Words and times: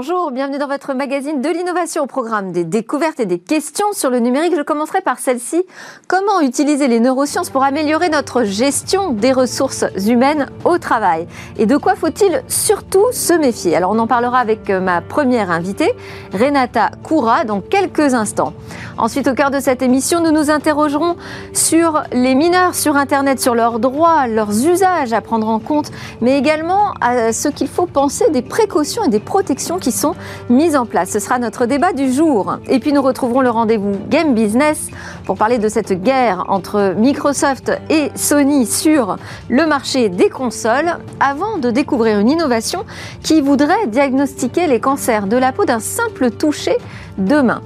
Bonjour, 0.00 0.30
bienvenue 0.30 0.58
dans 0.58 0.68
votre 0.68 0.94
magazine 0.94 1.40
de 1.40 1.48
l'innovation 1.48 2.04
au 2.04 2.06
programme 2.06 2.52
des 2.52 2.62
découvertes 2.62 3.18
et 3.18 3.26
des 3.26 3.40
questions 3.40 3.88
sur 3.92 4.10
le 4.10 4.20
numérique. 4.20 4.54
Je 4.56 4.62
commencerai 4.62 5.00
par 5.00 5.18
celle-ci. 5.18 5.64
Comment 6.06 6.40
utiliser 6.40 6.86
les 6.86 7.00
neurosciences 7.00 7.50
pour 7.50 7.64
améliorer 7.64 8.08
notre 8.08 8.44
gestion 8.44 9.10
des 9.10 9.32
ressources 9.32 9.84
humaines 10.06 10.46
au 10.64 10.78
travail? 10.78 11.26
Et 11.58 11.66
de 11.66 11.76
quoi 11.76 11.96
faut-il 11.96 12.44
surtout 12.46 13.06
se 13.10 13.32
méfier? 13.32 13.74
Alors 13.74 13.90
on 13.90 13.98
en 13.98 14.06
parlera 14.06 14.38
avec 14.38 14.70
euh, 14.70 14.78
ma 14.78 15.00
première 15.00 15.50
invitée, 15.50 15.92
Renata 16.32 16.92
Koura, 17.02 17.42
dans 17.44 17.60
quelques 17.60 18.14
instants. 18.14 18.52
Ensuite, 18.98 19.28
au 19.28 19.34
cœur 19.34 19.50
de 19.50 19.60
cette 19.60 19.82
émission, 19.82 20.20
nous 20.20 20.32
nous 20.32 20.50
interrogerons 20.50 21.16
sur 21.52 22.02
les 22.12 22.34
mineurs 22.34 22.74
sur 22.74 22.96
Internet, 22.96 23.40
sur 23.40 23.54
leurs 23.54 23.78
droits, 23.78 24.26
leurs 24.26 24.50
usages 24.66 25.12
à 25.12 25.20
prendre 25.20 25.48
en 25.48 25.58
compte, 25.58 25.90
mais 26.20 26.36
également 26.36 26.92
à 27.00 27.32
ce 27.32 27.48
qu'il 27.48 27.68
faut 27.68 27.86
penser 27.86 28.28
des 28.30 28.42
précautions 28.42 29.04
et 29.04 29.08
des 29.08 29.20
protections 29.20 29.78
qui 29.78 29.87
sont 29.92 30.14
mises 30.48 30.76
en 30.76 30.86
place. 30.86 31.10
Ce 31.10 31.18
sera 31.18 31.38
notre 31.38 31.66
débat 31.66 31.92
du 31.92 32.12
jour. 32.12 32.58
Et 32.68 32.78
puis 32.78 32.92
nous 32.92 33.02
retrouverons 33.02 33.40
le 33.40 33.50
rendez-vous 33.50 33.96
Game 34.08 34.34
Business 34.34 34.88
pour 35.24 35.36
parler 35.36 35.58
de 35.58 35.68
cette 35.68 36.02
guerre 36.02 36.44
entre 36.48 36.94
Microsoft 36.96 37.72
et 37.90 38.10
Sony 38.14 38.66
sur 38.66 39.16
le 39.48 39.66
marché 39.66 40.08
des 40.08 40.28
consoles 40.28 40.98
avant 41.20 41.58
de 41.58 41.70
découvrir 41.70 42.18
une 42.18 42.30
innovation 42.30 42.84
qui 43.22 43.40
voudrait 43.40 43.86
diagnostiquer 43.86 44.66
les 44.66 44.80
cancers 44.80 45.26
de 45.26 45.36
la 45.36 45.52
peau 45.52 45.64
d'un 45.64 45.80
simple 45.80 46.30
toucher 46.30 46.76
de 47.18 47.40
main. 47.40 47.62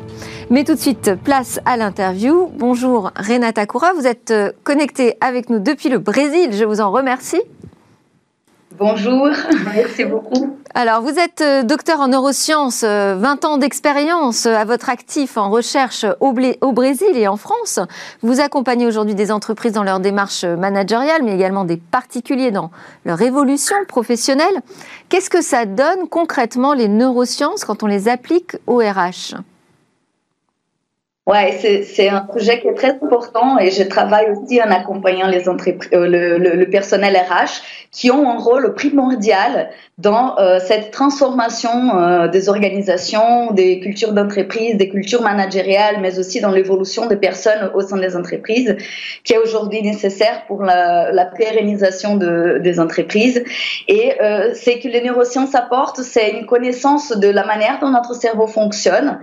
Mais 0.51 0.65
tout 0.65 0.75
de 0.75 0.81
suite, 0.81 1.15
place 1.23 1.61
à 1.65 1.77
l'interview. 1.77 2.51
Bonjour 2.59 3.11
Renata 3.17 3.65
Koura, 3.67 3.93
vous 3.95 4.07
êtes 4.07 4.35
connectée 4.65 5.17
avec 5.21 5.51
nous 5.51 5.59
depuis 5.59 5.89
le 5.89 5.99
Brésil, 5.99 6.51
je 6.53 6.65
vous 6.65 6.81
en 6.81 6.91
remercie. 6.91 7.41
Bonjour, 8.79 9.29
merci 9.75 10.05
beaucoup. 10.05 10.57
Alors, 10.75 11.03
vous 11.03 11.19
êtes 11.19 11.43
euh, 11.43 11.63
docteur 11.63 12.01
en 12.01 12.09
neurosciences, 12.09 12.83
20 12.83 12.87
euh, 12.87 13.47
ans 13.47 13.59
d'expérience 13.59 14.47
euh, 14.47 14.55
à 14.55 14.65
votre 14.65 14.89
actif 14.89 15.37
en 15.37 15.51
recherche 15.51 16.07
au, 16.21 16.33
Brésil 16.73 17.15
et 17.15 17.29
en 17.29 17.37
France. 17.37 17.79
Vous 18.23 18.41
accompagnez 18.41 18.87
aujourd'hui 18.87 19.15
des 19.15 19.31
entreprises 19.31 19.73
dans 19.73 19.83
leur 19.83 20.01
démarche 20.01 20.45
managériale, 20.45 21.23
mais 21.23 21.35
également 21.35 21.65
des 21.65 21.77
particuliers 21.77 22.51
dans 22.51 22.71
leur 23.05 23.21
évolution 23.21 23.77
professionnelle. 23.87 24.63
Qu'est-ce 25.11 25.31
que 25.31 25.43
ça 25.43 25.67
donne 25.67 26.09
concrètement 26.09 26.73
les 26.73 26.89
neurosciences 26.89 27.65
quand 27.65 27.83
on 27.83 27.87
les 27.87 28.09
applique 28.09 28.57
au 28.67 28.79
RH 28.79 29.37
Ouais, 31.25 31.57
c'est 31.85 32.09
un 32.09 32.23
projet 32.23 32.59
qui 32.59 32.67
est 32.67 32.75
très 32.75 32.91
important 33.01 33.57
et 33.57 33.71
je 33.71 33.85
travaille 33.85 34.27
aussi 34.33 34.61
en 34.61 34.69
accompagnant 34.73 35.29
les 35.29 35.49
entreprises, 35.49 35.89
le, 35.93 36.37
le, 36.37 36.69
personnel 36.69 37.17
RH 37.17 37.63
qui 37.93 38.11
ont 38.11 38.29
un 38.29 38.39
rôle 38.39 38.75
primordial 38.75 39.71
dans 39.99 40.37
euh, 40.39 40.59
cette 40.59 40.91
transformation 40.91 41.97
euh, 41.97 42.27
des 42.27 42.49
organisations, 42.49 43.53
des 43.53 43.79
cultures 43.79 44.15
d'entreprise, 44.15 44.77
des 44.77 44.89
cultures 44.89 45.23
managériales, 45.23 46.01
mais 46.01 46.19
aussi 46.19 46.41
dans 46.41 46.51
l'évolution 46.51 47.07
des 47.07 47.15
personnes 47.15 47.71
au 47.73 47.83
sein 47.83 47.99
des 47.99 48.17
entreprises, 48.17 48.77
qui 49.23 49.35
est 49.35 49.39
aujourd'hui 49.39 49.81
nécessaire 49.81 50.45
pour 50.49 50.65
la, 50.65 51.13
la 51.13 51.27
pérennisation 51.27 52.17
de, 52.17 52.59
des 52.59 52.81
entreprises. 52.81 53.45
Et 53.87 54.21
euh, 54.21 54.51
c'est 54.55 54.81
que 54.81 54.89
les 54.89 55.03
neurosciences 55.03 55.55
apportent, 55.55 56.03
c'est 56.03 56.31
une 56.31 56.47
connaissance 56.47 57.17
de 57.17 57.29
la 57.29 57.47
manière 57.47 57.79
dont 57.81 57.91
notre 57.91 58.15
cerveau 58.15 58.49
fonctionne 58.49 59.21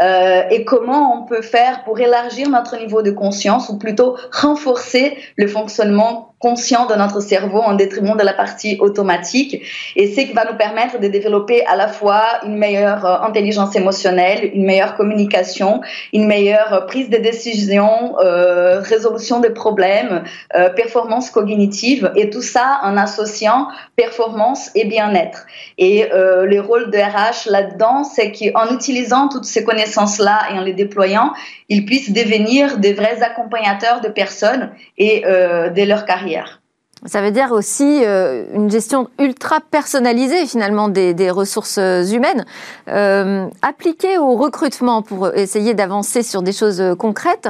euh, 0.00 0.42
et 0.50 0.64
comment 0.64 1.20
on 1.20 1.26
peut 1.26 1.41
faire 1.42 1.84
pour 1.84 2.00
élargir 2.00 2.48
notre 2.48 2.76
niveau 2.78 3.02
de 3.02 3.10
conscience, 3.10 3.68
ou 3.68 3.78
plutôt 3.78 4.16
renforcer 4.32 5.16
le 5.36 5.46
fonctionnement 5.46 6.31
conscient 6.42 6.86
de 6.86 6.94
notre 6.94 7.20
cerveau 7.20 7.60
en 7.60 7.74
détriment 7.74 8.16
de 8.16 8.24
la 8.24 8.34
partie 8.34 8.76
automatique. 8.80 9.62
Et 9.96 10.08
c'est 10.12 10.26
qui 10.26 10.32
va 10.32 10.44
nous 10.50 10.58
permettre 10.58 10.98
de 10.98 11.06
développer 11.06 11.64
à 11.66 11.76
la 11.76 11.88
fois 11.88 12.24
une 12.44 12.56
meilleure 12.58 13.06
euh, 13.06 13.28
intelligence 13.28 13.76
émotionnelle, 13.76 14.50
une 14.52 14.64
meilleure 14.64 14.96
communication, 14.96 15.80
une 16.12 16.26
meilleure 16.26 16.86
prise 16.86 17.08
de 17.08 17.18
décision, 17.18 18.18
euh, 18.18 18.80
résolution 18.80 19.40
des 19.40 19.50
problèmes, 19.50 20.24
euh, 20.56 20.68
performance 20.70 21.30
cognitive, 21.30 22.10
et 22.16 22.30
tout 22.30 22.42
ça 22.42 22.80
en 22.82 22.96
associant 22.96 23.68
performance 23.96 24.70
et 24.74 24.84
bien-être. 24.84 25.46
Et 25.78 26.10
euh, 26.12 26.46
le 26.46 26.60
rôle 26.60 26.90
de 26.90 26.98
RH 26.98 27.50
là-dedans, 27.50 28.04
c'est 28.04 28.32
qu'en 28.32 28.74
utilisant 28.74 29.28
toutes 29.28 29.44
ces 29.44 29.64
connaissances-là 29.64 30.38
et 30.52 30.58
en 30.58 30.62
les 30.62 30.72
déployant, 30.72 31.32
ils 31.72 31.86
puissent 31.86 32.12
devenir 32.12 32.76
des 32.76 32.92
vrais 32.92 33.22
accompagnateurs 33.22 34.02
de 34.02 34.08
personnes 34.08 34.70
et 34.98 35.24
euh, 35.24 35.70
de 35.70 35.82
leur 35.82 36.04
carrière. 36.04 36.60
Ça 37.06 37.22
veut 37.22 37.32
dire 37.32 37.50
aussi 37.50 38.02
euh, 38.04 38.44
une 38.54 38.70
gestion 38.70 39.08
ultra 39.18 39.60
personnalisée 39.60 40.46
finalement 40.46 40.88
des, 40.88 41.30
ressources 41.30 41.78
humaines, 41.78 42.44
euh, 42.88 43.48
appliquée 43.62 44.18
au 44.18 44.36
recrutement 44.36 45.02
pour 45.02 45.34
essayer 45.34 45.72
d'avancer 45.74 46.22
sur 46.22 46.42
des 46.42 46.52
choses 46.52 46.82
concrètes. 46.98 47.48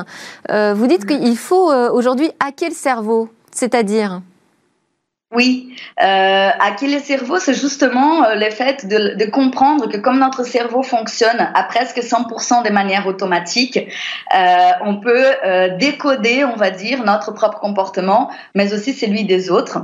vous 0.48 0.86
dites 0.86 1.04
mm. 1.04 1.18
qu'il 1.18 1.36
faut 1.36 1.70
aujourd'hui 1.72 2.30
hacker 2.40 2.70
le 2.70 2.74
cerveau, 2.74 3.28
c'est-à-dire 3.50 4.22
oui, 5.34 5.74
euh, 6.02 6.50
hacker 6.60 6.90
le 6.90 6.98
cerveau, 6.98 7.38
c'est 7.38 7.54
justement 7.54 8.24
euh, 8.24 8.34
le 8.34 8.50
fait 8.50 8.86
de, 8.86 9.24
comprendre 9.30 9.88
que 9.88 9.96
comme 9.96 10.18
notre 10.18 10.44
cerveau 10.44 10.82
fonctionne 10.82 11.48
à 11.54 11.62
presque 11.64 11.98
100% 11.98 12.64
de 12.64 12.70
manière 12.70 13.06
automatique, 13.06 13.78
euh, 13.78 14.70
on 14.84 15.00
peut 15.00 15.26
euh, 15.44 15.76
décoder, 15.78 16.44
on 16.44 16.56
va 16.56 16.70
dire, 16.70 17.02
notre 17.04 17.32
propre 17.32 17.60
comportement, 17.60 18.30
mais 18.54 18.74
aussi 18.74 18.92
celui 18.92 19.24
des 19.24 19.50
autres 19.50 19.78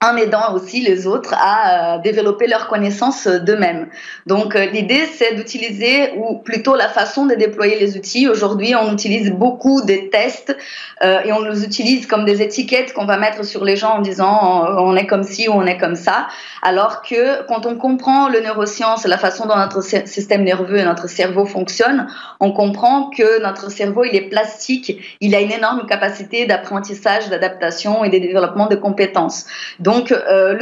en 0.00 0.16
aidant 0.16 0.54
aussi 0.54 0.80
les 0.80 1.08
autres 1.08 1.34
à 1.34 1.96
euh, 1.96 1.98
développer 1.98 2.46
leurs 2.46 2.68
connaissances 2.68 3.26
d'eux-mêmes. 3.26 3.88
Donc 4.26 4.54
euh, 4.54 4.66
l'idée 4.66 5.06
c'est 5.12 5.34
d'utiliser 5.34 6.12
ou 6.16 6.38
plutôt 6.38 6.76
la 6.76 6.88
façon 6.88 7.26
de 7.26 7.34
déployer 7.34 7.80
les 7.80 7.96
outils. 7.96 8.28
Aujourd'hui 8.28 8.76
on 8.76 8.92
utilise 8.92 9.32
beaucoup 9.32 9.82
des 9.82 10.08
tests 10.08 10.56
euh, 11.02 11.22
et 11.24 11.32
on 11.32 11.42
les 11.42 11.64
utilise 11.64 12.06
comme 12.06 12.24
des 12.24 12.42
étiquettes 12.42 12.92
qu'on 12.92 13.06
va 13.06 13.16
mettre 13.16 13.44
sur 13.44 13.64
les 13.64 13.74
gens 13.74 13.94
en 13.94 14.00
disant 14.00 14.66
on 14.78 14.94
est 14.94 15.06
comme 15.06 15.24
ci 15.24 15.48
ou 15.48 15.52
on 15.54 15.66
est 15.66 15.78
comme 15.78 15.96
ça. 15.96 16.28
Alors 16.62 17.02
que 17.02 17.44
quand 17.48 17.66
on 17.66 17.74
comprend 17.74 18.28
le 18.28 18.38
neurosciences, 18.38 19.04
la 19.04 19.18
façon 19.18 19.46
dont 19.46 19.56
notre 19.56 19.82
système 19.82 20.44
nerveux 20.44 20.76
et 20.76 20.84
notre 20.84 21.08
cerveau 21.08 21.44
fonctionnent, 21.44 22.06
on 22.38 22.52
comprend 22.52 23.10
que 23.10 23.42
notre 23.42 23.68
cerveau 23.68 24.04
il 24.04 24.14
est 24.14 24.28
plastique, 24.28 25.18
il 25.20 25.34
a 25.34 25.40
une 25.40 25.50
énorme 25.50 25.86
capacité 25.86 26.46
d'apprentissage, 26.46 27.28
d'adaptation 27.30 28.04
et 28.04 28.10
de 28.10 28.18
développement 28.18 28.68
de 28.68 28.76
compétences. 28.76 29.46
Euh, 29.88 30.58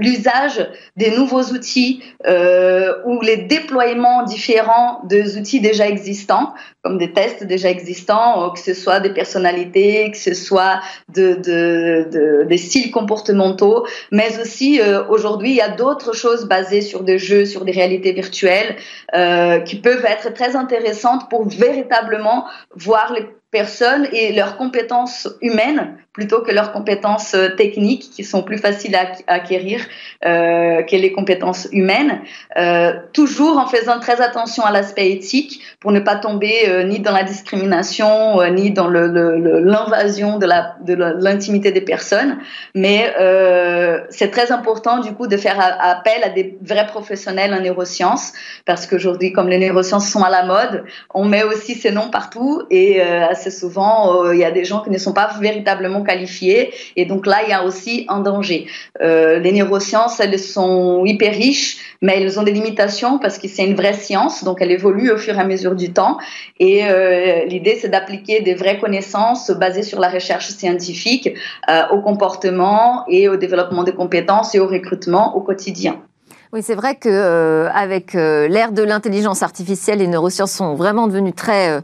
l'usage 0.00 0.68
des 0.96 1.10
nouveaux 1.10 1.42
outils 1.42 2.02
euh, 2.26 2.94
ou 3.04 3.20
les 3.20 3.36
déploiements 3.36 4.22
différents 4.22 5.00
des 5.04 5.36
outils 5.36 5.60
déjà 5.60 5.88
existants, 5.88 6.54
comme 6.82 6.98
des 6.98 7.12
tests 7.12 7.44
déjà 7.44 7.70
existants, 7.70 8.44
euh, 8.44 8.50
que 8.50 8.60
ce 8.60 8.74
soit 8.74 9.00
des 9.00 9.10
personnalités, 9.10 10.10
que 10.10 10.16
ce 10.16 10.34
soit 10.34 10.80
de, 11.14 11.34
de, 11.34 12.08
de, 12.10 12.44
des 12.44 12.58
styles 12.58 12.90
comportementaux, 12.90 13.86
mais 14.10 14.38
aussi 14.40 14.80
aujourd'hui, 15.08 15.50
il 15.50 15.56
y 15.56 15.60
a 15.60 15.68
d'autres 15.68 16.14
choses 16.14 16.46
basées 16.46 16.82
sur 16.82 17.02
des 17.02 17.18
jeux, 17.18 17.44
sur 17.44 17.64
des 17.64 17.72
réalités 17.72 18.12
virtuelles, 18.12 18.76
qui 19.64 19.76
peuvent 19.76 20.04
être 20.04 20.32
très 20.34 20.56
intéressantes 20.56 21.28
pour 21.28 21.48
véritablement 21.48 22.46
voir 22.74 23.12
les 23.12 23.26
personnes 23.52 24.08
et 24.12 24.32
leurs 24.32 24.56
compétences 24.56 25.28
humaines 25.40 25.96
plutôt 26.12 26.42
que 26.42 26.52
leurs 26.52 26.72
compétences 26.72 27.34
euh, 27.34 27.48
techniques 27.56 28.10
qui 28.10 28.22
sont 28.22 28.42
plus 28.42 28.58
faciles 28.58 28.94
à, 28.94 29.06
acquérir 29.26 29.80
euh, 30.26 30.82
que 30.82 30.96
les 30.96 31.12
compétences 31.12 31.68
humaines, 31.72 32.20
euh, 32.58 32.92
toujours 33.12 33.58
en 33.58 33.66
faisant 33.66 33.98
très 33.98 34.20
attention 34.20 34.64
à 34.64 34.70
l'aspect 34.70 35.10
éthique 35.10 35.62
pour 35.80 35.90
ne 35.90 36.00
pas 36.00 36.16
tomber 36.16 36.84
ni 36.84 37.00
dans 37.00 37.12
la 37.12 37.22
discrimination 37.22 38.40
ni 38.52 38.70
dans 38.70 38.88
l'invasion 38.88 40.38
de 40.38 40.46
l'intimité 41.24 41.70
de 41.70 41.74
des 41.74 41.80
personnes. 41.80 42.38
Mais 42.74 43.12
c'est 44.10 44.30
très 44.30 44.52
important 44.52 44.98
du 45.00 45.12
coup 45.12 45.26
de 45.26 45.36
faire 45.36 45.58
appel 45.80 46.22
à 46.22 46.28
des 46.28 46.58
vrais 46.62 46.86
professionnels 46.86 47.54
en 47.54 47.60
neurosciences 47.60 48.32
parce 48.66 48.86
qu'aujourd'hui, 48.86 49.32
comme 49.32 49.48
les 49.48 49.58
neurosciences 49.58 50.08
sont 50.08 50.22
à 50.22 50.30
la 50.30 50.44
mode, 50.44 50.84
on 51.14 51.24
met 51.24 51.42
aussi 51.42 51.74
ces 51.74 51.90
noms 51.90 52.10
partout 52.10 52.62
et 52.70 53.00
assez 53.42 53.50
souvent 53.50 54.30
il 54.32 54.38
y 54.38 54.44
a 54.44 54.50
des 54.50 54.64
gens 54.64 54.80
qui 54.82 54.90
ne 54.90 54.98
sont 54.98 55.12
pas 55.12 55.30
véritablement 55.40 56.02
qualifiés. 56.02 56.72
Et 56.96 57.04
donc 57.04 57.26
là, 57.26 57.40
il 57.44 57.50
y 57.50 57.52
a 57.52 57.64
aussi 57.64 58.06
un 58.08 58.20
danger. 58.20 58.66
Euh, 59.00 59.38
les 59.38 59.52
neurosciences, 59.52 60.20
elles 60.20 60.38
sont 60.38 61.04
hyper 61.04 61.32
riches, 61.32 61.78
mais 62.00 62.20
elles 62.20 62.38
ont 62.38 62.42
des 62.42 62.52
limitations 62.52 63.18
parce 63.18 63.38
que 63.38 63.48
c'est 63.48 63.64
une 63.64 63.74
vraie 63.74 63.94
science, 63.94 64.44
donc 64.44 64.58
elle 64.60 64.70
évolue 64.70 65.10
au 65.10 65.16
fur 65.16 65.36
et 65.36 65.40
à 65.40 65.44
mesure 65.44 65.74
du 65.74 65.92
temps. 65.92 66.18
Et 66.58 66.84
euh, 66.84 67.44
l'idée, 67.46 67.78
c'est 67.80 67.88
d'appliquer 67.88 68.40
des 68.40 68.54
vraies 68.54 68.78
connaissances 68.78 69.50
basées 69.50 69.82
sur 69.82 70.00
la 70.00 70.08
recherche 70.08 70.48
scientifique 70.48 71.30
euh, 71.68 71.82
au 71.90 72.00
comportement 72.00 73.04
et 73.08 73.28
au 73.28 73.36
développement 73.36 73.84
des 73.84 73.92
compétences 73.92 74.54
et 74.54 74.60
au 74.60 74.66
recrutement 74.66 75.36
au 75.36 75.40
quotidien. 75.40 76.00
Oui, 76.52 76.62
c'est 76.62 76.74
vrai 76.74 76.96
que 76.96 78.46
l'ère 78.46 78.72
de 78.72 78.82
l'intelligence 78.82 79.42
artificielle, 79.42 80.00
les 80.00 80.06
neurosciences 80.06 80.52
sont 80.52 80.74
vraiment 80.74 81.06
devenues 81.06 81.32
très 81.32 81.80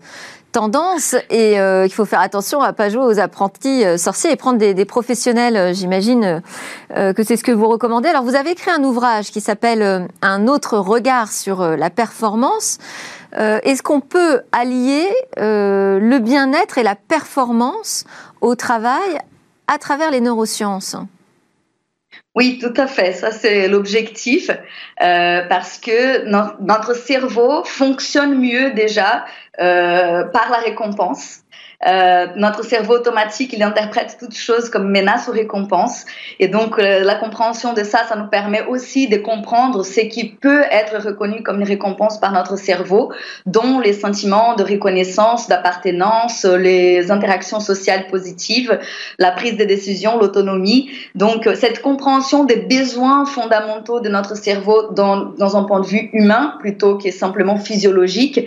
et 1.30 1.54
il 1.54 1.92
faut 1.92 2.04
faire 2.04 2.20
attention 2.20 2.60
à 2.60 2.72
pas 2.72 2.88
jouer 2.88 3.04
aux 3.04 3.18
apprentis 3.18 3.84
sorciers 3.98 4.32
et 4.32 4.36
prendre 4.36 4.58
des, 4.58 4.74
des 4.74 4.84
professionnels. 4.84 5.74
J'imagine 5.74 6.42
que 6.90 7.22
c'est 7.22 7.36
ce 7.36 7.44
que 7.44 7.52
vous 7.52 7.68
recommandez. 7.68 8.08
Alors 8.08 8.22
vous 8.22 8.34
avez 8.34 8.50
écrit 8.50 8.70
un 8.70 8.82
ouvrage 8.82 9.30
qui 9.30 9.40
s'appelle 9.40 10.08
Un 10.22 10.46
autre 10.48 10.78
regard 10.78 11.30
sur 11.30 11.62
la 11.62 11.90
performance. 11.90 12.78
Est-ce 13.36 13.82
qu'on 13.82 14.00
peut 14.00 14.40
allier 14.52 15.08
le 15.36 16.18
bien-être 16.18 16.78
et 16.78 16.82
la 16.82 16.94
performance 16.94 18.04
au 18.40 18.54
travail 18.54 19.18
à 19.66 19.78
travers 19.78 20.10
les 20.10 20.20
neurosciences? 20.20 20.96
Oui, 22.34 22.58
tout 22.60 22.74
à 22.76 22.86
fait. 22.86 23.12
Ça, 23.12 23.32
c'est 23.32 23.68
l'objectif 23.68 24.50
euh, 24.50 25.42
parce 25.48 25.78
que 25.78 26.24
notre 26.60 26.94
cerveau 26.94 27.64
fonctionne 27.64 28.38
mieux 28.38 28.70
déjà 28.72 29.24
euh, 29.60 30.24
par 30.24 30.50
la 30.50 30.58
récompense. 30.58 31.40
Euh, 31.86 32.26
notre 32.34 32.64
cerveau 32.64 32.94
automatique, 32.94 33.52
il 33.52 33.62
interprète 33.62 34.16
toutes 34.18 34.34
choses 34.34 34.68
comme 34.68 34.90
menace 34.90 35.28
ou 35.28 35.30
récompense. 35.30 36.06
Et 36.40 36.48
donc, 36.48 36.76
euh, 36.78 37.04
la 37.04 37.14
compréhension 37.14 37.72
de 37.72 37.84
ça, 37.84 38.00
ça 38.08 38.16
nous 38.16 38.26
permet 38.26 38.66
aussi 38.66 39.06
de 39.06 39.16
comprendre 39.16 39.84
ce 39.84 40.00
qui 40.00 40.28
peut 40.28 40.64
être 40.72 41.00
reconnu 41.06 41.44
comme 41.44 41.60
une 41.60 41.66
récompense 41.66 42.18
par 42.18 42.32
notre 42.32 42.56
cerveau, 42.56 43.12
dont 43.46 43.78
les 43.78 43.92
sentiments 43.92 44.56
de 44.56 44.64
reconnaissance, 44.64 45.46
d'appartenance, 45.46 46.44
les 46.44 47.12
interactions 47.12 47.60
sociales 47.60 48.08
positives, 48.08 48.76
la 49.20 49.30
prise 49.30 49.56
de 49.56 49.64
décision, 49.64 50.18
l'autonomie. 50.18 50.90
Donc, 51.14 51.46
euh, 51.46 51.54
cette 51.54 51.80
compréhension 51.80 52.42
des 52.42 52.56
besoins 52.56 53.24
fondamentaux 53.24 54.00
de 54.00 54.08
notre 54.08 54.36
cerveau 54.36 54.90
dans, 54.90 55.56
un 55.56 55.62
point 55.62 55.80
de 55.80 55.86
vue 55.86 56.10
humain 56.12 56.54
plutôt 56.58 56.98
que 56.98 57.10
simplement 57.10 57.56
physiologique, 57.56 58.46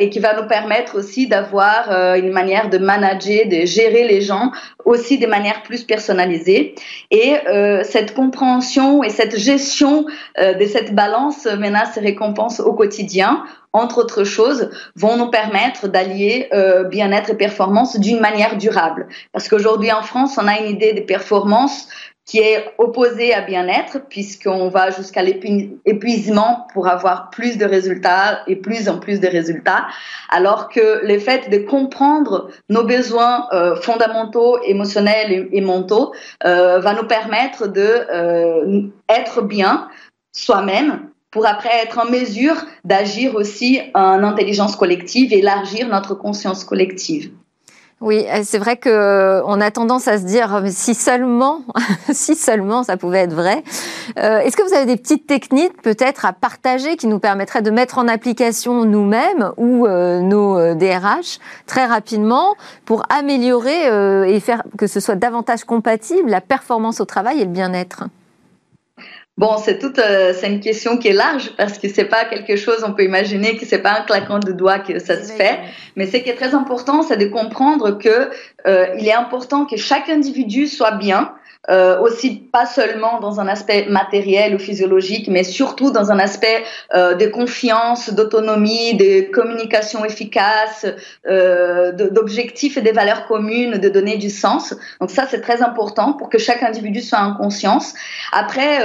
et 0.00 0.10
qui 0.10 0.18
va 0.18 0.40
nous 0.40 0.48
permettre 0.48 0.96
aussi 0.96 1.26
d'avoir 1.26 2.16
une 2.16 2.32
manière 2.40 2.70
de 2.70 2.78
manager, 2.78 3.46
de 3.46 3.60
gérer 3.66 4.04
les 4.12 4.20
gens 4.20 4.46
aussi 4.84 5.18
de 5.18 5.26
manière 5.26 5.62
plus 5.62 5.82
personnalisée. 5.84 6.74
Et 7.10 7.30
euh, 7.48 7.82
cette 7.84 8.14
compréhension 8.14 9.02
et 9.02 9.10
cette 9.10 9.36
gestion 9.38 10.06
euh, 10.38 10.54
de 10.54 10.66
cette 10.66 10.94
balance 10.94 11.46
menace 11.46 11.96
et 11.96 12.00
récompense 12.00 12.60
au 12.60 12.72
quotidien, 12.74 13.42
entre 13.72 13.98
autres 13.98 14.24
choses, 14.24 14.70
vont 14.96 15.16
nous 15.16 15.30
permettre 15.30 15.88
d'allier 15.88 16.48
euh, 16.52 16.84
bien-être 16.84 17.30
et 17.30 17.36
performance 17.36 17.98
d'une 18.00 18.20
manière 18.20 18.56
durable. 18.56 19.08
Parce 19.32 19.48
qu'aujourd'hui 19.48 19.92
en 19.92 20.02
France, 20.02 20.38
on 20.40 20.46
a 20.48 20.58
une 20.60 20.70
idée 20.70 20.94
de 20.94 21.02
performance 21.02 21.88
qui 22.28 22.40
est 22.40 22.74
opposé 22.76 23.32
à 23.32 23.40
bien-être, 23.40 24.00
puisqu'on 24.10 24.68
va 24.68 24.90
jusqu'à 24.90 25.22
l'épuisement 25.22 26.68
pour 26.74 26.86
avoir 26.86 27.30
plus 27.30 27.56
de 27.56 27.64
résultats 27.64 28.42
et 28.46 28.56
plus 28.56 28.90
en 28.90 28.98
plus 28.98 29.18
de 29.18 29.26
résultats, 29.26 29.86
alors 30.28 30.68
que 30.68 31.06
le 31.06 31.18
fait 31.18 31.48
de 31.48 31.56
comprendre 31.56 32.50
nos 32.68 32.84
besoins 32.84 33.48
euh, 33.54 33.76
fondamentaux, 33.76 34.62
émotionnels 34.62 35.48
et, 35.50 35.60
mentaux 35.62 36.12
euh, 36.44 36.80
va 36.80 36.92
nous 36.92 37.06
permettre 37.06 37.66
de 37.66 37.80
euh, 38.12 38.82
être 39.08 39.40
bien 39.40 39.88
soi-même 40.32 41.08
pour 41.30 41.46
après 41.46 41.70
être 41.82 41.98
en 41.98 42.10
mesure 42.10 42.56
d'agir 42.84 43.36
aussi 43.36 43.80
en 43.94 44.22
intelligence 44.22 44.76
collective 44.76 45.32
élargir 45.32 45.88
notre 45.88 46.14
conscience 46.14 46.62
collective. 46.64 47.30
Oui, 48.00 48.24
euh, 48.28 48.42
c'est 48.44 48.58
vrai 48.58 48.76
que 48.76 48.88
euh, 48.88 49.42
on 49.44 49.60
a 49.60 49.72
tendance 49.72 50.06
à 50.06 50.18
se 50.18 50.24
dire 50.24 50.62
si 50.68 50.94
seulement, 50.94 51.62
si 52.12 52.36
seulement 52.36 52.84
ça 52.84 52.96
pouvait 52.96 53.20
être 53.20 53.34
vrai. 53.34 53.64
Euh, 54.18 54.38
est-ce 54.38 54.56
que 54.56 54.62
vous 54.62 54.72
avez 54.72 54.86
des 54.86 54.96
petites 54.96 55.26
techniques 55.26 55.82
peut-être 55.82 56.24
à 56.24 56.32
partager 56.32 56.96
qui 56.96 57.08
nous 57.08 57.18
permettraient 57.18 57.62
de 57.62 57.72
mettre 57.72 57.98
en 57.98 58.06
application 58.06 58.84
nous-mêmes 58.84 59.50
ou 59.56 59.88
nos 59.88 60.74
DRH 60.74 61.38
très 61.66 61.86
rapidement 61.86 62.54
pour 62.84 63.02
améliorer 63.10 64.30
et 64.32 64.40
faire 64.40 64.62
que 64.76 64.86
ce 64.86 65.00
soit 65.00 65.16
davantage 65.16 65.64
compatible 65.64 66.30
la 66.30 66.40
performance 66.40 67.00
au 67.00 67.04
travail 67.04 67.40
et 67.40 67.44
le 67.44 67.50
bien-être? 67.50 68.04
Bon, 69.38 69.56
c'est 69.56 69.78
toute, 69.78 70.00
euh, 70.00 70.32
c'est 70.36 70.48
une 70.48 70.58
question 70.58 70.98
qui 70.98 71.06
est 71.06 71.12
large 71.12 71.52
parce 71.56 71.78
que 71.78 71.88
c'est 71.88 72.06
pas 72.06 72.24
quelque 72.24 72.56
chose, 72.56 72.82
on 72.84 72.92
peut 72.92 73.04
imaginer 73.04 73.56
que 73.56 73.64
c'est 73.64 73.78
pas 73.78 74.00
un 74.00 74.02
claquement 74.02 74.40
de 74.40 74.50
doigts 74.50 74.80
que 74.80 74.98
ça 74.98 75.22
se 75.22 75.32
fait. 75.32 75.60
Mais 75.94 76.06
ce 76.06 76.16
qui 76.16 76.28
est 76.28 76.34
très 76.34 76.56
important, 76.56 77.02
c'est 77.02 77.16
de 77.16 77.26
comprendre 77.26 77.96
que 77.98 78.30
euh, 78.66 78.86
il 78.98 79.06
est 79.06 79.14
important 79.14 79.64
que 79.64 79.76
chaque 79.76 80.08
individu 80.08 80.66
soit 80.66 80.92
bien, 80.92 81.32
euh, 81.70 82.00
aussi 82.00 82.36
pas 82.50 82.64
seulement 82.66 83.20
dans 83.20 83.40
un 83.40 83.48
aspect 83.48 83.86
matériel 83.90 84.54
ou 84.54 84.58
physiologique, 84.58 85.28
mais 85.28 85.44
surtout 85.44 85.90
dans 85.90 86.10
un 86.10 86.18
aspect 86.18 86.64
euh, 86.94 87.14
de 87.14 87.26
confiance, 87.26 88.10
d'autonomie, 88.10 88.96
de 88.96 89.30
communication 89.30 90.04
efficace, 90.04 90.86
d'objectifs 91.26 92.78
et 92.78 92.80
des 92.80 92.92
valeurs 92.92 93.26
communes, 93.26 93.78
de 93.78 93.88
donner 93.88 94.16
du 94.16 94.30
sens. 94.30 94.74
Donc 95.00 95.10
ça, 95.10 95.26
c'est 95.28 95.40
très 95.40 95.62
important 95.62 96.14
pour 96.14 96.30
que 96.30 96.38
chaque 96.38 96.62
individu 96.62 97.00
soit 97.00 97.18
en 97.18 97.34
conscience. 97.34 97.92
Après, 98.32 98.78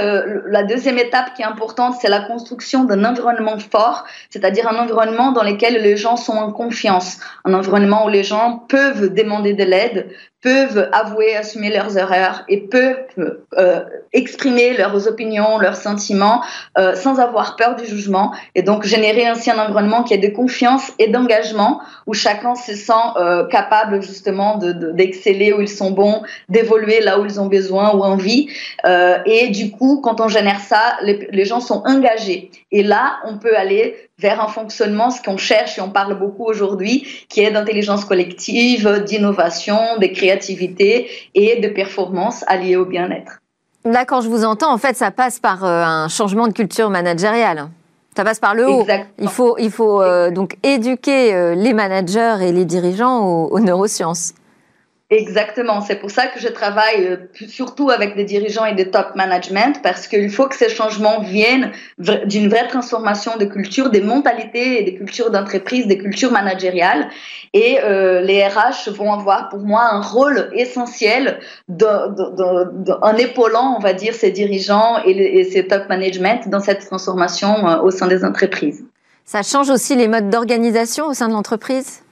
la 0.46 0.62
deuxième 0.62 0.98
étape 0.98 1.34
qui 1.34 1.42
est 1.42 1.46
importante, 1.46 1.96
c'est 2.00 2.08
la 2.08 2.20
construction 2.20 2.84
d'un 2.84 3.04
environnement 3.04 3.58
fort, 3.58 4.04
c'est-à-dire 4.30 4.68
un 4.68 4.76
environnement 4.76 5.32
dans 5.32 5.42
lequel 5.42 5.80
les 5.82 5.96
gens 5.96 6.16
sont 6.16 6.36
en 6.36 6.52
confiance, 6.52 7.18
un 7.44 7.54
environnement 7.54 8.04
où 8.04 8.08
les 8.08 8.24
gens 8.24 8.64
peuvent 8.68 9.14
demander 9.14 9.54
de 9.54 9.63
l'aide, 9.64 10.08
peuvent 10.44 10.90
avouer, 10.92 11.34
assumer 11.34 11.70
leurs 11.70 11.96
erreurs 11.96 12.44
et 12.48 12.60
peuvent 12.68 13.40
euh, 13.56 13.80
exprimer 14.12 14.76
leurs 14.76 15.08
opinions, 15.08 15.58
leurs 15.58 15.76
sentiments 15.76 16.42
euh, 16.76 16.94
sans 16.94 17.18
avoir 17.18 17.56
peur 17.56 17.76
du 17.76 17.86
jugement 17.86 18.34
et 18.54 18.62
donc 18.62 18.84
générer 18.84 19.26
ainsi 19.26 19.50
un 19.50 19.58
environnement 19.58 20.02
qui 20.02 20.12
est 20.12 20.18
de 20.18 20.28
confiance 20.28 20.92
et 20.98 21.08
d'engagement 21.08 21.80
où 22.06 22.12
chacun 22.12 22.54
se 22.56 22.74
sent 22.74 22.92
euh, 23.16 23.46
capable 23.46 24.02
justement 24.02 24.58
d'exceller 24.58 25.48
de, 25.48 25.54
où 25.54 25.60
ils 25.62 25.68
sont 25.68 25.92
bons, 25.92 26.20
d'évoluer 26.50 27.00
là 27.00 27.18
où 27.18 27.24
ils 27.24 27.40
ont 27.40 27.46
besoin 27.46 27.94
ou 27.94 28.02
envie. 28.02 28.50
Et 29.24 29.48
du 29.48 29.70
coup 29.70 30.02
quand 30.02 30.20
on 30.20 30.28
génère 30.28 30.60
ça, 30.60 30.98
les 31.02 31.44
gens 31.46 31.60
sont 31.60 31.82
engagés. 31.86 32.50
Et 32.70 32.82
là 32.82 33.16
on 33.24 33.38
peut 33.38 33.56
aller 33.56 33.96
vers 34.18 34.40
un 34.40 34.48
fonctionnement, 34.48 35.10
ce 35.10 35.22
qu'on 35.22 35.36
cherche 35.36 35.78
et 35.78 35.80
on 35.80 35.90
parle 35.90 36.18
beaucoup 36.18 36.44
aujourd'hui, 36.44 37.06
qui 37.28 37.40
est 37.40 37.50
d'intelligence 37.50 38.04
collective, 38.04 39.02
d'innovation, 39.04 39.78
de 40.00 40.06
créativité 40.06 41.10
et 41.34 41.60
de 41.60 41.68
performance 41.68 42.44
alliées 42.46 42.76
au 42.76 42.84
bien-être. 42.84 43.40
Là, 43.84 44.04
quand 44.04 44.20
je 44.20 44.28
vous 44.28 44.44
entends, 44.44 44.72
en 44.72 44.78
fait, 44.78 44.96
ça 44.96 45.10
passe 45.10 45.38
par 45.38 45.64
euh, 45.64 45.82
un 45.84 46.08
changement 46.08 46.48
de 46.48 46.52
culture 46.52 46.88
managériale. 46.88 47.68
Ça 48.16 48.24
passe 48.24 48.38
par 48.38 48.54
le 48.54 48.68
haut. 48.68 48.86
Il 49.18 49.28
faut, 49.28 49.58
il 49.58 49.70
faut 49.70 50.00
euh, 50.00 50.30
donc 50.30 50.56
éduquer 50.62 51.34
euh, 51.34 51.54
les 51.54 51.74
managers 51.74 52.36
et 52.40 52.52
les 52.52 52.64
dirigeants 52.64 53.26
aux 53.26 53.58
neurosciences. 53.58 54.32
Exactement, 55.14 55.80
c'est 55.80 55.94
pour 55.94 56.10
ça 56.10 56.26
que 56.26 56.40
je 56.40 56.48
travaille 56.48 57.06
euh, 57.06 57.46
surtout 57.46 57.90
avec 57.90 58.16
des 58.16 58.24
dirigeants 58.24 58.64
et 58.64 58.74
des 58.74 58.90
top 58.90 59.14
management 59.14 59.80
parce 59.80 60.08
qu'il 60.08 60.28
faut 60.28 60.48
que 60.48 60.56
ces 60.56 60.68
changements 60.68 61.20
viennent 61.20 61.70
d'une 61.98 62.48
vraie 62.48 62.66
transformation 62.66 63.36
de 63.36 63.44
culture, 63.44 63.90
des 63.90 64.00
mentalités 64.00 64.80
et 64.80 64.82
des 64.82 64.96
cultures 64.96 65.30
d'entreprise, 65.30 65.86
des 65.86 65.98
cultures 65.98 66.32
managériales. 66.32 67.08
Et 67.52 67.78
euh, 67.84 68.22
les 68.22 68.44
RH 68.44 68.90
vont 68.90 69.12
avoir 69.12 69.50
pour 69.50 69.60
moi 69.60 69.82
un 69.88 70.00
rôle 70.00 70.50
essentiel 70.52 71.38
en 71.70 73.16
épaulant, 73.16 73.76
on 73.78 73.80
va 73.80 73.92
dire, 73.92 74.14
ces 74.14 74.32
dirigeants 74.32 74.98
et, 75.04 75.12
et 75.12 75.44
ces 75.44 75.68
top 75.68 75.88
management 75.88 76.48
dans 76.48 76.60
cette 76.60 76.84
transformation 76.84 77.68
euh, 77.68 77.82
au 77.82 77.92
sein 77.92 78.08
des 78.08 78.24
entreprises. 78.24 78.84
Ça 79.24 79.42
change 79.42 79.70
aussi 79.70 79.94
les 79.94 80.08
modes 80.08 80.28
d'organisation 80.28 81.06
au 81.06 81.14
sein 81.14 81.28
de 81.28 81.34
l'entreprise? 81.34 82.03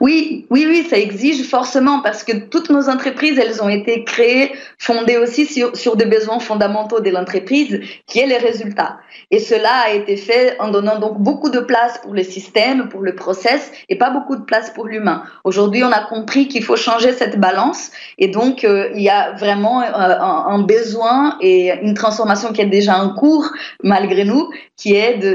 Oui, 0.00 0.46
oui, 0.50 0.66
oui, 0.68 0.86
ça 0.88 0.98
exige 0.98 1.48
forcément 1.48 2.00
parce 2.00 2.24
que 2.24 2.32
toutes 2.32 2.68
nos 2.68 2.90
entreprises, 2.90 3.38
elles 3.38 3.62
ont 3.62 3.70
été 3.70 4.04
créées, 4.04 4.52
fondées 4.78 5.16
aussi 5.16 5.46
sur, 5.46 5.74
sur 5.74 5.96
des 5.96 6.04
besoins 6.04 6.40
fondamentaux 6.40 7.00
de 7.00 7.08
l'entreprise, 7.08 7.80
qui 8.06 8.18
est 8.18 8.26
les 8.26 8.36
résultats. 8.36 8.98
Et 9.30 9.38
cela 9.38 9.72
a 9.86 9.90
été 9.90 10.18
fait 10.18 10.56
en 10.60 10.68
donnant 10.68 10.98
donc 10.98 11.18
beaucoup 11.18 11.48
de 11.48 11.60
place 11.60 11.98
pour 12.02 12.12
le 12.12 12.22
système, 12.22 12.90
pour 12.90 13.00
le 13.00 13.14
process, 13.14 13.72
et 13.88 13.96
pas 13.96 14.10
beaucoup 14.10 14.36
de 14.36 14.42
place 14.42 14.70
pour 14.70 14.86
l'humain. 14.86 15.22
Aujourd'hui, 15.44 15.82
on 15.84 15.90
a 15.90 16.04
compris 16.04 16.48
qu'il 16.48 16.64
faut 16.64 16.76
changer 16.76 17.12
cette 17.12 17.40
balance, 17.40 17.90
et 18.18 18.28
donc 18.28 18.64
euh, 18.64 18.90
il 18.94 19.02
y 19.02 19.08
a 19.10 19.32
vraiment 19.32 19.80
euh, 19.80 19.86
un, 19.88 20.58
besoin 20.62 21.38
et 21.40 21.72
une 21.82 21.94
transformation 21.94 22.52
qui 22.52 22.60
est 22.60 22.66
déjà 22.66 22.98
en 22.98 23.14
cours, 23.14 23.48
malgré 23.82 24.24
nous, 24.24 24.50
qui 24.76 24.94
est 24.94 25.16
de, 25.16 25.34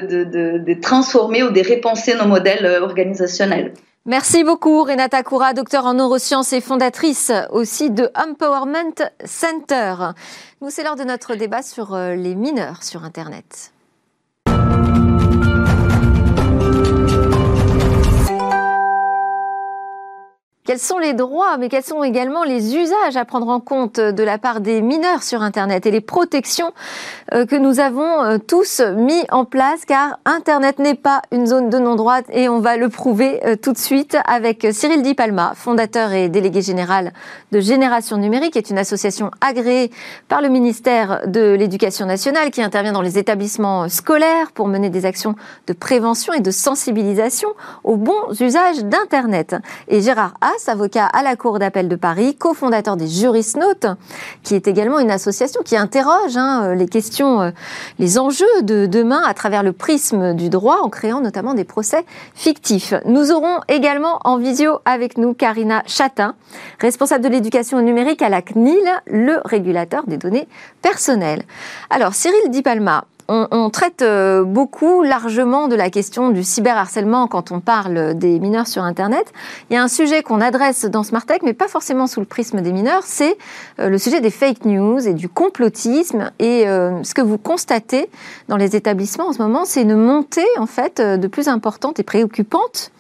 de 0.63 0.73
transformer 0.79 1.41
ou 1.41 1.49
de 1.49 1.61
repenser 1.61 2.13
nos 2.15 2.27
modèles 2.27 2.65
euh, 2.65 2.81
organisationnels. 2.81 3.73
Merci 4.09 4.45
beaucoup 4.45 4.83
Renata 4.83 5.21
Koura, 5.21 5.53
docteur 5.53 5.85
en 5.85 5.95
neurosciences 5.95 6.53
et 6.53 6.61
fondatrice 6.61 7.29
aussi 7.51 7.91
de 7.91 8.09
Empowerment 8.15 8.93
Center. 9.25 9.95
Nous, 10.61 10.69
c'est 10.69 10.83
l'heure 10.83 10.95
de 10.95 11.03
notre 11.03 11.35
débat 11.35 11.61
sur 11.61 11.93
euh, 11.93 12.15
les 12.15 12.33
mineurs 12.33 12.83
sur 12.83 13.03
Internet. 13.03 13.73
Quels 20.67 20.79
sont 20.79 20.97
les 20.97 21.13
droits, 21.13 21.55
mais 21.57 21.69
quels 21.69 21.85
sont 21.85 22.03
également 22.03 22.43
les 22.43 22.75
usages 22.75 23.15
à 23.15 23.23
prendre 23.23 23.47
en 23.47 23.61
compte 23.61 24.01
de 24.01 24.21
la 24.21 24.37
part 24.37 24.59
des 24.59 24.81
mineurs 24.81 25.23
sur 25.23 25.41
Internet 25.41 25.85
et 25.85 25.91
les 25.91 26.01
protections 26.01 26.73
euh, 27.33 27.45
que 27.45 27.55
nous 27.55 27.79
avons 27.79 28.21
euh, 28.21 28.37
tous 28.37 28.81
mis 28.81 29.23
en 29.31 29.45
place, 29.45 29.85
car 29.85 30.19
Internet 30.25 30.79
n'est 30.79 30.93
pas 30.93 31.21
une 31.31 31.47
zone 31.47 31.69
de 31.69 31.79
non-droit 31.79 32.19
et 32.33 32.49
on 32.49 32.59
va 32.59 32.75
le 32.75 32.89
prouver 32.89 33.39
euh, 33.45 33.55
tout 33.55 33.71
de 33.71 33.77
suite 33.77 34.17
avec 34.25 34.67
Cyril 34.71 35.03
Di 35.03 35.13
Palma, 35.13 35.53
fondateur 35.55 36.11
et 36.11 36.27
délégué 36.27 36.61
général 36.61 37.13
de 37.53 37.61
Génération 37.61 38.17
Numérique, 38.17 38.51
qui 38.51 38.57
est 38.57 38.69
une 38.69 38.77
association 38.77 39.31
agréée 39.39 39.89
par 40.27 40.41
le 40.41 40.49
ministère 40.49 41.21
de 41.27 41.53
l'Éducation 41.53 42.05
nationale 42.05 42.51
qui 42.51 42.61
intervient 42.61 42.91
dans 42.91 43.01
les 43.01 43.17
établissements 43.17 43.87
scolaires 43.87 44.51
pour 44.53 44.67
mener 44.67 44.89
des 44.89 45.05
actions 45.05 45.35
de 45.65 45.71
prévention 45.71 46.33
et 46.33 46.41
de 46.41 46.51
sensibilisation 46.51 47.47
aux 47.85 47.95
bons 47.95 48.41
usages 48.41 48.83
d'Internet. 48.83 49.55
Et 49.87 50.01
Gérard 50.01 50.33
avocat 50.67 51.05
à 51.05 51.23
la 51.23 51.35
Cour 51.35 51.59
d'appel 51.59 51.87
de 51.87 51.95
Paris, 51.95 52.35
cofondateur 52.35 52.97
des 52.97 53.07
Juristes 53.07 53.57
Notes, 53.57 53.87
qui 54.43 54.55
est 54.55 54.67
également 54.67 54.99
une 54.99 55.11
association 55.11 55.61
qui 55.63 55.77
interroge 55.77 56.35
hein, 56.35 56.73
les 56.73 56.87
questions, 56.87 57.41
euh, 57.41 57.51
les 57.99 58.17
enjeux 58.17 58.45
de 58.63 58.85
demain 58.85 59.21
à 59.25 59.33
travers 59.33 59.63
le 59.63 59.73
prisme 59.73 60.33
du 60.33 60.49
droit, 60.49 60.79
en 60.81 60.89
créant 60.89 61.21
notamment 61.21 61.53
des 61.53 61.63
procès 61.63 62.05
fictifs. 62.33 62.93
Nous 63.05 63.31
aurons 63.31 63.59
également 63.67 64.19
en 64.23 64.37
visio 64.37 64.79
avec 64.85 65.17
nous 65.17 65.33
Karina 65.33 65.83
Chatin, 65.85 66.35
responsable 66.79 67.23
de 67.23 67.29
l'éducation 67.29 67.81
numérique 67.81 68.21
à 68.21 68.29
la 68.29 68.41
CNIL, 68.41 68.83
le 69.05 69.39
régulateur 69.45 70.03
des 70.07 70.17
données 70.17 70.47
personnelles. 70.81 71.43
Alors, 71.89 72.13
Cyril 72.13 72.49
Di 72.49 72.61
Palma, 72.61 73.05
on, 73.29 73.69
traite 73.69 74.01
euh, 74.01 74.43
beaucoup, 74.43 75.03
largement 75.03 75.67
de 75.67 75.75
la 75.75 75.89
question 75.89 76.29
du 76.29 76.43
cyberharcèlement 76.43 77.27
quand 77.27 77.51
on 77.51 77.59
parle 77.59 78.15
des 78.17 78.39
mineurs 78.39 78.67
sur 78.67 78.83
Internet. 78.83 79.33
Il 79.69 79.73
y 79.73 79.77
a 79.77 79.83
un 79.83 79.87
sujet 79.87 80.23
qu'on 80.23 80.39
adresse 80.39 80.85
dans 80.85 81.03
Smartech, 81.03 81.43
mais 81.43 81.53
pas 81.53 81.67
forcément 81.67 82.07
sous 82.07 82.19
le 82.19 82.25
prisme 82.25 82.61
des 82.61 82.71
mineurs, 82.71 83.03
c'est 83.03 83.37
euh, 83.79 83.89
le 83.89 83.97
sujet 83.97 84.21
des 84.21 84.29
fake 84.29 84.65
news 84.65 85.05
et 85.05 85.13
du 85.13 85.27
complotisme. 85.29 86.31
Et 86.39 86.67
euh, 86.67 87.03
ce 87.03 87.13
que 87.13 87.21
vous 87.21 87.37
constatez 87.37 88.09
dans 88.47 88.57
les 88.57 88.75
établissements 88.75 89.27
en 89.27 89.33
ce 89.33 89.41
moment, 89.41 89.65
c'est 89.65 89.81
une 89.81 89.95
montée 89.95 90.47
en 90.57 90.67
fait 90.67 91.01
de 91.01 91.27
plus 91.27 91.47
importante 91.47 91.99
et 91.99 92.03
préoccupante 92.03 92.91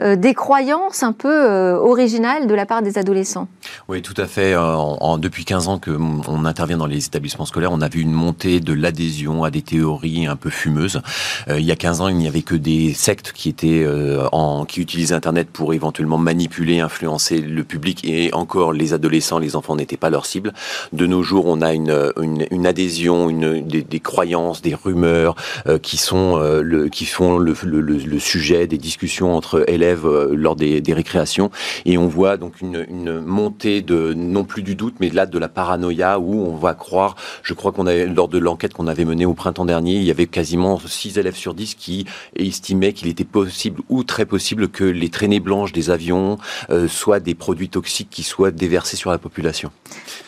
euh, 0.00 0.16
des 0.16 0.34
croyances 0.34 1.02
un 1.02 1.12
peu 1.12 1.28
euh, 1.28 1.76
originales 1.76 2.46
de 2.46 2.54
la 2.54 2.66
part 2.66 2.82
des 2.82 2.96
adolescents. 2.96 3.48
Oui, 3.88 4.02
tout 4.02 4.14
à 4.16 4.26
fait. 4.26 4.54
Euh, 4.54 5.16
depuis 5.18 5.44
15 5.44 5.68
ans 5.68 5.78
que 5.78 5.90
on 5.90 6.44
intervient 6.44 6.78
dans 6.78 6.86
les 6.86 7.06
établissements 7.06 7.44
scolaires, 7.44 7.72
on 7.72 7.80
a 7.80 7.88
vu 7.88 8.00
une 8.00 8.12
montée 8.12 8.60
de 8.60 8.72
l'adhésion 8.72 9.44
à 9.44 9.50
des 9.50 9.62
théories 9.62 10.26
un 10.26 10.36
peu 10.36 10.50
fumeuses. 10.50 11.02
il 11.48 11.64
y 11.64 11.72
a 11.72 11.76
15 11.76 12.00
ans, 12.00 12.08
il 12.08 12.16
n'y 12.16 12.28
avait 12.28 12.42
que 12.42 12.54
des 12.54 12.94
sectes 12.94 13.32
qui 13.32 13.48
étaient 13.48 13.86
en, 14.32 14.64
qui 14.64 14.80
utilisaient 14.80 15.14
Internet 15.14 15.48
pour 15.52 15.74
éventuellement 15.74 16.18
manipuler, 16.18 16.80
influencer 16.80 17.40
le 17.40 17.64
public 17.64 18.04
et 18.04 18.32
encore 18.32 18.72
les 18.72 18.94
adolescents, 18.94 19.38
les 19.38 19.56
enfants 19.56 19.76
n'étaient 19.76 19.96
pas 19.96 20.10
leur 20.10 20.26
cible. 20.26 20.52
De 20.92 21.06
nos 21.06 21.22
jours, 21.22 21.46
on 21.46 21.60
a 21.60 21.72
une, 21.74 22.12
une, 22.50 22.66
adhésion, 22.66 23.28
des, 23.30 24.00
croyances, 24.00 24.62
des 24.62 24.74
rumeurs 24.74 25.34
qui 25.82 25.96
sont 25.96 26.38
le, 26.38 26.88
qui 26.88 27.06
font 27.06 27.38
le 27.38 28.18
sujet 28.18 28.66
des 28.66 28.78
discussions 28.78 29.36
entre 29.36 29.49
élèves 29.66 30.06
euh, 30.06 30.34
lors 30.34 30.56
des, 30.56 30.82
récréations. 30.90 31.50
Et 31.84 31.98
on 31.98 32.08
voit 32.08 32.36
donc 32.36 32.60
une, 32.60 33.20
montée 33.20 33.80
de, 33.80 34.12
non 34.14 34.44
plus 34.44 34.62
du 34.62 34.74
doute, 34.74 34.94
mais 35.00 35.08
là 35.08 35.26
de 35.26 35.38
la 35.38 35.48
paranoïa 35.48 36.18
où 36.18 36.46
on 36.46 36.56
va 36.56 36.74
croire, 36.74 37.14
je 37.42 37.54
crois 37.54 37.72
qu'on 37.72 37.86
avait, 37.86 38.06
lors 38.06 38.28
de 38.28 38.38
l'enquête 38.38 38.74
qu'on 38.74 38.86
avait 38.86 39.04
menée 39.04 39.26
au 39.26 39.34
printemps 39.34 39.64
dernier, 39.64 39.94
il 39.94 40.02
y 40.04 40.10
avait 40.10 40.26
quasiment 40.26 40.80
6 40.84 41.18
élèves 41.18 41.36
sur 41.36 41.54
10 41.54 41.74
qui 41.74 42.06
estimaient 42.36 42.92
qu'il 42.92 43.08
était 43.08 43.24
possible 43.24 43.82
ou 43.88 44.02
très 44.04 44.26
possible 44.26 44.68
que 44.68 44.84
les 44.84 45.08
traînées 45.08 45.40
blanches 45.40 45.72
des 45.72 45.90
avions 45.90 46.38
euh, 46.70 46.88
soient 46.88 47.20
des 47.20 47.34
produits 47.34 47.68
toxiques 47.68 48.10
qui 48.10 48.22
soient 48.22 48.50
déversés 48.50 48.96
sur 48.96 49.10
la 49.10 49.18
population. 49.18 49.70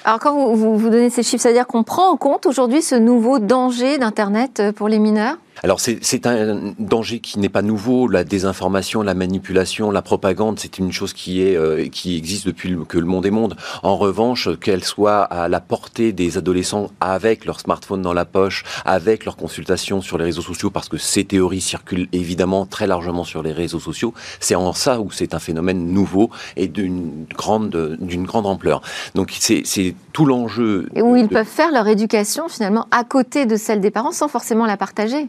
Alors 0.05 0.19
quand 0.21 0.55
vous, 0.55 0.79
vous, 0.79 0.91
donnez 0.91 1.11
ces 1.11 1.23
chiffres, 1.23 1.43
c'est-à-dire 1.43 1.67
qu'on 1.67 1.85
prend 1.85 2.11
en 2.11 2.17
compte 2.17 2.47
aujourd'hui 2.47 2.83
ce 2.83 2.95
nouveau 2.95 3.39
danger 3.39 3.99
d'Internet 3.99 4.61
euh, 4.61 4.73
pour 4.73 4.89
les 4.89 4.99
mineurs? 4.99 5.37
Alors 5.63 5.79
c'est 5.81 6.27
un 6.27 6.75
danger 6.79 7.21
qui 7.21 7.39
n'est 7.39 7.49
pas 7.49 7.63
nouveau. 7.63 8.09
La 8.09 8.25
désinformation, 8.25 9.03
la 9.03 9.15
manipulation, 9.15 9.91
la 9.91 10.03
propagande, 10.03 10.59
c'est 10.59 10.79
une 10.79 10.93
chose 10.93 11.13
qui 11.13 11.43
est 11.43 11.57
euh, 11.57 11.89
qui 11.89 12.17
existe 12.17 12.47
depuis 12.47 12.77
que 12.89 12.99
le 12.99 13.07
monde 13.07 13.27
est 13.27 13.31
monde. 13.31 13.57
En 13.83 13.97
revanche, 13.97 14.49
qu'elle 14.59 14.83
soit 14.83 15.23
à 15.23 15.49
la 15.49 15.61
portée 15.61 16.13
des 16.13 16.37
adolescents 16.37 16.91
avec 17.01 17.45
leur 17.45 17.61
smartphone 17.61 18.03
dans 18.03 18.13
la 18.13 18.25
poche, 18.25 18.65
avec 18.85 19.25
leurs 19.25 19.37
consultations 19.37 20.01
sur 20.01 20.19
les 20.19 20.25
réseaux 20.25 20.43
sociaux, 20.43 20.71
parce 20.71 20.89
que 20.89 20.97
ces 20.97 21.25
théories 21.25 21.61
circulent 21.61 22.09
évidemment 22.13 22.67
très 22.67 22.89
largement 22.89 23.25
sur 23.25 23.43
les 23.43 23.53
réseaux 23.53 23.81
sociaux. 23.81 24.15
C'est 24.41 24.57
en 24.57 24.73
ça 24.73 25.01
où 25.01 25.13
c'est 25.13 25.35
un 25.35 25.39
phénomène 25.39 25.87
nouveau 25.87 26.31
et 26.57 26.67
d'une 26.67 27.27
grande 27.37 27.99
d'une 28.01 28.25
grande 28.25 28.47
ampleur. 28.47 28.83
Donc 29.15 29.33
c'est 29.39 29.95
tout 30.13 30.27
l'enjeu. 30.27 30.89
Et 30.97 31.03
où 31.03 31.15
ils 31.15 31.29
peuvent 31.29 31.47
faire 31.47 31.71
leur 31.71 31.87
éducation 31.87 32.49
finalement 32.49 32.89
à 32.91 33.05
côté 33.05 33.47
de 33.47 33.57
celle 33.57 33.81
des 33.81 33.91
parents 33.91 34.13
sans 34.13 34.29
forcément 34.29 34.67
la 34.67 34.77
partager. 34.77 35.29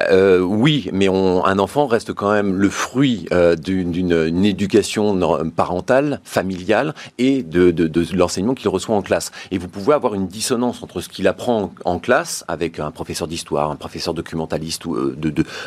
Euh, 0.00 0.40
oui, 0.40 0.88
mais 0.92 1.08
un 1.08 1.58
enfant 1.58 1.86
reste 1.86 2.12
quand 2.12 2.32
même 2.32 2.56
le 2.56 2.70
fruit 2.70 3.26
euh, 3.32 3.56
d'une 3.56 4.44
éducation 4.44 5.18
parentale, 5.50 6.20
familiale 6.24 6.94
et 7.18 7.42
de, 7.42 7.90
l'enseignement 8.14 8.54
qu'il 8.54 8.68
reçoit 8.68 8.96
en 8.96 9.02
classe. 9.02 9.30
Et 9.50 9.58
vous 9.58 9.68
pouvez 9.68 9.94
avoir 9.94 10.14
une 10.14 10.26
dissonance 10.26 10.82
entre 10.82 11.00
ce 11.00 11.08
qu'il 11.08 11.28
apprend 11.28 11.72
en, 11.84 11.98
classe 11.98 12.44
avec 12.48 12.80
un 12.80 12.90
professeur 12.90 13.28
d'histoire, 13.28 13.70
un 13.70 13.76
professeur 13.76 14.14
documentaliste 14.14 14.86
ou 14.86 14.94
euh, 14.94 15.16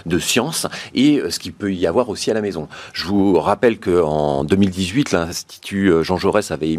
de, 0.06 0.20
sciences 0.20 0.68
et 0.96 1.22
ce 1.30 1.38
qu'il 1.38 1.54
peut 1.54 1.74
y 1.74 1.86
avoir 1.86 2.10
aussi 2.10 2.32
à 2.32 2.34
la 2.34 2.42
maison. 2.42 2.68
Je 2.94 3.08
vous 3.08 3.40
rappelle 3.40 3.80
qu'en 3.80 4.44
2018, 4.44 5.12
l'Institut 5.12 5.92
Jean 6.02 6.18
Jaurès 6.18 6.50
avait 6.52 6.78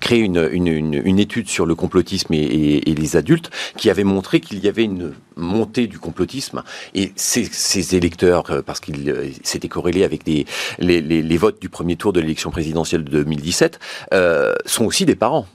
créé 0.00 0.20
une, 0.20 1.18
étude 1.18 1.48
sur 1.48 1.66
le 1.66 1.74
complotisme 1.74 2.34
et 2.34 2.80
les 2.84 3.16
adultes 3.16 3.50
qui 3.76 3.90
avait 3.90 4.04
montré 4.04 4.40
qu'il 4.40 4.58
y 4.58 4.68
avait 4.68 4.84
une 4.84 5.14
montée 5.36 5.86
du 5.86 5.98
complotisme 5.98 6.62
et 6.94 7.12
ces, 7.16 7.96
électeurs, 7.96 8.50
euh, 8.50 8.62
parce 8.62 8.80
qu'il 8.80 9.08
euh, 9.10 9.28
s'était 9.42 9.68
corrélé 9.68 10.04
avec 10.04 10.22
les, 10.26 10.46
les, 10.78 11.36
votes 11.36 11.60
du 11.60 11.68
premier 11.68 11.96
tour 11.96 12.12
de 12.12 12.20
l'élection 12.20 12.50
présidentielle 12.50 13.04
de 13.04 13.10
2017, 13.10 13.78
euh, 14.12 14.54
sont 14.66 14.84
aussi 14.84 15.04
des 15.04 15.16
parents. 15.16 15.46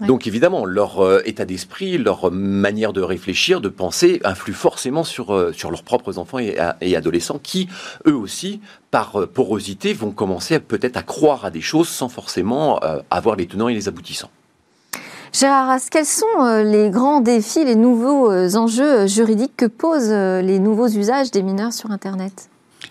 Donc 0.00 0.26
évidemment, 0.26 0.64
leur 0.64 1.24
état 1.28 1.44
d'esprit, 1.44 1.96
leur 1.96 2.32
manière 2.32 2.92
de 2.92 3.00
réfléchir, 3.00 3.60
de 3.60 3.68
penser, 3.68 4.20
influe 4.24 4.52
forcément 4.52 5.04
sur, 5.04 5.54
sur 5.54 5.70
leurs 5.70 5.84
propres 5.84 6.18
enfants 6.18 6.40
et, 6.40 6.56
et, 6.80 6.96
adolescents 6.96 7.38
qui, 7.38 7.68
eux 8.04 8.16
aussi, 8.16 8.60
par 8.90 9.28
porosité, 9.28 9.92
vont 9.92 10.10
commencer 10.10 10.58
peut-être 10.58 10.96
à 10.96 11.02
croire 11.02 11.44
à 11.44 11.52
des 11.52 11.60
choses 11.60 11.88
sans 11.88 12.08
forcément 12.08 12.80
avoir 13.12 13.36
les 13.36 13.46
tenants 13.46 13.68
et 13.68 13.74
les 13.74 13.86
aboutissants. 13.86 14.30
Gérard 15.32 15.78
quels 15.90 16.06
sont 16.06 16.26
euh, 16.40 16.62
les 16.62 16.90
grands 16.90 17.20
défis, 17.20 17.64
les 17.64 17.74
nouveaux 17.74 18.30
euh, 18.30 18.54
enjeux 18.54 19.00
euh, 19.00 19.06
juridiques 19.06 19.56
que 19.56 19.66
posent 19.66 20.10
les 20.10 20.58
nouveaux 20.58 20.88
usages 20.88 21.30
des 21.30 21.42
mineurs 21.42 21.72
sur 21.72 21.90
Internet? 21.90 22.48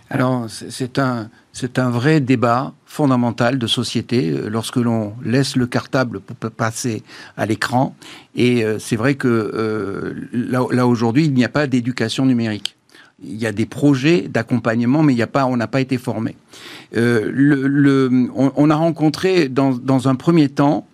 Alors, 0.10 0.48
c'est 0.50 1.00
un, 1.00 1.30
c'est 1.52 1.80
un 1.80 1.90
vrai 1.90 2.20
débat 2.20 2.74
fondamental 2.86 3.58
de 3.58 3.68
société 3.68 4.32
lorsque 4.50 4.76
l'on 4.76 5.14
laisse 5.24 5.56
le 5.56 5.68
cartable 5.68 6.20
passer 6.20 7.02
à 7.38 7.46
l'écran. 7.46 7.96
Et 8.36 8.64
c'est 8.78 8.96
vrai 8.96 9.16
que 9.16 10.14
là, 10.32 10.88
aujourd'hui, 10.88 11.26
il 11.26 11.34
n'y 11.34 11.46
a 11.46 11.50
pas 11.50 11.66
d'éducation 11.66 12.26
numérique. 12.26 12.78
Il 13.24 13.36
y 13.36 13.48
a 13.48 13.52
des 13.52 13.66
projets 13.66 14.24
d'accompagnement, 14.24 15.02
mais 15.02 15.14
il 15.14 15.16
n'y 15.16 15.24
a 15.24 15.28
pas, 15.28 15.46
on 15.46 15.58
n'a 15.58 15.68
pas 15.68 15.82
été 15.82 15.98
formé. 15.98 16.36
le, 16.94 18.30
on, 18.36 18.70
a 18.70 18.76
rencontré 18.76 19.50
dans, 19.50 19.72
dans 19.72 20.08
un 20.08 20.16
premier 20.16 20.50
temps 20.50 20.86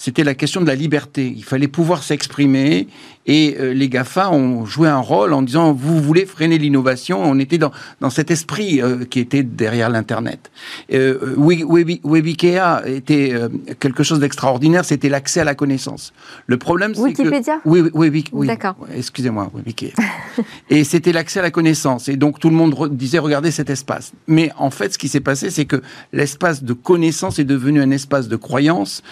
c'était 0.00 0.24
la 0.24 0.34
question 0.34 0.62
de 0.62 0.66
la 0.66 0.74
liberté. 0.74 1.30
Il 1.36 1.44
fallait 1.44 1.68
pouvoir 1.68 2.02
s'exprimer 2.02 2.88
et 3.26 3.56
euh, 3.60 3.74
les 3.74 3.90
GAFA 3.90 4.30
ont 4.30 4.64
joué 4.64 4.88
un 4.88 4.98
rôle 4.98 5.34
en 5.34 5.42
disant 5.42 5.74
vous 5.74 6.00
voulez 6.00 6.24
freiner 6.24 6.56
l'innovation? 6.56 7.20
On 7.22 7.38
était 7.38 7.58
dans, 7.58 7.70
dans 8.00 8.08
cet 8.08 8.30
esprit 8.30 8.80
euh, 8.80 9.04
qui 9.04 9.20
était 9.20 9.42
derrière 9.42 9.90
l'Internet. 9.90 10.50
Euh, 10.90 11.34
Webikea 11.36 12.80
était 12.86 13.34
euh, 13.34 13.50
quelque 13.78 14.02
chose 14.02 14.20
d'extraordinaire, 14.20 14.86
c'était 14.86 15.10
l'accès 15.10 15.40
à 15.40 15.44
la 15.44 15.54
connaissance. 15.54 16.14
Le 16.46 16.56
problème, 16.56 16.94
c'est 16.94 17.12
que... 17.12 17.22
Oui, 17.66 17.82
oui, 17.92 18.24
oui. 18.32 18.46
D'accord. 18.46 18.76
Excusez-moi, 18.96 19.50
Webikea. 19.54 19.92
et 20.70 20.82
c'était 20.84 21.12
l'accès 21.12 21.40
à 21.40 21.42
la 21.42 21.50
connaissance. 21.50 22.08
Et 22.08 22.16
donc 22.16 22.38
tout 22.38 22.48
le 22.48 22.56
monde 22.56 22.74
disait 22.96 23.18
regardez 23.18 23.50
cet 23.50 23.68
espace. 23.68 24.12
Mais 24.26 24.50
en 24.56 24.70
fait, 24.70 24.94
ce 24.94 24.98
qui 24.98 25.08
s'est 25.08 25.20
passé, 25.20 25.50
c'est 25.50 25.66
que 25.66 25.82
l'espace 26.14 26.64
de 26.64 26.72
connaissance 26.72 27.38
est 27.38 27.44
devenu 27.44 27.82
un 27.82 27.90
espace 27.90 28.28
de 28.28 28.36
croyance. 28.36 29.02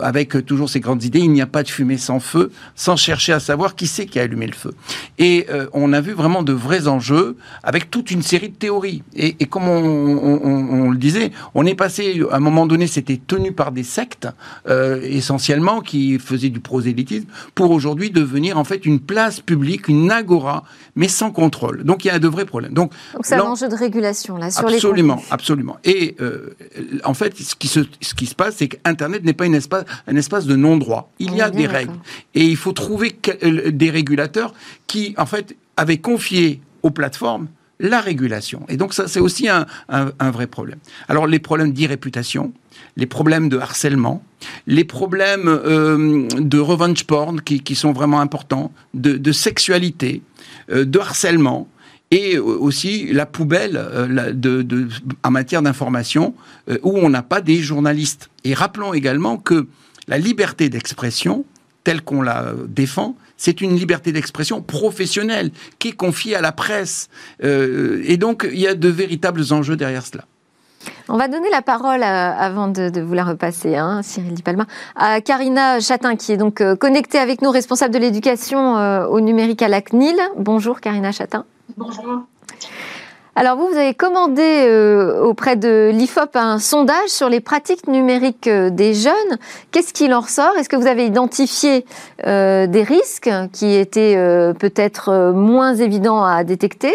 Avec 0.00 0.44
toujours 0.46 0.68
ces 0.68 0.80
grandes 0.80 1.04
idées, 1.04 1.20
il 1.20 1.30
n'y 1.30 1.42
a 1.42 1.46
pas 1.46 1.62
de 1.62 1.68
fumée 1.68 1.98
sans 1.98 2.20
feu, 2.20 2.50
sans 2.74 2.96
chercher 2.96 3.32
à 3.32 3.40
savoir 3.40 3.74
qui 3.74 3.86
c'est 3.86 4.06
qui 4.06 4.18
a 4.18 4.22
allumé 4.22 4.46
le 4.46 4.52
feu. 4.52 4.74
Et 5.18 5.46
on 5.72 5.92
a 5.92 6.00
vu 6.00 6.12
vraiment 6.12 6.42
de 6.42 6.52
vrais 6.52 6.88
enjeux 6.88 7.36
avec 7.62 7.90
toute 7.90 8.10
une 8.10 8.22
série 8.22 8.48
de 8.48 8.54
théories. 8.54 9.02
Et, 9.14 9.34
comme 9.46 9.68
on, 9.68 10.90
le 10.90 10.96
disait, 10.96 11.32
on 11.54 11.66
est 11.66 11.74
passé, 11.74 12.22
à 12.30 12.36
un 12.36 12.40
moment 12.40 12.66
donné, 12.66 12.86
c'était 12.86 13.20
tenu 13.24 13.52
par 13.52 13.72
des 13.72 13.82
sectes, 13.82 14.28
essentiellement, 14.68 15.80
qui 15.80 16.18
faisaient 16.18 16.50
du 16.50 16.60
prosélytisme, 16.60 17.26
pour 17.54 17.70
aujourd'hui 17.70 18.10
devenir 18.10 18.58
en 18.58 18.64
fait 18.64 18.86
une 18.86 19.00
place 19.00 19.40
publique, 19.40 19.88
une 19.88 20.10
agora, 20.10 20.64
mais 20.96 21.08
sans 21.08 21.30
contrôle. 21.30 21.84
Donc 21.84 22.04
il 22.04 22.08
y 22.08 22.10
a 22.10 22.18
de 22.18 22.28
vrais 22.28 22.44
problèmes. 22.44 22.72
Donc 22.72 22.92
c'est 23.22 23.34
un 23.34 23.42
enjeu 23.42 23.68
de 23.68 23.74
régulation 23.74 24.36
là 24.36 24.50
sur 24.50 24.66
absolument, 24.66 25.22
absolument. 25.30 25.76
Et 25.84 26.16
euh, 26.20 26.54
en 27.04 27.14
fait, 27.14 27.36
ce 27.36 27.54
qui 27.54 27.68
se 27.68 27.80
ce 28.00 28.14
qui 28.14 28.26
se 28.26 28.34
passe, 28.34 28.56
c'est 28.56 28.68
qu'Internet 28.68 29.24
n'est 29.24 29.32
pas 29.32 29.46
une 29.46 29.54
espace, 29.54 29.83
un 30.06 30.16
espace 30.16 30.46
de 30.46 30.56
non-droit. 30.56 31.12
Il 31.18 31.34
y 31.34 31.40
a 31.40 31.50
des 31.50 31.66
règles 31.66 31.94
et 32.34 32.44
il 32.44 32.56
faut 32.56 32.72
trouver 32.72 33.16
euh, 33.42 33.70
des 33.70 33.90
régulateurs 33.90 34.54
qui 34.86 35.14
en 35.18 35.26
fait 35.26 35.56
avaient 35.76 35.98
confié 35.98 36.60
aux 36.82 36.90
plateformes 36.90 37.48
la 37.80 38.00
régulation. 38.00 38.64
Et 38.68 38.76
donc 38.76 38.94
ça, 38.94 39.08
c'est 39.08 39.20
aussi 39.20 39.48
un, 39.48 39.66
un, 39.88 40.30
vrai 40.30 40.46
problème. 40.46 40.78
Alors 41.08 41.26
les 41.26 41.38
problèmes 41.38 41.72
d'irréputation, 41.72 42.52
les 42.96 43.06
problèmes 43.06 43.48
de 43.48 43.58
harcèlement, 43.58 44.22
les 44.66 44.84
problèmes 44.84 45.48
euh, 45.48 46.28
de 46.38 46.58
revenge 46.58 47.04
porn 47.04 47.40
qui, 47.40 47.60
qui, 47.60 47.74
sont 47.74 47.92
vraiment 47.92 48.20
importants, 48.20 48.72
de, 48.94 49.16
de 49.16 49.32
sexualité, 49.32 50.22
euh, 50.70 50.84
de 50.84 50.98
harcèlement, 50.98 51.68
et 52.14 52.38
aussi 52.38 53.12
la 53.12 53.26
poubelle 53.26 53.76
euh, 53.76 54.88
en 55.22 55.30
matière 55.30 55.62
d'information 55.62 56.34
où 56.82 56.96
on 56.96 57.10
n'a 57.10 57.22
pas 57.22 57.40
des 57.40 57.58
journalistes. 57.58 58.30
Et 58.44 58.54
rappelons 58.54 58.94
également 58.94 59.36
que 59.36 59.66
la 60.08 60.18
liberté 60.18 60.68
d'expression, 60.68 61.44
telle 61.82 62.02
qu'on 62.02 62.22
la 62.22 62.52
défend, 62.68 63.16
c'est 63.36 63.60
une 63.60 63.76
liberté 63.76 64.12
d'expression 64.12 64.62
professionnelle 64.62 65.50
qui 65.78 65.88
est 65.88 65.92
confiée 65.92 66.36
à 66.36 66.40
la 66.40 66.52
presse. 66.52 67.08
Euh, 67.42 68.02
et 68.06 68.16
donc, 68.16 68.46
il 68.50 68.58
y 68.58 68.66
a 68.66 68.74
de 68.74 68.88
véritables 68.88 69.42
enjeux 69.50 69.76
derrière 69.76 70.06
cela. 70.06 70.24
On 71.08 71.16
va 71.16 71.28
donner 71.28 71.48
la 71.50 71.62
parole, 71.62 72.02
avant 72.02 72.68
de, 72.68 73.00
vous 73.00 73.14
la 73.14 73.24
repasser, 73.24 73.76
hein, 73.76 74.02
Cyril 74.02 74.34
Dipalma, 74.34 74.66
à 74.96 75.22
Karina 75.22 75.80
Chatin, 75.80 76.16
qui 76.16 76.32
est 76.32 76.36
donc 76.36 76.60
euh, 76.60 76.76
connectée 76.76 77.18
avec 77.18 77.40
nous, 77.40 77.50
responsable 77.50 77.94
de 77.94 77.98
l'éducation 77.98 78.76
euh, 78.76 79.06
au 79.06 79.20
numérique 79.20 79.62
à 79.62 79.68
la 79.68 79.80
CNIL. 79.80 80.16
Bonjour 80.36 80.80
Karina 80.80 81.10
Chatin. 81.10 81.46
Bonjour. 81.76 82.26
Alors 83.36 83.56
vous, 83.56 83.66
vous 83.66 83.76
avez 83.76 83.94
commandé 83.94 84.64
euh, 84.68 85.20
auprès 85.20 85.56
de 85.56 85.90
l'IFOP 85.92 86.36
un 86.36 86.60
sondage 86.60 87.08
sur 87.08 87.28
les 87.28 87.40
pratiques 87.40 87.88
numériques 87.88 88.46
euh, 88.46 88.70
des 88.70 88.94
jeunes. 88.94 89.38
Qu'est-ce 89.72 89.92
qu'il 89.92 90.14
en 90.14 90.20
ressort? 90.20 90.56
Est-ce 90.56 90.68
que 90.68 90.76
vous 90.76 90.86
avez 90.86 91.04
identifié 91.04 91.84
euh, 92.26 92.68
des 92.68 92.84
risques 92.84 93.30
qui 93.52 93.74
étaient 93.74 94.14
peut-être 94.60 95.32
moins 95.32 95.74
évidents 95.74 96.22
à 96.22 96.44
détecter? 96.44 96.94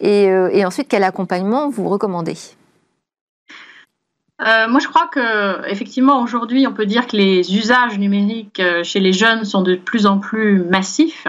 Et, 0.00 0.64
ensuite, 0.64 0.86
quel 0.88 1.02
accompagnement 1.02 1.68
vous 1.68 1.88
recommandez? 1.88 2.36
Moi, 4.38 4.78
je 4.80 4.88
crois 4.88 5.08
que 5.08 5.68
effectivement 5.68 6.22
aujourd'hui, 6.22 6.66
on 6.66 6.72
peut 6.72 6.86
dire 6.86 7.06
que 7.06 7.16
les 7.16 7.54
usages 7.54 7.98
numériques 7.98 8.62
chez 8.82 9.00
les 9.00 9.12
jeunes 9.12 9.44
sont 9.44 9.60
de 9.60 9.74
plus 9.74 10.06
en 10.06 10.18
plus 10.18 10.62
massifs 10.62 11.26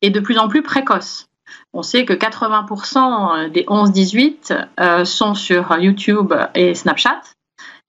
et 0.00 0.08
de 0.08 0.20
plus 0.20 0.38
en 0.38 0.48
plus 0.48 0.62
précoces. 0.62 1.28
On 1.74 1.82
sait 1.82 2.04
que 2.04 2.12
80% 2.12 3.50
des 3.50 3.64
11-18 3.64 4.66
euh, 4.78 5.04
sont 5.04 5.34
sur 5.34 5.76
YouTube 5.76 6.32
et 6.54 6.74
Snapchat. 6.74 7.20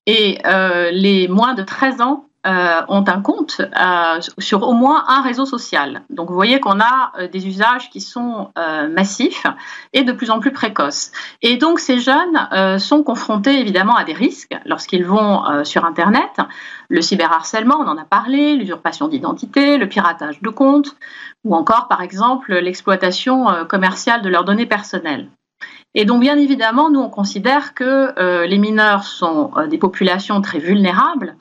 Et 0.07 0.39
euh, 0.45 0.89
les 0.91 1.27
moins 1.27 1.53
de 1.53 1.61
13 1.61 2.01
ans 2.01 2.25
euh, 2.45 2.81
ont 2.87 3.03
un 3.07 3.21
compte 3.21 3.61
sur 4.37 4.63
au 4.63 4.73
moins 4.73 5.03
un 5.07 5.21
réseau 5.21 5.45
social. 5.45 6.01
Donc 6.09 6.29
vous 6.29 6.35
voyez 6.35 6.59
qu'on 6.59 6.79
a 6.79 7.11
des 7.31 7.47
usages 7.47 7.89
qui 7.89 8.01
sont 8.01 8.51
massifs 8.89 9.45
et 9.93 10.03
de 10.03 10.11
plus 10.11 10.31
en 10.31 10.39
plus 10.39 10.51
précoces. 10.51 11.11
Et 11.41 11.57
donc 11.57 11.79
ces 11.79 11.99
jeunes 11.99 12.79
sont 12.79 13.03
confrontés 13.03 13.59
évidemment 13.59 13.95
à 13.95 14.03
des 14.03 14.13
risques 14.13 14.55
lorsqu'ils 14.65 15.05
vont 15.05 15.63
sur 15.63 15.85
Internet. 15.85 16.39
Le 16.89 17.01
cyberharcèlement, 17.01 17.77
on 17.79 17.87
en 17.87 17.97
a 17.97 18.05
parlé, 18.05 18.55
l'usurpation 18.55 19.07
d'identité, 19.07 19.77
le 19.77 19.87
piratage 19.87 20.41
de 20.41 20.49
comptes, 20.49 20.95
ou 21.43 21.55
encore 21.55 21.87
par 21.87 22.01
exemple 22.01 22.53
l'exploitation 22.53 23.49
euh, 23.49 23.65
commerciale 23.65 24.21
de 24.21 24.29
leurs 24.29 24.43
données 24.43 24.65
personnelles. 24.65 25.29
Et 25.93 26.03
donc, 26.03 26.19
bien 26.19 26.37
évidemment, 26.37 26.89
nous, 26.89 26.99
on 26.99 27.09
considère 27.09 27.73
que 27.73 28.19
euh, 28.19 28.45
les 28.45 28.57
mineurs 28.57 29.03
sont 29.03 29.51
euh, 29.55 29.67
des 29.67 29.77
populations 29.77 30.41
très 30.41 30.59
vulnérables 30.59 31.35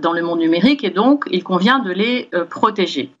dans 0.00 0.12
le 0.12 0.22
monde 0.22 0.40
numérique 0.40 0.84
et 0.84 0.90
donc 0.90 1.24
il 1.30 1.44
convient 1.44 1.78
de 1.78 1.90
les 1.90 2.30
protéger. 2.50 3.12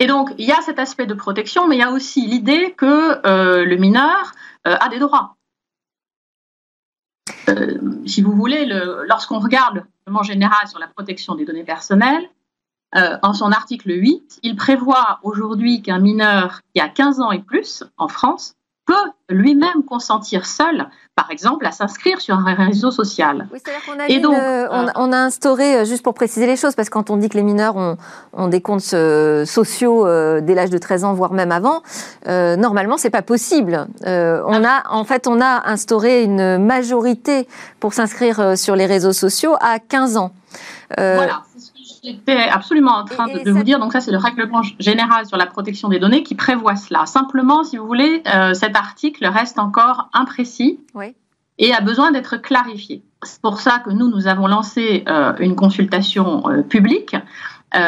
Et 0.00 0.06
donc, 0.06 0.34
il 0.38 0.44
y 0.44 0.52
a 0.52 0.60
cet 0.60 0.78
aspect 0.78 1.06
de 1.06 1.14
protection, 1.14 1.68
mais 1.68 1.76
il 1.76 1.78
y 1.78 1.82
a 1.82 1.90
aussi 1.90 2.26
l'idée 2.26 2.74
que 2.76 3.20
le 3.64 3.76
mineur 3.76 4.32
a 4.64 4.88
des 4.88 4.98
droits. 4.98 5.36
si 8.06 8.22
vous 8.22 8.32
voulez, 8.32 8.66
lorsqu'on 9.08 9.38
regarde 9.38 9.84
le 10.06 10.22
général 10.22 10.68
sur 10.68 10.78
la 10.78 10.88
protection 10.88 11.34
des 11.34 11.44
données 11.44 11.64
personnelles, 11.64 12.28
euh, 12.96 13.18
en 13.22 13.32
son 13.32 13.50
article 13.50 13.90
8, 13.90 14.40
il 14.42 14.54
prévoit 14.54 15.18
aujourd'hui 15.22 15.82
qu'un 15.82 15.98
mineur 15.98 16.60
qui 16.74 16.80
a 16.80 16.88
15 16.88 17.20
ans 17.20 17.32
et 17.32 17.40
plus 17.40 17.82
en 17.96 18.06
France 18.06 18.54
peut 18.86 19.10
lui-même 19.30 19.82
consentir 19.88 20.44
seul, 20.44 20.88
par 21.16 21.30
exemple, 21.30 21.64
à 21.66 21.72
s'inscrire 21.72 22.20
sur 22.20 22.36
un 22.36 22.54
réseau 22.54 22.90
social. 22.90 23.48
Oui, 23.52 23.58
c'est-à-dire 23.64 23.84
qu'on 23.86 23.98
a, 23.98 24.08
et 24.08 24.20
donc, 24.20 24.34
euh, 24.34 24.68
on, 24.94 25.12
a 25.12 25.16
instauré, 25.16 25.76
euh, 25.76 25.84
juste 25.84 26.02
pour 26.02 26.12
préciser 26.12 26.46
les 26.46 26.56
choses, 26.56 26.74
parce 26.74 26.88
que 26.88 26.94
quand 26.94 27.08
on 27.08 27.16
dit 27.16 27.28
que 27.28 27.36
les 27.36 27.42
mineurs 27.42 27.76
ont, 27.76 28.48
des 28.48 28.60
comptes 28.60 28.82
sociaux 28.82 30.04
dès 30.40 30.54
l'âge 30.54 30.70
de 30.70 30.78
13 30.78 31.04
ans, 31.04 31.14
voire 31.14 31.32
même 31.32 31.52
avant, 31.52 31.82
normalement, 32.26 32.98
c'est 32.98 33.10
pas 33.10 33.22
possible. 33.22 33.86
on 34.04 34.64
a, 34.64 34.82
en 34.90 35.04
fait, 35.04 35.26
on 35.26 35.40
a 35.40 35.68
instauré 35.68 36.22
une 36.22 36.58
majorité 36.58 37.48
pour 37.80 37.94
s'inscrire 37.94 38.58
sur 38.58 38.76
les 38.76 38.86
réseaux 38.86 39.12
sociaux 39.12 39.54
à 39.60 39.78
15 39.78 40.16
ans. 40.16 40.32
voilà. 40.98 41.42
J'étais 42.04 42.36
absolument 42.36 42.96
en 42.96 43.04
train 43.04 43.28
de, 43.28 43.50
vous 43.50 43.62
dire, 43.62 43.78
donc 43.78 43.92
ça 43.92 44.00
c'est 44.02 44.10
le 44.10 44.18
règlement 44.18 44.60
général 44.78 45.24
sur 45.24 45.38
la 45.38 45.46
protection 45.46 45.88
des 45.88 45.98
données 45.98 46.22
qui 46.22 46.34
prévoit 46.34 46.76
cela. 46.76 47.06
Simplement, 47.06 47.64
si 47.64 47.78
vous 47.78 47.86
voulez, 47.86 48.22
euh, 48.26 48.52
cet 48.52 48.76
article 48.76 49.24
reste 49.24 49.58
encore 49.58 50.10
imprécis 50.12 50.80
et 51.56 51.72
a 51.72 51.80
besoin 51.80 52.10
d'être 52.10 52.36
clarifié. 52.36 53.02
C'est 53.22 53.40
pour 53.40 53.58
ça 53.58 53.78
que 53.78 53.88
nous, 53.88 54.08
nous 54.10 54.26
avons 54.26 54.46
lancé 54.46 55.04
euh, 55.08 55.32
une 55.38 55.56
consultation 55.56 56.46
euh, 56.50 56.62
publique 56.62 57.16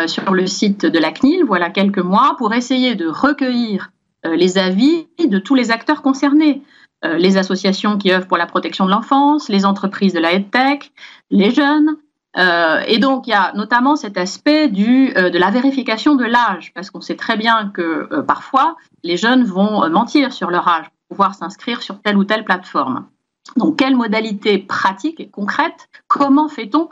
sur 0.09 0.35
le 0.35 0.49
site 0.49 0.85
de 0.85 0.99
la 0.99 1.13
CNIL, 1.13 1.45
voilà 1.45 1.71
quelques 1.71 2.01
mois, 2.01 2.35
pour 2.39 2.53
essayer 2.53 2.97
de 2.97 3.07
recueillir 3.07 3.93
les 4.25 4.59
avis 4.59 5.07
de 5.25 5.39
tous 5.39 5.55
les 5.55 5.71
acteurs 5.71 6.03
concernés. 6.03 6.65
les 7.05 7.37
associations 7.37 7.97
qui 7.97 8.11
œuvrent 8.11 8.27
pour 8.27 8.37
la 8.37 8.47
protection 8.47 8.87
de 8.87 8.91
l'enfance, 8.91 9.49
les 9.49 9.65
entreprises 9.65 10.13
de 10.13 10.19
la 10.19 10.33
EdTech, 10.33 10.91
les 11.31 11.53
jeunes, 11.53 11.95
euh, 12.39 12.81
et 12.87 12.99
donc, 12.99 13.27
il 13.27 13.31
y 13.31 13.35
a 13.35 13.53
notamment 13.55 13.97
cet 13.97 14.19
aspect 14.19 14.67
euh, 14.67 15.31
de 15.31 15.39
la 15.39 15.51
vérification 15.51 16.15
de 16.15 16.25
l'âge, 16.25 16.73
parce 16.75 16.91
qu'on 16.91 17.01
sait 17.01 17.17
très 17.17 17.37
bien 17.37 17.71
que 17.73 18.09
euh, 18.13 18.23
parfois, 18.23 18.77
les 19.03 19.17
jeunes 19.17 19.45
vont 19.45 19.89
mentir 19.89 20.33
sur 20.33 20.51
leur 20.51 20.69
âge 20.69 20.85
pour 20.85 21.17
pouvoir 21.17 21.35
s'inscrire 21.35 21.83
sur 21.83 22.01
telle 22.01 22.17
ou 22.17 22.25
telle 22.25 22.45
plateforme. 22.45 23.07
Donc, 23.57 23.79
quelles 23.79 23.97
modalités 23.97 24.59
pratiques 24.59 25.21
et 25.21 25.29
concrètes 25.29 25.89
Comment 26.09 26.49
fait-on 26.49 26.89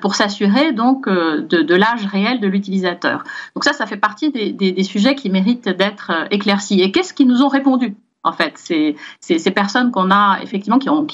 pour 0.00 0.14
s'assurer 0.14 0.72
donc 0.72 1.06
de, 1.06 1.74
l'âge 1.74 2.06
réel 2.06 2.40
de 2.40 2.48
l'utilisateur? 2.48 3.24
Donc 3.54 3.64
ça, 3.64 3.74
ça 3.74 3.84
fait 3.84 3.98
partie 3.98 4.30
des, 4.30 4.84
sujets 4.84 5.14
qui 5.14 5.28
méritent 5.28 5.68
d'être 5.68 6.12
éclaircis. 6.30 6.80
Et 6.80 6.92
qu'est-ce 6.92 7.12
qu'ils 7.12 7.28
nous 7.28 7.42
ont 7.42 7.48
répondu? 7.48 7.94
En 8.24 8.32
fait, 8.32 8.54
c'est 8.56 8.96
ces 9.20 9.50
personnes 9.50 9.90
qu'on 9.90 10.10
a 10.10 10.38
effectivement 10.42 10.78
qui 10.78 10.88
ont 10.88 11.04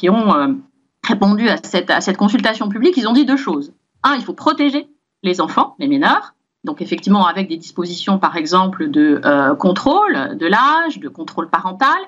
répondu 1.07 1.49
à 1.49 1.57
cette, 1.63 2.17
consultation 2.17 2.69
publique, 2.69 2.97
ils 2.97 3.09
ont 3.09 3.13
dit 3.13 3.25
deux 3.25 3.37
choses. 3.37 3.73
Un, 4.03 4.15
il 4.15 4.23
faut 4.23 4.33
protéger 4.33 4.89
les 5.23 5.41
enfants, 5.41 5.75
les 5.79 5.89
mineurs, 5.89 6.35
donc 6.65 6.83
effectivement 6.83 7.27
avec 7.27 7.49
des 7.49 7.57
dispositions 7.57 8.19
par 8.19 8.37
exemple 8.37 8.91
de 8.91 9.21
euh, 9.25 9.55
contrôle 9.55 10.37
de 10.37 10.47
l'âge, 10.47 10.99
de 10.99 11.09
contrôle 11.09 11.49
parental, 11.49 11.99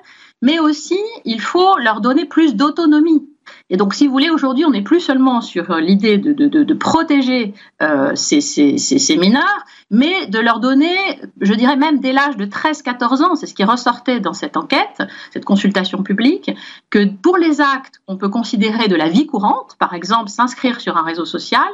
mais 0.41 0.59
aussi 0.59 0.99
il 1.25 1.41
faut 1.41 1.77
leur 1.77 2.01
donner 2.01 2.25
plus 2.25 2.55
d'autonomie. 2.55 3.27
Et 3.69 3.75
donc, 3.75 3.93
si 3.93 4.07
vous 4.07 4.13
voulez, 4.13 4.29
aujourd'hui, 4.29 4.63
on 4.65 4.71
n'est 4.71 4.81
plus 4.81 5.01
seulement 5.01 5.41
sur 5.41 5.71
euh, 5.71 5.81
l'idée 5.81 6.17
de, 6.17 6.31
de, 6.31 6.47
de, 6.47 6.73
protéger 6.73 7.53
euh, 7.81 8.15
ces, 8.15 8.39
ces, 8.39 8.77
ces, 8.77 9.17
mineurs, 9.17 9.65
mais 9.91 10.27
de 10.27 10.39
leur 10.39 10.59
donner, 10.59 10.95
je 11.41 11.53
dirais 11.53 11.75
même 11.75 11.99
dès 11.99 12.13
l'âge 12.13 12.37
de 12.37 12.45
13-14 12.45 13.23
ans, 13.23 13.35
c'est 13.35 13.45
ce 13.45 13.53
qui 13.53 13.65
ressortait 13.65 14.21
dans 14.21 14.33
cette 14.33 14.55
enquête, 14.55 15.03
cette 15.33 15.43
consultation 15.43 16.01
publique, 16.01 16.51
que 16.89 17.05
pour 17.05 17.37
les 17.37 17.59
actes 17.59 18.01
qu'on 18.07 18.15
peut 18.15 18.29
considérer 18.29 18.87
de 18.87 18.95
la 18.95 19.09
vie 19.09 19.27
courante, 19.27 19.75
par 19.77 19.93
exemple 19.93 20.29
s'inscrire 20.29 20.79
sur 20.79 20.95
un 20.95 21.03
réseau 21.03 21.25
social, 21.25 21.67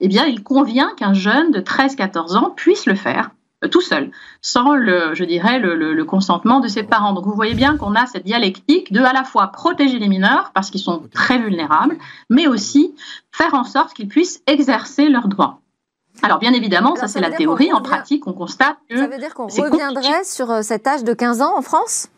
eh 0.00 0.08
bien, 0.08 0.24
il 0.24 0.42
convient 0.42 0.94
qu'un 0.96 1.12
jeune 1.12 1.50
de 1.50 1.60
13-14 1.60 2.36
ans 2.36 2.50
puisse 2.50 2.86
le 2.86 2.94
faire 2.94 3.30
tout 3.68 3.80
seul, 3.80 4.10
sans 4.40 4.74
le, 4.74 5.14
je 5.14 5.24
dirais, 5.24 5.58
le, 5.58 6.04
consentement 6.04 6.60
de 6.60 6.68
ses 6.68 6.82
parents. 6.82 7.12
Donc 7.12 7.24
vous 7.24 7.34
voyez 7.34 7.54
bien 7.54 7.76
qu'on 7.76 7.94
a 7.94 8.06
cette 8.06 8.24
dialectique 8.24 8.92
de 8.92 9.00
à 9.00 9.12
la 9.12 9.24
fois 9.24 9.48
protéger 9.48 9.98
les 9.98 10.08
mineurs 10.08 10.52
parce 10.54 10.70
qu'ils 10.70 10.80
sont 10.80 11.02
très 11.12 11.38
vulnérables, 11.38 11.96
mais 12.30 12.46
aussi 12.46 12.94
faire 13.32 13.54
en 13.54 13.64
sorte 13.64 13.94
qu'ils 13.94 14.08
puissent 14.08 14.42
exercer 14.46 15.08
leurs 15.08 15.28
droits. 15.28 15.60
Alors 16.22 16.38
bien 16.38 16.52
évidemment, 16.52 16.94
ça 16.94 17.08
c'est 17.08 17.20
la 17.20 17.30
théorie. 17.30 17.72
En 17.72 17.82
pratique, 17.82 18.26
on 18.26 18.32
constate 18.32 18.76
que... 18.88 18.96
Ça 18.96 19.06
veut 19.06 19.18
dire 19.18 19.34
qu'on 19.34 19.46
reviendrait 19.46 20.24
sur 20.24 20.62
cet 20.62 20.86
âge 20.86 21.04
de 21.04 21.12
15 21.12 21.42
ans 21.42 21.56
en 21.56 21.62
France? 21.62 22.08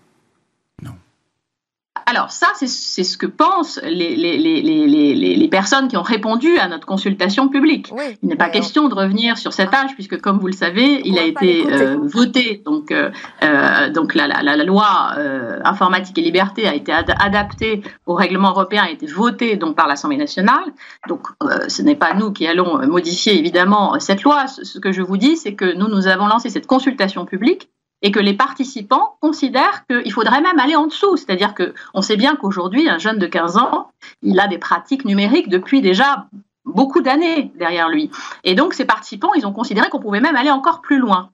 Alors 2.09 2.31
ça, 2.31 2.47
c'est 2.55 2.69
ce 2.69 3.19
que 3.19 3.27
pensent 3.27 3.81
les, 3.83 4.14
les, 4.14 4.38
les, 4.38 5.37
les, 5.37 5.49
personnes 5.49 5.88
qui 5.88 5.97
ont 5.97 6.03
répondu 6.03 6.57
à 6.57 6.69
notre 6.69 6.87
consultation 6.87 7.49
publique. 7.49 7.92
il 8.23 8.29
n'est 8.29 8.37
pas 8.37 8.49
question 8.49 8.87
de 8.87 8.95
revenir 8.95 9.37
sur 9.37 9.53
cet 9.53 9.75
âge, 9.75 9.90
puisque 9.95 10.21
comme 10.21 10.38
vous 10.38 10.47
le 10.47 10.53
savez, 10.53 11.03
il 11.05 11.19
a 11.19 11.25
été 11.25 11.66
euh, 11.66 11.99
voté. 12.05 12.62
Donc, 12.64 12.92
euh, 12.92 13.11
euh, 13.42 13.90
donc 13.90 14.14
la, 14.14 14.29
la, 14.29 14.42
la 14.42 14.64
loi 14.64 15.16
informatique 15.64 16.16
et 16.19 16.21
liberté 16.23 16.69
a 16.69 16.75
été 16.75 16.92
adaptée 16.92 17.83
au 18.07 18.14
règlement 18.14 18.51
européen, 18.51 18.85
a 18.85 18.90
été 18.90 19.07
votée 19.07 19.57
donc, 19.57 19.75
par 19.75 19.88
l'Assemblée 19.88 20.16
nationale. 20.16 20.73
Donc 21.09 21.27
ce 21.66 21.83
n'est 21.83 21.97
pas 21.97 22.14
nous 22.14 22.31
qui 22.31 22.47
allons 22.47 22.87
modifier 22.87 23.37
évidemment 23.37 23.99
cette 23.99 24.23
loi. 24.23 24.47
Ce 24.47 24.79
que 24.79 24.92
je 24.92 25.03
vous 25.03 25.16
dis, 25.16 25.37
c'est 25.37 25.55
que 25.55 25.75
nous, 25.75 25.88
nous 25.88 26.07
avons 26.07 26.29
lancé 26.29 26.51
cette 26.51 26.69
consultation 26.69 27.27
publique 27.27 27.69
et 28.07 28.12
que 28.12 28.21
les 28.21 28.35
participants 28.35 29.16
considèrent 29.21 29.85
qu'il 29.88 30.12
faudrait 30.12 30.40
même 30.40 30.61
aller 30.61 30.77
en 30.77 30.87
dessous. 30.87 31.16
C'est-à-dire 31.16 31.55
qu'on 31.57 32.03
sait 32.03 32.16
bien 32.16 32.37
qu'aujourd'hui, 32.37 32.88
un 32.88 32.99
jeune 32.99 33.19
de 33.19 33.27
15 33.27 33.57
ans, 33.57 33.90
il 34.23 34.38
a 34.38 34.47
des 34.47 34.59
pratiques 34.59 35.05
numériques 35.05 35.49
depuis 35.49 35.81
déjà 35.81 36.29
beaucoup 36.64 37.01
d'années 37.01 37.51
derrière 37.57 37.88
lui. 37.88 38.12
Et 38.45 38.55
donc, 38.55 38.75
ces 38.75 38.85
participants, 38.85 39.35
ils 39.35 39.45
ont 39.45 39.53
considéré 39.53 39.88
qu'on 39.88 39.99
pouvait 39.99 40.21
même 40.21 40.37
aller 40.37 40.53
encore 40.53 40.83
plus 40.83 40.99
loin 40.99 41.31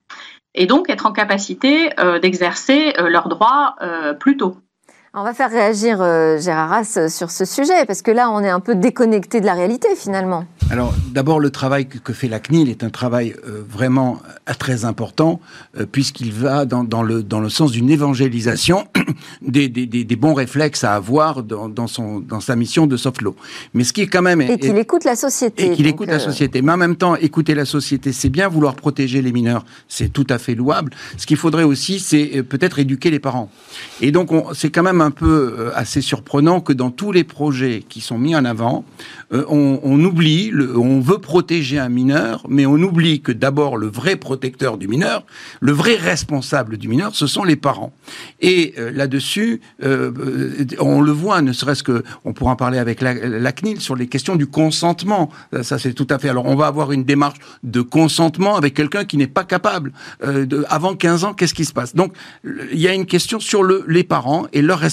et 0.54 0.64
donc 0.64 0.88
être 0.88 1.04
en 1.04 1.12
capacité 1.12 1.92
euh, 2.00 2.18
d'exercer 2.18 2.94
euh, 2.98 3.11
leurs 3.11 3.28
droits 3.28 3.76
euh, 3.82 4.14
plus 4.14 4.38
tôt. 4.38 4.56
On 5.14 5.25
va 5.25 5.35
faire 5.35 5.51
réagir 5.51 5.98
Gérard 6.40 6.72
Haas 6.72 7.09
sur 7.11 7.31
ce 7.31 7.44
sujet, 7.44 7.85
parce 7.87 8.01
que 8.01 8.11
là, 8.11 8.31
on 8.31 8.42
est 8.42 8.48
un 8.48 8.61
peu 8.61 8.75
déconnecté 8.75 9.42
de 9.42 9.46
la 9.46 9.53
réalité 9.53 9.88
finalement. 9.94 10.46
Alors, 10.72 10.94
d'abord, 11.11 11.38
le 11.38 11.51
travail 11.51 11.87
que, 11.87 12.14
fait 12.14 12.29
la 12.29 12.40
CNIL 12.40 12.70
est 12.70 12.83
un 12.83 12.88
travail 12.88 13.35
euh, 13.46 13.62
vraiment 13.68 14.22
euh, 14.48 14.55
très 14.59 14.87
important, 14.87 15.38
euh, 15.79 15.85
puisqu'il 15.85 16.33
va 16.33 16.64
dans, 16.64 17.03
le, 17.03 17.22
dans 17.22 17.40
le 17.40 17.51
sens 17.51 17.72
d'une 17.72 17.90
évangélisation 17.90 18.87
des, 19.42 19.68
des, 19.68 20.16
bons 20.16 20.33
réflexes 20.33 20.83
à 20.83 20.94
avoir 20.94 21.42
dans, 21.42 21.87
son, 21.88 22.20
dans 22.20 22.40
sa 22.40 22.57
mission 22.57 22.87
de 22.87 22.96
soft 22.96 23.20
law. 23.20 23.37
Mais 23.75 23.85
ce 23.85 23.92
qui 23.92 24.01
est 24.01 24.07
quand 24.07 24.22
même... 24.22 24.40
Et 24.40 24.59
qu'il 24.59 24.79
écoute 24.79 25.05
la 25.05 25.14
société. 25.14 25.72
Et 25.72 25.77
qu'il 25.77 25.87
écoute 25.87 26.09
la 26.09 26.20
société. 26.20 26.62
Mais 26.62 26.72
en 26.72 26.79
même 26.79 26.96
temps, 26.96 27.16
écouter 27.16 27.55
la 27.55 27.66
société, 27.66 28.12
c'est 28.12 28.31
bien, 28.31 28.48
vouloir 28.48 28.75
protéger 28.75 29.20
les 29.20 29.33
mineurs, 29.33 29.66
c'est 29.88 30.11
tout 30.11 30.27
à 30.31 30.38
fait 30.38 30.55
louable. 30.55 30.92
Ce 31.18 31.27
qu'il 31.27 31.37
faudrait 31.37 31.64
aussi, 31.64 32.01
c'est 32.01 32.42
peut-être 32.42 32.79
éduquer 32.79 33.11
les 33.11 33.20
parents. 33.20 33.51
Et 34.01 34.11
donc, 34.11 34.31
c'est 34.55 34.70
quand 34.70 34.83
même 34.83 35.01
un 35.02 35.10
peu 35.10 35.70
assez 35.74 36.00
surprenant 36.00 36.60
que 36.60 36.72
dans 36.72 36.90
tous 36.90 37.12
les 37.12 37.24
projets 37.24 37.84
qui 37.88 38.00
sont 38.00 38.18
mis 38.18 38.34
en 38.34 38.44
avant, 38.44 38.84
on, 39.30 39.80
on 39.82 40.04
oublie 40.04 40.52
on 40.76 41.00
veut 41.00 41.18
protéger 41.18 41.78
un 41.78 41.88
mineur, 41.88 42.44
mais 42.48 42.66
on 42.66 42.74
oublie 42.74 43.20
que 43.20 43.32
d'abord 43.32 43.76
le 43.76 43.86
vrai 43.86 44.16
protecteur 44.16 44.78
du 44.78 44.88
mineur, 44.88 45.24
le 45.60 45.72
vrai 45.72 45.96
responsable 45.96 46.76
du 46.76 46.88
mineur, 46.88 47.14
ce 47.14 47.26
sont 47.26 47.44
les 47.44 47.56
parents. 47.56 47.92
Et 48.40 48.74
euh, 48.78 48.90
là-dessus, 48.90 49.60
euh, 49.82 50.12
euh, 50.18 50.66
on 50.78 51.00
le 51.00 51.12
voit, 51.12 51.42
ne 51.42 51.52
serait-ce 51.52 51.82
que, 51.82 52.02
on 52.24 52.32
pourra 52.32 52.52
en 52.52 52.56
parler 52.56 52.78
avec 52.78 53.00
la, 53.00 53.52
CNIL 53.52 53.80
sur 53.80 53.96
les 53.96 54.06
questions 54.06 54.36
du 54.36 54.46
consentement. 54.46 55.30
Ça, 55.62 55.78
c'est 55.78 55.92
tout 55.92 56.06
à 56.08 56.18
fait. 56.18 56.28
Alors, 56.28 56.46
on 56.46 56.56
va 56.56 56.66
avoir 56.66 56.92
une 56.92 57.04
démarche 57.04 57.38
de 57.62 57.82
consentement 57.82 58.56
avec 58.56 58.74
quelqu'un 58.74 59.04
qui 59.04 59.16
n'est 59.16 59.26
pas 59.26 59.44
capable. 59.44 59.92
avant 60.68 60.94
15 60.94 61.24
ans, 61.24 61.34
qu'est-ce 61.34 61.54
qui 61.54 61.64
se 61.64 61.72
passe? 61.72 61.94
Donc, 61.94 62.14
il 62.44 62.80
y 62.80 62.88
a 62.88 62.94
une 62.94 63.04
question 63.04 63.40
sur 63.40 63.62
le, 63.62 63.84
les 63.86 64.04
parents 64.04 64.46
et 64.52 64.62
leur 64.62 64.78
responsabilité. 64.78 64.91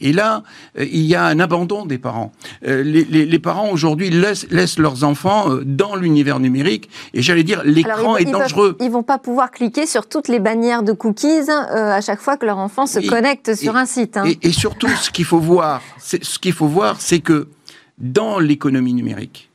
Et 0.00 0.12
là, 0.12 0.42
il 0.78 1.04
y 1.04 1.14
a 1.14 1.24
un 1.24 1.40
abandon 1.40 1.86
des 1.86 1.98
parents. 1.98 2.32
Les, 2.62 2.82
les, 2.82 3.26
les, 3.26 3.38
parents 3.38 3.70
aujourd'hui 3.70 4.10
laissent, 4.10 4.46
laissent 4.50 4.78
leurs 4.78 5.04
enfants 5.04 5.50
euh, 5.50 5.62
dans 5.64 5.96
l'univers 5.96 6.40
numérique. 6.40 6.88
Et 7.14 7.22
j'allais 7.22 7.44
dire, 7.44 7.62
l'écran 7.64 8.16
est 8.16 8.24
dangereux. 8.24 8.76
ils 8.80 8.90
vont 8.90 9.02
pas 9.02 9.18
pouvoir 9.18 9.50
cliquer 9.50 9.86
sur 9.86 10.06
toutes 10.06 10.28
les 10.28 10.40
bannières 10.40 10.82
de 10.82 10.92
cookies 10.92 11.48
euh, 11.48 11.92
à 11.92 12.00
chaque 12.00 12.20
fois 12.20 12.36
que 12.36 12.46
leur 12.46 12.58
enfant 12.58 12.86
se 12.86 13.00
connecte 13.00 13.54
sur 13.54 13.76
un 13.76 13.86
site. 13.86 14.16
Hein. 14.16 14.24
Et, 14.42 14.52
surtout, 14.52 14.88
ce 14.88 15.10
qu'il 15.10 15.24
faut 15.24 15.38
voir, 15.38 15.82
ce 15.98 16.38
qu'il 16.38 16.52
faut 16.52 16.66
voir, 16.66 17.00
c'est 17.00 17.20
que 17.20 17.48
dans 17.98 18.38
l'économie 18.38 18.94
numérique, 18.94 19.50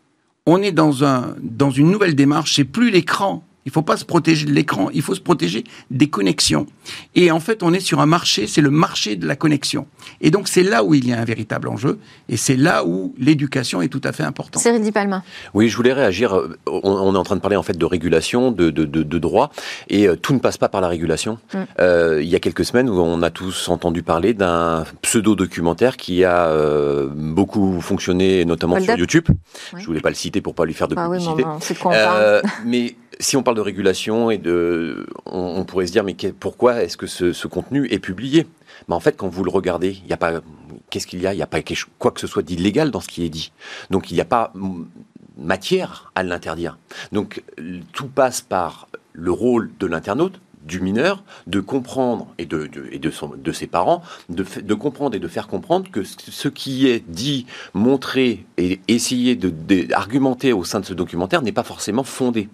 on 0.46 0.62
est 0.62 0.72
dans 0.72 1.04
un 1.06 1.36
dans 1.42 1.72
une 1.72 1.90
nouvelle 1.90 2.16
démarche. 2.16 2.56
C'est 2.56 2.66
plus 2.66 2.90
l'écran 2.90 3.44
il 3.66 3.70
ne 3.70 3.72
faut 3.72 3.82
pas 3.82 3.98
se 3.98 4.06
protéger 4.06 4.46
de 4.46 4.52
l'écran, 4.52 4.90
il 4.94 5.02
faut 5.02 5.16
se 5.16 5.22
protéger 5.22 5.64
des 5.90 6.10
connexions. 6.10 6.66
Et 7.16 7.32
en 7.32 7.40
fait, 7.40 7.64
on 7.64 7.74
est 7.74 7.80
sur 7.80 8.02
un 8.02 8.06
marché, 8.06 8.46
c'est 8.48 8.62
le 8.62 8.70
marché 8.70 9.16
de 9.16 9.26
la 9.26 9.36
connexion. 9.36 9.88
Et 10.20 10.32
donc, 10.32 10.48
c'est 10.48 10.64
là 10.64 10.84
où 10.84 10.94
il 10.94 11.08
y 11.08 11.14
a 11.14 11.20
un 11.20 11.26
véritable 11.26 11.70
enjeu, 11.70 12.00
et 12.28 12.38
c'est 12.38 12.58
là 12.58 12.86
où 12.86 13.16
l'éducation 13.18 13.82
est 13.82 13.88
tout 13.88 14.02
à 14.04 14.12
fait 14.12 14.24
importante. 14.24 14.62
Cyril 14.62 14.82
Di 14.82 14.92
Palma. 14.92 15.24
Oui, 15.54 15.70
je 15.70 15.78
voulais 15.78 15.94
réagir. 15.94 16.38
On, 16.68 17.16
est 17.16 17.18
en 17.18 17.24
train 17.24 17.36
de 17.36 17.42
parler 17.42 17.56
en 17.56 17.64
fait 17.64 17.78
de 17.78 17.86
régulation, 17.86 18.52
de, 18.52 18.70
de, 18.70 18.86
de, 18.86 19.20
droit, 19.20 19.52
et 19.90 20.08
euh, 20.08 20.16
tout 20.16 20.34
ne 20.34 20.40
passe 20.40 20.58
pas 20.58 20.68
par 20.68 20.82
la 20.82 20.88
régulation. 20.90 21.40
Mm. 21.54 21.58
Euh, 21.80 22.20
il 22.22 22.28
y 22.28 22.36
a 22.36 22.40
quelques 22.40 22.66
semaines 22.66 22.90
où 22.90 23.00
on 23.00 23.22
a 23.22 23.30
tous 23.30 23.70
entendu 23.70 24.04
parler 24.04 24.34
d'un 24.34 24.84
pseudo-documentaire 25.02 25.96
qui 25.96 26.26
a 26.26 26.48
euh, 26.48 27.08
beaucoup 27.14 27.80
fonctionné, 27.80 28.44
notamment 28.46 28.80
sur 28.80 28.98
YouTube. 28.98 29.26
Je 29.74 29.80
Je 29.80 29.86
voulais 29.86 30.02
pas 30.02 30.10
le 30.10 30.16
citer 30.16 30.42
pour 30.42 30.56
pas 30.56 30.66
lui 30.66 30.74
faire 30.74 30.88
de 30.88 30.96
bah 30.96 31.08
publicité. 31.10 31.44
Oui, 31.86 31.92
mais 32.66 32.96
si 33.24 33.38
on 33.38 33.44
parle 33.44 33.58
de 33.58 33.62
régulation 33.62 34.30
et 34.30 34.38
de, 34.38 35.08
on, 35.26 35.64
pourrait 35.64 35.88
se 35.88 35.92
dire 35.92 36.04
mais 36.04 36.16
pourquoi 36.40 36.84
est-ce 36.84 36.98
que 36.98 37.08
ce, 37.08 37.48
contenu 37.48 37.88
est 37.90 38.00
publié? 38.00 38.48
Mais 38.88 38.96
en 38.96 39.00
fait, 39.00 39.16
quand 39.16 39.28
vous 39.28 39.44
le 39.44 39.52
regardez, 39.52 39.98
il 40.02 40.06
n'y 40.06 40.14
a 40.14 40.18
pas, 40.18 40.42
qu'est-ce 40.90 41.08
qu'il 41.08 41.22
y 41.22 41.28
a? 41.28 41.34
Il 41.34 41.38
n'y 41.38 41.44
a 41.44 41.48
pas 41.48 41.60
quoi 42.00 42.12
que 42.12 42.20
ce 42.20 42.28
soit 42.28 42.44
d'illégal 42.44 42.92
dans 42.92 43.00
ce 43.00 43.08
qui 43.08 43.24
est 43.24 43.30
dit. 43.30 43.52
Donc 43.90 44.12
il 44.12 44.16
n'y 44.16 44.22
a 44.22 44.26
pas 44.26 44.54
matière 45.38 46.12
à 46.16 46.24
l'interdire. 46.24 46.78
Donc 47.12 47.44
tout 47.94 48.08
passe 48.08 48.42
par 48.42 48.88
le 49.14 49.32
rôle 49.32 49.72
de 49.80 49.88
l'internaute, 49.88 50.42
du 50.66 50.80
mineur 50.80 51.24
de 51.48 51.60
comprendre 51.60 52.28
et 52.38 52.46
de, 52.46 52.70
et 52.92 53.00
de, 53.00 53.10
son, 53.10 53.34
de 53.36 53.52
ses 53.52 53.68
parents 53.68 54.02
de, 54.30 54.46
de, 54.62 54.74
comprendre 54.74 55.16
et 55.16 55.20
de 55.20 55.28
faire 55.28 55.48
comprendre 55.48 55.90
que 55.92 56.04
ce 56.04 56.48
qui 56.48 56.88
est 56.88 57.04
dit, 57.08 57.46
montré 57.74 58.46
et 58.58 58.80
essayé 58.88 59.36
d'argumenter 59.36 60.50
de, 60.50 60.54
au 60.54 60.64
sein 60.64 60.80
de 60.80 60.86
ce 60.86 60.94
documentaire 60.94 61.42
n'est 61.42 61.52
pas 61.52 61.64
forcément 61.64 62.04
fondé. 62.04 62.50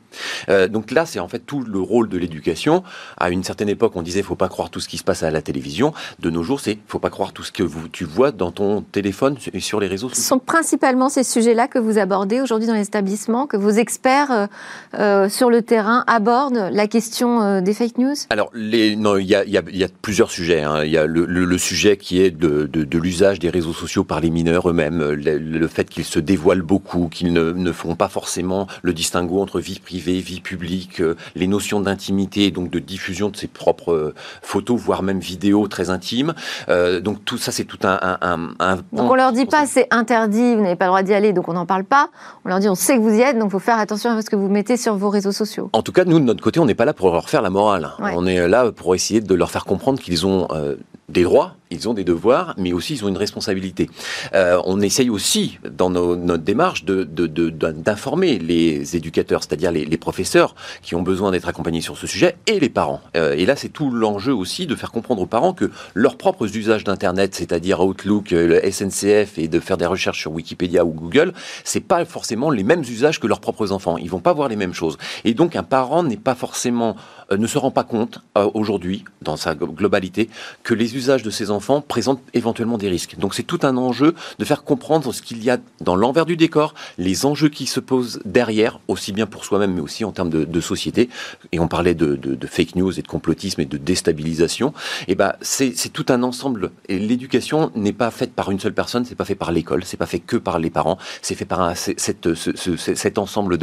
Euh, 0.49 0.67
donc 0.67 0.91
là, 0.91 1.05
c'est 1.05 1.19
en 1.19 1.27
fait 1.27 1.39
tout 1.39 1.61
le 1.61 1.79
rôle 1.79 2.09
de 2.09 2.17
l'éducation. 2.17 2.83
À 3.17 3.29
une 3.29 3.43
certaine 3.43 3.69
époque, 3.69 3.93
on 3.95 4.01
disait 4.01 4.21
faut 4.21 4.35
pas 4.35 4.49
croire 4.49 4.69
tout 4.69 4.79
ce 4.79 4.87
qui 4.87 4.97
se 4.97 5.03
passe 5.03 5.23
à 5.23 5.31
la 5.31 5.41
télévision. 5.41 5.93
De 6.19 6.29
nos 6.29 6.43
jours, 6.43 6.59
c'est 6.59 6.77
faut 6.87 6.99
pas 6.99 7.09
croire 7.09 7.33
tout 7.33 7.43
ce 7.43 7.51
que 7.51 7.63
vous, 7.63 7.87
tu 7.87 8.05
vois 8.05 8.31
dans 8.31 8.51
ton 8.51 8.81
téléphone 8.81 9.37
et 9.53 9.59
sur 9.59 9.79
les 9.79 9.87
réseaux 9.87 10.09
sociaux. 10.09 10.21
Ce 10.21 10.27
sont 10.27 10.39
principalement 10.39 11.09
ces 11.09 11.23
sujets-là 11.23 11.67
que 11.67 11.79
vous 11.79 11.97
abordez 11.97 12.41
aujourd'hui 12.41 12.67
dans 12.67 12.73
l'établissement, 12.73 13.47
que 13.47 13.57
vos 13.57 13.69
experts 13.69 14.31
euh, 14.31 14.47
euh, 14.95 15.29
sur 15.29 15.49
le 15.49 15.61
terrain 15.61 16.03
abordent 16.07 16.69
la 16.71 16.87
question 16.87 17.61
des 17.61 17.73
fake 17.73 17.98
alors, 18.29 18.49
les, 18.53 18.95
non, 18.95 19.17
il 19.17 19.27
y 19.27 19.35
a, 19.35 19.43
y, 19.45 19.57
a, 19.57 19.63
y 19.71 19.83
a, 19.83 19.87
plusieurs 20.01 20.31
sujets. 20.31 20.61
Hein. 20.61 20.83
Il 20.83 20.91
y 20.91 20.97
a 20.97 21.05
le, 21.05 21.25
le, 21.25 21.57
sujet 21.57 21.97
qui 21.97 22.21
est 22.21 22.31
de, 22.31 22.65
de, 22.65 22.83
de 22.83 22.97
l'usage 22.97 23.39
des 23.39 23.49
réseaux 23.49 23.73
sociaux 23.73 24.03
par 24.03 24.19
les 24.19 24.29
mineurs 24.29 24.69
eux-mêmes, 24.69 24.99
le, 24.99 25.37
le, 25.37 25.67
fait 25.67 25.89
qu'ils 25.89 26.05
se 26.05 26.19
dévoilent 26.19 26.61
beaucoup, 26.61 27.09
qu'ils 27.09 27.33
ne, 27.33 27.51
ne 27.51 27.71
font 27.71 27.95
pas 27.95 28.07
forcément 28.07 28.67
le 28.81 28.93
distinguo 28.93 29.41
entre 29.41 29.59
vie 29.59 29.79
privée, 29.79 30.19
vie 30.19 30.41
publique, 30.41 31.01
euh, 31.01 31.15
les 31.35 31.47
notions 31.47 31.79
d'intimité, 31.81 32.51
donc 32.51 32.69
de 32.69 32.79
diffusion 32.79 33.29
de 33.29 33.35
ses 33.35 33.47
propres 33.47 33.93
euh, 33.93 34.15
photos, 34.41 34.79
voire 34.79 35.03
même 35.03 35.19
vidéos 35.19 35.67
très 35.67 35.89
intimes. 35.89 36.33
Euh, 36.69 37.01
donc 37.01 37.23
tout 37.25 37.37
ça, 37.37 37.51
c'est 37.51 37.65
tout 37.65 37.79
un, 37.83 37.99
un, 38.21 38.49
un, 38.59 38.75
Donc 38.93 39.11
on 39.11 39.15
leur 39.15 39.31
dit 39.31 39.45
pas 39.45 39.65
c'est 39.65 39.87
interdit, 39.91 40.55
vous 40.55 40.61
n'avez 40.61 40.75
pas 40.75 40.85
le 40.85 40.89
droit 40.89 41.03
d'y 41.03 41.13
aller, 41.13 41.33
donc 41.33 41.49
on 41.49 41.53
n'en 41.53 41.65
parle 41.65 41.83
pas. 41.83 42.09
On 42.45 42.49
leur 42.49 42.59
dit 42.59 42.69
on 42.69 42.75
sait 42.75 42.95
que 42.95 43.01
vous 43.01 43.13
y 43.13 43.21
êtes, 43.21 43.37
donc 43.37 43.49
il 43.49 43.51
faut 43.51 43.59
faire 43.59 43.79
attention 43.79 44.11
à 44.11 44.21
ce 44.21 44.29
que 44.29 44.35
vous 44.35 44.49
mettez 44.49 44.77
sur 44.77 44.95
vos 44.95 45.09
réseaux 45.09 45.31
sociaux. 45.31 45.69
En 45.73 45.81
tout 45.81 45.91
cas, 45.91 46.05
nous 46.05 46.19
de 46.19 46.25
notre 46.25 46.43
côté, 46.43 46.59
on 46.59 46.65
n'est 46.65 46.75
pas 46.75 46.85
là 46.85 46.93
pour 46.93 47.11
leur 47.11 47.29
faire 47.29 47.41
la 47.41 47.49
morale. 47.49 47.88
On 47.99 48.25
est 48.25 48.47
là 48.47 48.71
pour 48.71 48.95
essayer 48.95 49.21
de 49.21 49.35
leur 49.35 49.51
faire 49.51 49.65
comprendre 49.65 49.99
qu'ils 49.99 50.25
ont 50.25 50.47
euh, 50.51 50.75
des 51.09 51.23
droits, 51.23 51.55
ils 51.71 51.89
ont 51.89 51.93
des 51.93 52.03
devoirs, 52.03 52.53
mais 52.57 52.73
aussi 52.73 52.93
ils 52.93 53.05
ont 53.05 53.07
une 53.07 53.17
responsabilité. 53.17 53.89
Euh, 54.33 54.61
on 54.65 54.79
essaye 54.81 55.09
aussi, 55.09 55.59
dans 55.69 55.89
notre 55.89 56.43
démarche, 56.43 56.85
d'informer 56.85 58.39
les 58.39 58.95
éducateurs, 58.95 59.43
c'est-à-dire 59.43 59.71
les, 59.71 59.97
professeurs 59.97 60.55
qui 60.81 60.95
ont 60.95 61.01
besoin 61.01 61.31
d'être 61.31 61.49
accompagnés 61.49 61.81
sur 61.81 61.97
ce 61.97 62.07
sujet, 62.07 62.37
et 62.47 62.59
les 62.59 62.69
parents. 62.69 63.01
Euh, 63.17 63.33
et 63.33 63.45
là, 63.45 63.55
c'est 63.55 63.69
tout 63.69 63.91
l'enjeu 63.91 64.33
aussi 64.33 64.65
de 64.65 64.75
faire 64.75 64.91
comprendre 64.91 65.21
aux 65.21 65.27
parents 65.27 65.53
que 65.53 65.69
leurs 65.93 66.15
propres 66.15 66.55
usages 66.55 66.85
d'Internet, 66.85 67.35
c'est-à-dire 67.35 67.81
Outlook, 67.81 68.31
euh, 68.31 68.47
le 68.47 68.71
SNCF, 68.71 69.37
et 69.37 69.47
de 69.47 69.59
faire 69.59 69.77
des 69.77 69.85
recherches 69.85 70.21
sur 70.21 70.31
Wikipédia 70.31 70.85
ou 70.85 70.91
Google, 70.91 71.33
c'est 71.65 71.81
pas 71.81 72.05
forcément 72.05 72.49
les 72.49 72.63
mêmes 72.63 72.81
usages 72.81 73.19
que 73.19 73.27
leurs 73.27 73.41
propres 73.41 73.73
enfants. 73.73 73.97
Ils 73.97 74.09
vont 74.09 74.21
pas 74.21 74.33
voir 74.33 74.47
les 74.47 74.55
mêmes 74.55 74.73
choses. 74.73 74.97
Et 75.25 75.33
donc, 75.33 75.55
un 75.55 75.63
parent 75.63 76.03
n'est 76.03 76.17
pas 76.17 76.35
forcément, 76.35 76.95
ne 77.31 77.47
se 77.47 77.57
rend 77.57 77.71
pas 77.71 77.83
compte 77.83 78.21
aujourd'hui, 78.53 79.05
dans 79.21 79.37
sa 79.37 79.55
globalité, 79.55 80.29
que 80.63 80.73
les 80.73 80.95
usages 80.95 81.23
de 81.23 81.29
ses 81.29 81.51
enfants 81.51 81.59
enfant 81.59 81.81
présente 81.81 82.21
éventuellement 82.33 82.77
des 82.77 82.87
risques. 82.87 83.19
Donc 83.19 83.35
c'est 83.35 83.43
tout 83.43 83.59
un 83.63 83.75
enjeu 83.75 84.15
de 84.39 84.45
faire 84.45 84.63
comprendre 84.63 85.13
ce 85.13 85.21
qu'il 85.21 85.43
y 85.43 85.49
a 85.49 85.57
dans 85.81 85.97
l'envers 85.97 86.25
du 86.25 86.37
décor, 86.37 86.73
les 86.97 87.25
enjeux 87.25 87.49
qui 87.49 87.65
se 87.65 87.81
posent 87.81 88.21
derrière, 88.23 88.79
aussi 88.87 89.11
bien 89.11 89.25
pour 89.25 89.43
soi-même, 89.43 89.73
mais 89.73 89.81
aussi 89.81 90.05
en 90.05 90.13
termes 90.13 90.29
de, 90.29 90.61
société. 90.61 91.09
Et 91.51 91.59
on 91.59 91.67
parlait 91.67 91.95
de, 91.95 92.47
fake 92.47 92.75
news 92.77 92.97
et 92.97 93.01
de 93.01 93.07
complotisme 93.07 93.59
et 93.59 93.65
de 93.65 93.77
déstabilisation. 93.77 94.73
Et 95.09 95.15
ben 95.15 95.33
c'est 95.41 95.91
tout 95.91 96.05
un 96.07 96.23
ensemble. 96.23 96.71
Et 96.87 96.97
l'éducation 96.97 97.71
n'est 97.75 97.93
pas 97.93 98.09
faite 98.09 98.31
par 98.31 98.51
une 98.51 98.59
seule 98.59 98.73
personne, 98.73 99.03
c'est 99.03 99.15
pas 99.15 99.25
fait 99.25 99.35
par 99.35 99.51
l'école, 99.51 99.83
c'est 99.83 99.97
pas 99.97 100.05
fait 100.05 100.19
que 100.19 100.37
par 100.37 100.59
les 100.59 100.69
parents, 100.69 100.97
c'est 101.21 101.35
fait 101.35 101.45
par 101.45 101.61
un, 101.61 101.73
cet 101.75 103.17
ensemble 103.17 103.57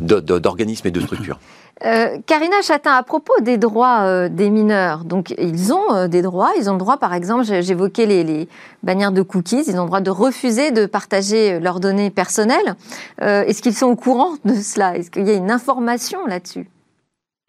d'organismes 0.00 0.86
et 0.86 0.92
de 0.92 1.00
structures. 1.00 1.40
Euh, 1.84 2.18
Karina 2.26 2.60
Chatin, 2.62 2.92
à 2.92 3.02
propos 3.02 3.32
des 3.40 3.56
droits 3.56 4.02
euh, 4.02 4.28
des 4.28 4.50
mineurs, 4.50 5.04
donc 5.04 5.34
ils 5.38 5.72
ont 5.72 5.94
euh, 5.94 6.08
des 6.08 6.20
droits, 6.20 6.52
ils 6.58 6.68
ont 6.68 6.74
le 6.74 6.78
droit, 6.78 6.98
par 6.98 7.14
exemple, 7.14 7.44
j'évoquais 7.44 8.04
les, 8.04 8.22
les, 8.22 8.48
bannières 8.82 9.12
de 9.12 9.22
cookies, 9.22 9.64
ils 9.66 9.78
ont 9.78 9.84
le 9.84 9.86
droit 9.86 10.00
de 10.00 10.10
refuser 10.10 10.72
de 10.72 10.84
partager 10.84 11.58
leurs 11.58 11.80
données 11.80 12.10
personnelles. 12.10 12.76
Est-ce 13.20 13.62
qu'ils 13.62 13.74
sont 13.74 13.86
au 13.86 13.96
courant 13.96 14.34
de 14.44 14.54
cela? 14.54 14.96
Est-ce 14.96 15.10
qu'il 15.10 15.26
y 15.26 15.30
a 15.30 15.34
une 15.34 15.50
information 15.50 16.26
là-dessus? 16.26 16.68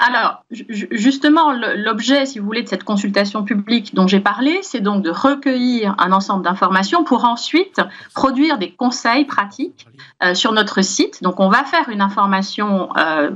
Alors, 0.03 0.43
justement, 0.49 1.51
l'objet, 1.51 2.25
si 2.25 2.39
vous 2.39 2.45
voulez, 2.47 2.63
de 2.63 2.67
cette 2.67 2.83
consultation 2.83 3.43
publique 3.43 3.93
dont 3.93 4.07
j'ai 4.07 4.19
parlé, 4.19 4.57
c'est 4.63 4.79
donc 4.79 5.03
de 5.03 5.11
recueillir 5.11 5.93
un 5.99 6.11
ensemble 6.11 6.43
d'informations 6.43 7.03
pour 7.03 7.23
ensuite 7.23 7.79
produire 8.15 8.57
des 8.57 8.71
conseils 8.71 9.25
pratiques 9.25 9.85
euh, 10.23 10.33
sur 10.33 10.53
notre 10.53 10.81
site. 10.81 11.21
Donc, 11.21 11.39
on 11.39 11.49
va 11.49 11.63
faire 11.65 11.89
une 11.89 12.01
information 12.01 12.89
euh, 12.97 13.29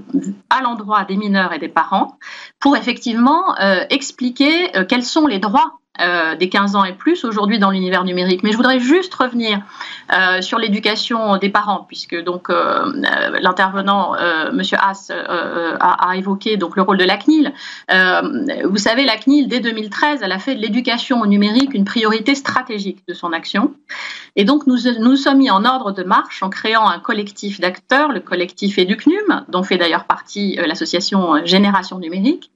à 0.50 0.64
l'endroit 0.64 1.04
des 1.06 1.18
mineurs 1.18 1.54
et 1.54 1.60
des 1.60 1.70
parents 1.70 2.18
pour 2.60 2.76
effectivement 2.76 3.56
euh, 3.60 3.86
expliquer 3.92 4.72
quels 4.90 5.06
sont 5.06 5.28
les 5.28 5.38
droits 5.38 5.80
euh, 6.02 6.36
des 6.36 6.50
15 6.50 6.76
ans 6.76 6.84
et 6.84 6.92
plus 6.92 7.24
aujourd'hui 7.24 7.58
dans 7.58 7.72
l'univers 7.72 8.04
numérique. 8.04 8.44
Mais 8.44 8.52
je 8.52 8.58
voudrais 8.58 8.80
juste 8.80 9.14
revenir 9.14 9.62
euh, 10.12 10.42
sur 10.42 10.60
l'éducation 10.60 11.38
des 11.38 11.50
parents, 11.50 11.86
puisque 11.88 12.22
donc 12.22 12.50
euh, 12.50 12.92
l'intervenant, 13.42 14.14
Monsieur 14.52 14.78
Haas, 14.78 15.12
a, 15.12 16.10
a, 16.10 16.16
évoqué 16.18 16.58
donc 16.58 16.76
le 16.76 16.82
rôle 16.82 16.98
de 16.98 17.06
la 17.06 17.18
CNIL. 17.18 17.54
vous 18.66 18.78
savez, 18.78 19.06
la 19.06 19.18
CNIL 19.18 19.48
dès 19.48 19.60
2013, 19.60 20.20
elle 20.22 20.32
a 20.32 20.40
fait 20.40 20.56
de 20.56 20.62
l'éducation 20.62 21.22
au 21.22 21.28
numérique 21.28 21.74
une 21.74 21.86
priorité 21.86 22.36
stratégique 22.36 23.04
de 23.08 23.14
son 23.14 23.32
action. 23.32 23.74
Et 24.36 24.44
donc 24.44 24.68
nous 24.68 24.78
nous 25.00 25.16
sommes 25.16 25.38
mis 25.38 25.50
en 25.50 25.64
ordre 25.64 25.92
de 25.92 26.04
marche 26.04 26.44
en 26.44 26.50
créant 26.50 26.88
un 26.88 27.00
collectif 27.00 27.60
d'acteurs, 27.60 28.12
le 28.12 28.20
collectif 28.20 28.78
Educnum, 28.78 29.46
dont 29.48 29.64
fait 29.64 29.78
d'ailleurs 29.78 30.06
partie 30.06 30.58
l'association 30.66 31.46
Génération 31.46 32.00
Numérique 32.00 32.52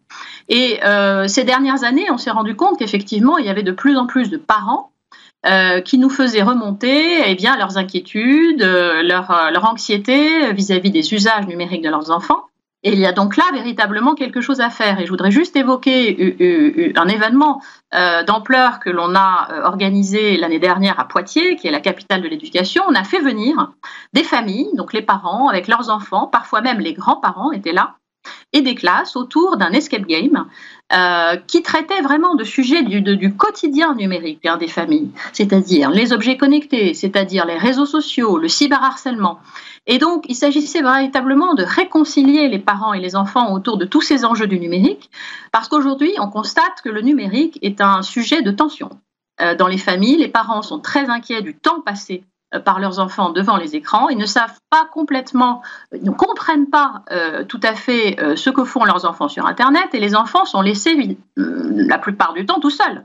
et 0.50 0.80
euh, 0.84 1.28
ces 1.28 1.44
dernières 1.44 1.84
années, 1.84 2.10
on 2.12 2.18
s'est 2.18 2.32
rendu 2.32 2.56
compte 2.56 2.80
qu'effectivement, 2.80 3.38
il 3.38 3.46
y 3.46 3.50
avait 3.50 3.64
de 3.64 3.72
plus 3.72 3.98
en 3.98 4.08
plus 4.08 4.30
de 4.30 4.38
parents 4.38 4.92
euh, 5.46 5.80
qui 5.80 5.98
nous 5.98 6.10
faisaient 6.10 6.42
remonter 6.42 7.22
eh 7.26 7.36
bien, 7.36 7.56
leurs 7.56 7.78
inquiétudes, 7.78 8.64
euh, 8.64 9.04
leur, 9.04 9.52
leur 9.52 9.70
anxiété 9.70 10.52
vis-à-vis 10.52 10.92
des 10.92 11.14
usages 11.14 11.48
numériques 11.48 11.84
de 11.84 11.90
leurs 11.90 12.12
enfants. 12.12 12.46
Et 12.82 12.94
il 12.94 13.00
y 13.00 13.06
a 13.06 13.12
donc 13.12 13.36
là 13.36 13.44
véritablement 13.54 14.16
quelque 14.16 14.40
chose 14.40 14.62
à 14.62 14.70
faire. 14.70 15.02
Et 15.02 15.06
je 15.06 15.12
voudrais 15.12 15.32
juste 15.32 15.58
évoquer 15.58 16.94
un 16.96 17.08
événement 17.10 17.62
d'ampleur 18.26 18.80
que 18.80 18.90
l'on 18.90 19.16
a 19.16 19.66
organisé 19.66 20.38
l'année 20.38 20.60
dernière 20.60 20.98
à 20.98 21.06
Poitiers, 21.06 21.58
qui 21.58 21.68
est 21.68 21.72
la 21.72 21.82
capitale 21.82 22.22
de 22.22 22.30
l'éducation. 22.30 22.82
On 22.88 22.96
a 22.96 23.04
fait 23.04 23.20
venir 23.20 23.74
des 24.14 24.24
familles, 24.24 24.70
donc 24.78 24.94
les 24.94 25.02
parents 25.02 25.50
avec 25.50 25.68
leurs 25.68 25.90
enfants, 25.90 26.28
parfois 26.28 26.62
même 26.62 26.80
les 26.80 26.94
grands-parents 26.94 27.52
étaient 27.52 27.74
là, 27.74 27.98
et 28.54 28.62
des 28.62 28.76
classes 28.76 29.16
autour 29.16 29.58
d'un 29.58 29.72
escape 29.72 30.06
game 30.06 30.46
euh, 30.92 31.36
qui 31.48 31.62
traitait 31.62 32.02
vraiment 32.02 32.36
de 32.36 32.44
sujets 32.44 32.82
du, 32.82 33.36
quotidien 33.36 33.94
numérique 33.96 34.46
hein, 34.46 34.58
des 34.58 34.68
familles, 34.68 35.12
c'est-à-dire 35.34 35.92
les 35.92 36.14
objets 36.14 36.38
connectés, 36.38 36.94
c'est-à-dire 36.94 37.46
les 37.46 37.58
réseaux 37.58 37.86
sociaux, 37.86 38.38
le 38.38 38.48
cyberharcèlement. 38.48 39.40
Et 39.86 39.98
donc, 39.98 40.26
il 40.28 40.36
s'agissait 40.36 40.82
véritablement 40.82 41.54
de 41.54 41.64
réconcilier 41.64 42.48
les 42.48 42.60
parents 42.60 42.94
et 42.94 43.00
les 43.00 43.16
enfants 43.16 43.54
autour 43.54 43.78
de 43.78 43.86
tous 43.86 44.02
ces 44.02 44.26
enjeux 44.26 44.48
du 44.48 44.60
numérique, 44.60 45.12
parce 45.52 45.68
qu'aujourd'hui, 45.68 46.14
on 46.20 46.28
constate 46.28 46.82
que 46.84 46.90
le 46.90 47.02
numérique 47.02 47.60
est 47.62 47.82
un 47.82 48.02
sujet 48.02 48.42
de 48.42 48.52
tension. 48.52 48.90
Euh, 49.42 49.56
dans 49.56 49.68
les 49.68 49.78
familles, 49.78 50.18
les 50.18 50.28
parents 50.28 50.62
sont 50.62 50.80
très 50.80 51.10
inquiets 51.10 51.42
du 51.42 51.56
temps 51.56 51.82
passé 51.82 52.24
par 52.58 52.80
leurs 52.80 53.00
enfants 53.00 53.30
devant 53.30 53.58
les 53.58 53.76
écrans. 53.76 54.10
Ils 54.10 54.18
ne 54.18 54.26
savent 54.26 54.60
pas 54.70 54.88
complètement, 54.92 55.62
ils 55.94 56.04
ne 56.04 56.12
comprennent 56.12 56.70
pas 56.70 57.04
euh, 57.12 57.44
tout 57.44 57.60
à 57.64 57.76
fait 57.76 58.20
euh, 58.20 58.36
ce 58.36 58.50
que 58.50 58.64
font 58.64 58.86
leurs 58.86 59.06
enfants 59.06 59.28
sur 59.28 59.46
Internet 59.46 59.94
et 59.94 60.00
les 60.00 60.16
enfants 60.16 60.46
sont 60.46 60.62
laissés 60.62 61.18
la 61.36 61.98
plupart 61.98 62.34
du 62.34 62.46
temps 62.46 62.60
tout 62.60 62.70
seuls. 62.70 63.04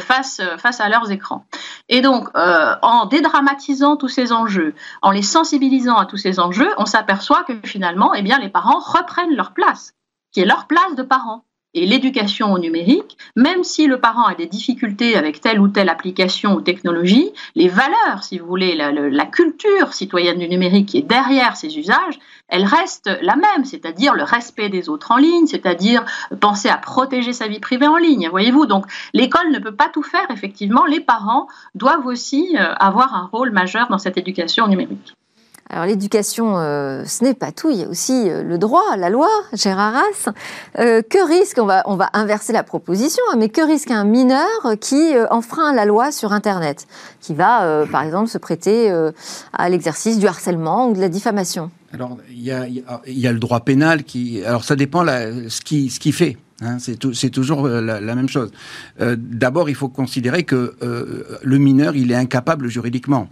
face, 0.00 0.40
face 0.56 0.80
à 0.80 0.88
leurs 0.88 1.12
écrans. 1.12 1.44
Et 1.88 2.00
donc, 2.00 2.28
en 2.34 3.06
dédramatisant 3.06 3.96
tous 3.96 4.08
ces 4.08 4.32
enjeux, 4.32 4.74
en 5.02 5.12
les 5.12 5.22
sensibilisant 5.22 5.96
à 5.96 6.04
tous 6.04 6.16
ces 6.16 6.40
enjeux, 6.40 6.70
on 6.78 6.84
s'aperçoit 6.84 7.44
que 7.44 7.52
finalement, 7.64 8.12
eh 8.12 8.22
bien, 8.22 8.40
les 8.40 8.48
parents 8.48 8.80
reprennent 8.80 9.36
leur 9.36 9.52
place, 9.52 9.94
qui 10.32 10.40
est 10.40 10.46
leur 10.46 10.66
place 10.66 10.96
de 10.96 11.04
parents 11.04 11.44
et 11.78 11.86
l'éducation 11.86 12.52
au 12.52 12.58
numérique, 12.58 13.16
même 13.36 13.62
si 13.62 13.86
le 13.86 14.00
parent 14.00 14.26
a 14.26 14.34
des 14.34 14.46
difficultés 14.46 15.16
avec 15.16 15.40
telle 15.40 15.60
ou 15.60 15.68
telle 15.68 15.88
application 15.88 16.54
ou 16.54 16.60
technologie, 16.60 17.30
les 17.54 17.68
valeurs, 17.68 18.22
si 18.22 18.38
vous 18.38 18.46
voulez, 18.46 18.74
la, 18.74 19.26
culture 19.26 19.92
citoyenne 19.92 20.38
du 20.38 20.48
numérique 20.48 20.86
qui 20.86 20.98
est 20.98 21.02
derrière 21.02 21.56
ces 21.56 21.78
usages, 21.78 22.18
elle 22.48 22.64
reste 22.64 23.10
la 23.22 23.36
même, 23.36 23.64
c'est-à-dire 23.64 24.14
le 24.14 24.24
respect 24.24 24.70
des 24.70 24.88
autres 24.88 25.12
en 25.12 25.16
ligne, 25.16 25.46
c'est-à-dire 25.46 26.04
penser 26.40 26.68
à 26.68 26.78
protéger 26.78 27.32
sa 27.32 27.46
vie 27.46 27.60
privée 27.60 27.86
en 27.86 27.96
ligne. 27.96 28.28
Voyez-vous, 28.28 28.66
donc 28.66 28.86
l'école 29.12 29.50
ne 29.50 29.58
peut 29.58 29.74
pas 29.74 29.88
tout 29.88 30.02
faire, 30.02 30.26
effectivement, 30.30 30.86
les 30.86 31.00
parents 31.00 31.46
doivent 31.74 32.06
aussi 32.06 32.56
euh, 32.58 32.74
avoir 32.74 33.14
un 33.14 33.28
rôle 33.30 33.50
majeur 33.50 33.88
dans 33.88 33.98
cette 33.98 34.16
éducation 34.16 34.66
numérique. 34.66 35.17
Alors 35.70 35.84
l'éducation, 35.84 36.58
euh, 36.58 37.04
ce 37.04 37.22
n'est 37.24 37.34
pas 37.34 37.52
tout, 37.52 37.68
il 37.70 37.76
y 37.76 37.84
a 37.84 37.88
aussi 37.88 38.30
euh, 38.30 38.42
le 38.42 38.56
droit, 38.56 38.96
la 38.96 39.10
loi, 39.10 39.28
Gérard 39.52 39.96
Arras. 39.96 40.32
Euh, 40.78 41.02
que 41.02 41.26
risque, 41.28 41.58
on 41.60 41.66
va, 41.66 41.82
on 41.84 41.96
va 41.96 42.08
inverser 42.14 42.54
la 42.54 42.62
proposition, 42.62 43.22
hein, 43.30 43.36
mais 43.38 43.50
que 43.50 43.60
risque 43.60 43.90
un 43.90 44.04
mineur 44.04 44.48
qui 44.80 45.12
enfreint 45.30 45.74
la 45.74 45.84
loi 45.84 46.10
sur 46.10 46.32
Internet, 46.32 46.86
qui 47.20 47.34
va 47.34 47.86
par 47.90 48.02
exemple 48.02 48.28
se 48.28 48.38
prêter 48.38 48.90
à 49.52 49.68
l'exercice 49.68 50.18
du 50.18 50.26
harcèlement 50.26 50.88
ou 50.88 50.94
de 50.94 51.00
la 51.00 51.08
diffamation? 51.08 51.70
Alors 51.92 52.16
il 52.30 52.42
y 52.42 52.50
a, 52.50 52.66
y 52.68 53.26
a, 53.26 53.32
le 53.32 53.38
droit 53.38 53.60
pénal 53.60 54.04
qui... 54.04 54.42
Alors 54.44 54.64
ça 54.64 54.76
dépend 54.76 55.04
ce 55.06 55.60
qu'il 55.60 55.90
ce 55.90 56.00
qui 56.00 56.12
fait. 56.12 56.36
Hein, 56.60 56.78
c'est, 56.78 57.30
toujours 57.30 57.68
la, 57.68 58.00
la, 58.00 58.14
même 58.14 58.28
chose. 58.28 58.50
D'abord, 58.98 59.68
il 59.70 59.74
faut 59.74 59.88
considérer 59.88 60.44
que 60.44 60.74
le 61.42 61.58
mineur, 61.58 61.96
il 61.96 62.10
est 62.12 62.16
incapable 62.16 62.68
juridiquement. 62.68 63.28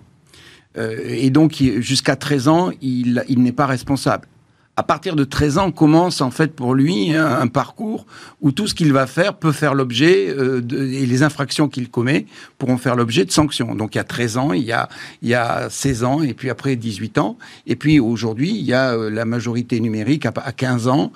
Euh, 0.79 0.99
et 1.07 1.31
donc, 1.31 1.63
jusqu'à 1.79 2.17
13 2.17 2.49
ans, 2.49 2.71
il, 2.83 3.25
il 3.29 3.43
n'est 3.43 3.53
pas 3.53 3.67
responsable 3.67 4.29
à 4.77 4.83
partir 4.83 5.17
de 5.17 5.25
13 5.25 5.57
ans 5.59 5.71
commence 5.73 6.21
en 6.21 6.31
fait 6.31 6.55
pour 6.55 6.75
lui 6.75 7.15
un, 7.15 7.47
parcours 7.47 8.07
où 8.43 8.53
tout 8.53 8.67
ce 8.67 8.75
qu'il 8.75 8.93
va 8.93 9.07
faire 9.07 9.35
peut 9.35 9.53
faire 9.53 9.75
l'objet 9.75 10.29
euh, 10.29 10.61
et 10.71 11.07
les 11.07 11.23
infractions 11.23 11.69
qu'il 11.69 11.89
commet 11.89 12.27
pourront 12.59 12.77
faire 12.77 12.95
l'objet 12.95 13.25
de 13.25 13.33
sanctions. 13.33 13.75
Donc 13.75 13.95
il 13.95 13.99
y 13.99 14.01
a 14.01 14.05
13 14.05 14.37
ans, 14.37 14.53
il 14.53 14.65
y 14.65 14.73
a 14.73 14.89
il 15.23 15.29
y 15.31 15.35
a 15.35 15.69
16 15.71 16.05
ans 16.05 16.23
et 16.23 16.35
puis 16.35 16.51
après 16.51 16.77
18 16.77 17.17
ans 17.17 17.39
et 17.67 17.75
puis 17.75 17.99
aujourd'hui 18.01 18.51
il 18.51 18.65
y 18.65 18.75
a 18.75 18.93
euh, 18.93 19.09
la 19.09 19.25
majorité 19.25 19.81
numérique 19.81 20.27
à, 20.27 20.33
15 20.53 20.89
ans 20.89 21.13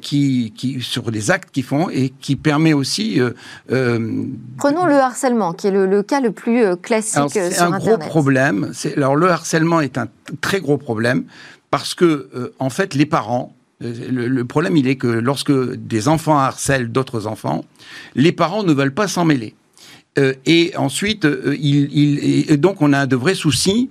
qui 0.00 0.52
qui 0.56 0.80
sur 0.80 1.10
les 1.10 1.30
actes 1.30 1.50
qu'ils 1.52 1.64
font 1.64 1.88
et 1.90 2.08
qui 2.08 2.34
permet 2.34 2.72
aussi. 2.72 3.20
Prenons 3.68 4.86
le 4.86 4.94
harcèlement 4.94 5.52
qui 5.52 5.68
est 5.68 5.70
le, 5.70 5.86
le 5.86 6.02
cas 6.02 6.20
le 6.20 6.32
plus 6.32 6.76
classique. 6.76 7.22
C'est 7.30 7.60
un 7.60 7.78
gros 7.78 7.98
problème. 7.98 8.72
Alors 8.96 9.14
le 9.14 9.30
harcèlement 9.30 9.80
est 9.80 9.98
un 9.98 10.08
très 10.40 10.60
gros 10.60 10.78
problème 10.78 11.24
parce 11.74 11.94
que, 11.94 12.28
euh, 12.36 12.54
en 12.60 12.70
fait, 12.70 12.94
les 12.94 13.04
parents, 13.04 13.52
euh, 13.82 13.92
le, 14.08 14.44
problème, 14.44 14.76
il 14.76 14.86
est 14.86 14.94
que 14.94 15.08
lorsque 15.08 15.50
des 15.74 16.06
enfants 16.06 16.38
harcèlent 16.38 16.92
d'autres 16.92 17.26
enfants, 17.26 17.64
les 18.14 18.30
parents 18.30 18.62
ne 18.62 18.72
veulent 18.72 18.94
pas 18.94 19.08
s'en 19.08 19.24
mêler. 19.24 19.56
Euh, 20.16 20.34
et 20.46 20.72
ensuite, 20.76 21.26
donc 21.26 22.80
on 22.80 22.92
a 22.92 23.06
de 23.06 23.16
vrais 23.16 23.34
soucis 23.34 23.90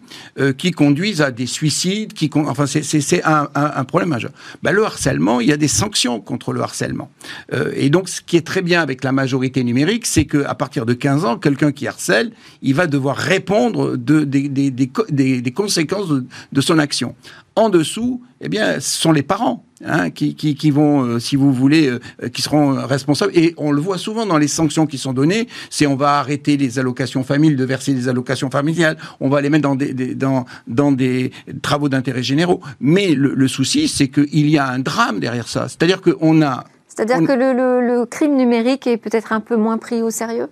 qui 0.58 0.72
conduisent 0.72 1.22
à 1.22 1.32
des 1.32 1.46
suicides, 1.46 2.13
qui, 2.13 2.30
enfin 2.34 2.65
c'est 2.67 3.22
un, 3.26 3.84
problème 3.84 4.12
majeur. 4.12 4.32
Bah, 4.62 4.72
le 4.72 4.86
harcèlement, 4.86 5.41
il 5.41 5.50
y 5.50 5.52
a 5.52 5.58
des 5.58 5.67
sanctions 5.67 6.22
contre 6.22 6.54
le 6.54 6.62
harcèlement. 6.62 7.12
et 7.76 7.89
donc, 7.89 8.08
ce 8.08 8.22
qui 8.22 8.38
est 8.38 8.48
très 8.48 8.62
bien 8.62 8.82
avec 8.82 9.04
la 9.04 9.12
majorité 9.12 9.62
numérique, 9.65 10.06
c'est 10.06 10.24
que 10.24 10.46
à 10.46 10.56
partir 10.56 10.86
de 10.86 10.93
15 10.93 11.26
ans, 11.26 11.38
quelqu'un 11.38 11.74
qui 11.74 11.86
harcèle, 11.86 12.32
il 12.62 12.76
va 12.76 12.88
devoir 12.88 13.17
répondre 13.17 13.98
de, 13.98 14.24
des, 14.24 15.52
conséquences 15.54 16.08
de 16.54 16.62
son 16.62 16.80
action. 16.80 17.13
En 17.56 17.70
dessous, 17.70 18.20
eh 18.42 18.50
bien, 18.50 18.80
ce 18.80 19.00
sont 19.00 19.12
les 19.12 19.22
parents 19.22 19.63
hein, 19.86 20.10
qui, 20.10 20.34
qui, 20.34 20.56
qui, 20.56 20.72
vont, 20.72 21.04
euh, 21.04 21.20
si 21.20 21.36
vous 21.36 21.54
voulez, 21.54 21.88
euh, 21.88 22.30
qui 22.30 22.42
seront 22.42 22.74
responsables. 22.88 23.32
Et 23.36 23.54
on 23.58 23.72
le 23.72 23.80
voit 23.80 24.00
souvent 24.00 24.26
dans 24.26 24.39
les 24.39 24.48
sanctions 24.48 24.88
qui 24.88 24.98
sont 24.98 25.13
données, 25.13 25.48
c'est 25.70 25.86
on 25.86 25.96
va 25.96 26.18
arrêter 26.18 26.58
les 26.58 26.80
allocations 26.80 27.24
familiales, 27.24 27.58
de 27.58 27.63
verser 27.66 27.94
des 27.94 28.08
allocations 28.08 28.50
familiales, 28.50 28.98
on 29.20 29.30
va 29.30 29.39
les 29.39 29.52
mettre 29.52 29.62
dans 29.70 29.76
des, 29.76 29.94
dans, 30.16 30.46
dans 30.66 30.92
des 30.92 31.32
travaux 31.62 31.89
d'intérêt 31.89 32.24
généraux. 32.24 32.60
Mais 32.80 33.13
le, 33.13 33.36
le 33.36 33.48
souci, 33.48 33.88
c'est 33.88 34.08
qu'il 34.08 34.50
y 34.50 34.58
a 34.58 34.68
un 34.68 34.80
drame 34.80 35.20
derrière 35.20 35.48
ça. 35.48 35.68
C'est-à-dire 35.70 36.02
qu'on 36.02 36.42
a... 36.42 36.63
C'est-à-dire 36.88 37.20
que 37.20 37.34
le, 37.34 37.54
le, 37.54 37.86
le 37.86 38.06
crime 38.08 38.36
numérique 38.36 38.88
est 38.88 38.98
peut-être 38.98 39.32
un 39.32 39.42
peu 39.42 39.58
moins 39.58 39.78
pris 39.78 40.02
au 40.02 40.10
sérieux? 40.10 40.48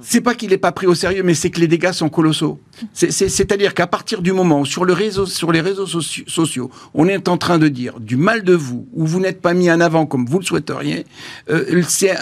C'est 0.00 0.20
pas 0.20 0.34
qu'il 0.34 0.50
n'est 0.50 0.58
pas 0.58 0.72
pris 0.72 0.86
au 0.86 0.94
sérieux, 0.94 1.22
mais 1.22 1.34
c'est 1.34 1.50
que 1.50 1.60
les 1.60 1.68
dégâts 1.68 1.92
sont 1.92 2.08
colossaux. 2.08 2.58
C'est-à-dire 2.92 3.74
qu'à 3.74 3.86
partir 3.86 4.22
du 4.22 4.32
moment 4.32 4.60
où 4.60 4.66
sur, 4.66 4.84
le 4.84 4.92
réseau, 4.92 5.26
sur 5.26 5.52
les 5.52 5.60
réseaux 5.60 5.86
sociaux, 5.86 6.70
on 6.94 7.06
est 7.06 7.28
en 7.28 7.36
train 7.36 7.58
de 7.58 7.68
dire 7.68 8.00
du 8.00 8.16
mal 8.16 8.42
de 8.42 8.54
vous, 8.54 8.88
ou 8.92 9.06
vous 9.06 9.20
n'êtes 9.20 9.40
pas 9.40 9.54
mis 9.54 9.70
en 9.70 9.80
avant 9.80 10.06
comme 10.06 10.26
vous 10.26 10.38
le 10.38 10.44
souhaiteriez, 10.44 11.06
euh, 11.50 11.82
c'est 11.86 12.16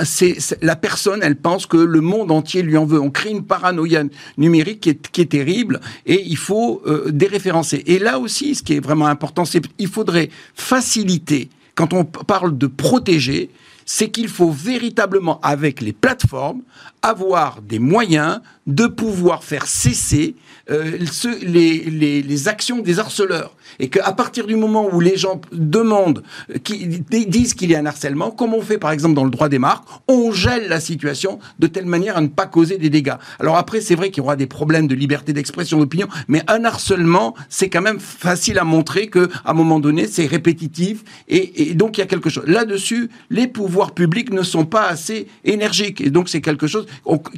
la 0.63 0.77
personne, 0.77 1.21
elle 1.23 1.37
pense 1.37 1.67
que 1.67 1.77
le 1.77 2.01
monde 2.01 2.31
entier 2.31 2.63
lui 2.63 2.77
en 2.77 2.85
veut. 2.85 3.01
On 3.01 3.11
crée 3.11 3.31
une 3.31 3.45
paranoïa 3.45 4.03
numérique 4.37 4.81
qui 4.81 4.91
est, 4.91 5.09
qui 5.11 5.21
est 5.21 5.31
terrible, 5.31 5.81
et 6.07 6.23
il 6.27 6.37
faut 6.37 6.83
euh, 6.87 7.11
déréférencer. 7.11 7.83
Et 7.87 7.99
là 7.99 8.19
aussi, 8.19 8.55
ce 8.55 8.63
qui 8.63 8.75
est 8.75 8.81
vraiment 8.81 9.07
important, 9.07 9.45
c'est 9.45 9.67
qu'il 9.67 9.89
faudrait 9.89 10.31
faciliter, 10.55 11.49
quand 11.75 11.93
on 11.93 12.05
parle 12.05 12.59
de 12.59 12.67
protéger, 12.67 13.51
c'est 13.93 14.09
qu'il 14.09 14.29
faut 14.29 14.53
véritablement, 14.53 15.41
avec 15.41 15.81
les 15.81 15.93
plateformes, 15.93 16.63
avoir 17.03 17.61
des 17.61 17.81
moyens 17.81 18.41
de 18.71 18.87
pouvoir 18.87 19.43
faire 19.45 19.67
cesser 19.67 20.37
euh, 20.71 20.99
les, 21.43 22.23
les, 22.23 22.49
actions 22.49 22.79
des 22.79 23.01
harceleurs. 23.01 23.57
Et 23.81 23.89
qu'à 23.89 24.13
partir 24.13 24.47
du 24.47 24.55
moment 24.55 24.89
où 24.93 25.01
les 25.01 25.17
gens 25.17 25.41
demandent, 25.53 26.23
euh, 26.55 26.59
qui, 26.59 26.87
disent 26.87 27.55
qu'il 27.55 27.71
y 27.71 27.75
a 27.75 27.81
un 27.81 27.87
harcèlement, 27.87 28.31
comme 28.31 28.55
on 28.55 28.63
fait 28.63 28.79
par 28.79 28.93
exemple 28.93 29.15
dans 29.15 29.25
le 29.25 29.31
droit 29.31 29.49
des 29.49 29.59
marques, 29.59 29.85
on 30.07 30.31
gèle 30.31 30.69
la 30.69 30.79
situation 30.79 31.41
de 31.59 31.67
telle 31.67 31.87
manière 31.87 32.17
à 32.17 32.21
ne 32.21 32.29
pas 32.29 32.47
causer 32.47 32.79
des 32.79 32.89
dégâts. 32.89 33.15
Alors 33.41 33.57
après, 33.57 33.81
c'est 33.81 33.97
vrai 33.97 34.11
qu'il 34.11 34.23
y 34.23 34.25
aura 34.25 34.37
des 34.37 34.47
problèmes 34.47 34.87
de 34.87 34.95
liberté 34.95 35.33
d'expression 35.33 35.79
d'opinion, 35.79 36.07
mais 36.29 36.43
un 36.47 36.65
harcèlement, 36.65 37.35
c'est 37.49 37.69
quand 37.69 37.83
même 37.83 37.99
facile 37.99 38.59
à 38.59 38.65
montrer 38.65 39.09
que 39.09 39.29
à 39.45 39.51
un 39.51 39.55
moment 39.55 39.81
donné, 39.81 40.07
c'est 40.07 40.27
répétitif 40.27 41.03
et, 41.29 41.71
et 41.71 41.75
donc 41.75 41.99
il 41.99 42.03
y 42.03 42.05
a 42.05 42.07
quelque 42.07 42.31
chose. 42.31 42.45
Là-dessus, 42.47 43.11
les 43.31 43.49
pouvoirs 43.49 43.93
publics 43.93 44.31
ne 44.33 44.43
sont 44.43 44.67
pas 44.67 44.87
assez 44.87 45.27
énergiques 45.45 46.01
et 46.01 46.11
donc 46.11 46.29
c'est 46.29 46.41
quelque 46.41 46.69
chose 46.69 46.87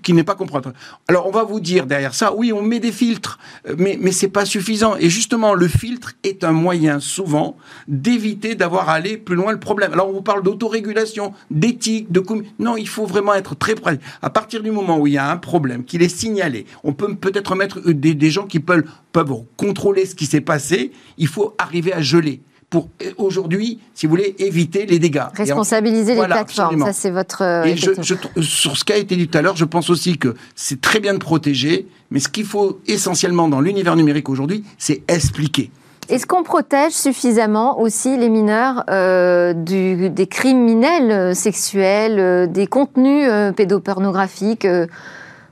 qui 0.02 0.12
n'est 0.12 0.24
pas 0.24 0.34
compréhensible. 0.34 0.74
Alors 1.08 1.21
on 1.26 1.30
va 1.30 1.44
vous 1.44 1.60
dire 1.60 1.86
derrière 1.86 2.14
ça, 2.14 2.34
oui, 2.34 2.52
on 2.52 2.62
met 2.62 2.80
des 2.80 2.92
filtres, 2.92 3.38
mais 3.78 3.98
mais 4.00 4.12
c'est 4.12 4.28
pas 4.28 4.44
suffisant. 4.44 4.96
Et 4.96 5.10
justement, 5.10 5.54
le 5.54 5.68
filtre 5.68 6.12
est 6.22 6.44
un 6.44 6.52
moyen 6.52 7.00
souvent 7.00 7.56
d'éviter 7.88 8.54
d'avoir 8.54 8.88
à 8.88 8.94
aller 8.94 9.16
plus 9.16 9.36
loin 9.36 9.52
le 9.52 9.60
problème. 9.60 9.92
Alors 9.92 10.08
on 10.08 10.12
vous 10.12 10.22
parle 10.22 10.42
d'autorégulation, 10.42 11.32
d'éthique, 11.50 12.10
de 12.10 12.22
non, 12.58 12.76
il 12.76 12.88
faut 12.88 13.06
vraiment 13.06 13.34
être 13.34 13.54
très 13.54 13.74
près. 13.74 13.98
À 14.22 14.30
partir 14.30 14.62
du 14.62 14.70
moment 14.70 14.98
où 14.98 15.06
il 15.06 15.14
y 15.14 15.18
a 15.18 15.30
un 15.30 15.36
problème, 15.36 15.84
qu'il 15.84 16.02
est 16.02 16.08
signalé, 16.08 16.66
on 16.84 16.92
peut 16.92 17.14
peut-être 17.14 17.54
mettre 17.54 17.80
des, 17.80 18.14
des 18.14 18.30
gens 18.30 18.46
qui 18.46 18.60
peuvent 18.60 18.84
peuvent 19.12 19.32
contrôler 19.56 20.06
ce 20.06 20.14
qui 20.14 20.26
s'est 20.26 20.40
passé. 20.40 20.92
Il 21.18 21.28
faut 21.28 21.54
arriver 21.58 21.92
à 21.92 22.00
geler 22.00 22.40
pour 22.72 22.88
aujourd'hui, 23.18 23.78
si 23.94 24.06
vous 24.06 24.10
voulez, 24.10 24.34
éviter 24.38 24.86
les 24.86 24.98
dégâts. 24.98 25.24
Responsabiliser 25.34 26.14
les 26.14 26.24
plateformes, 26.24 26.82
ça 26.82 26.94
c'est 26.94 27.10
votre. 27.10 27.42
Euh, 27.42 27.64
Et 27.64 27.76
sur 27.76 28.76
ce 28.78 28.84
qui 28.84 28.92
a 28.94 28.96
été 28.96 29.14
dit 29.14 29.28
tout 29.28 29.36
à 29.36 29.42
l'heure, 29.42 29.56
je 29.56 29.66
pense 29.66 29.90
aussi 29.90 30.16
que 30.16 30.34
c'est 30.56 30.80
très 30.80 30.98
bien 30.98 31.12
de 31.12 31.18
protéger, 31.18 31.86
mais 32.10 32.18
ce 32.18 32.30
qu'il 32.30 32.46
faut 32.46 32.80
essentiellement 32.86 33.48
dans 33.48 33.60
l'univers 33.60 33.94
numérique 33.94 34.30
aujourd'hui, 34.30 34.64
c'est 34.78 35.02
expliquer. 35.06 35.70
Est-ce 36.08 36.26
qu'on 36.26 36.42
protège 36.42 36.92
suffisamment 36.92 37.78
aussi 37.78 38.16
les 38.16 38.30
mineurs 38.30 38.84
euh, 38.88 39.52
du, 39.52 40.08
des 40.08 40.26
criminels 40.26 41.10
euh, 41.10 41.34
sexuels, 41.34 42.50
des 42.50 42.66
contenus 42.66 43.30
pédopornographiques 43.54 44.66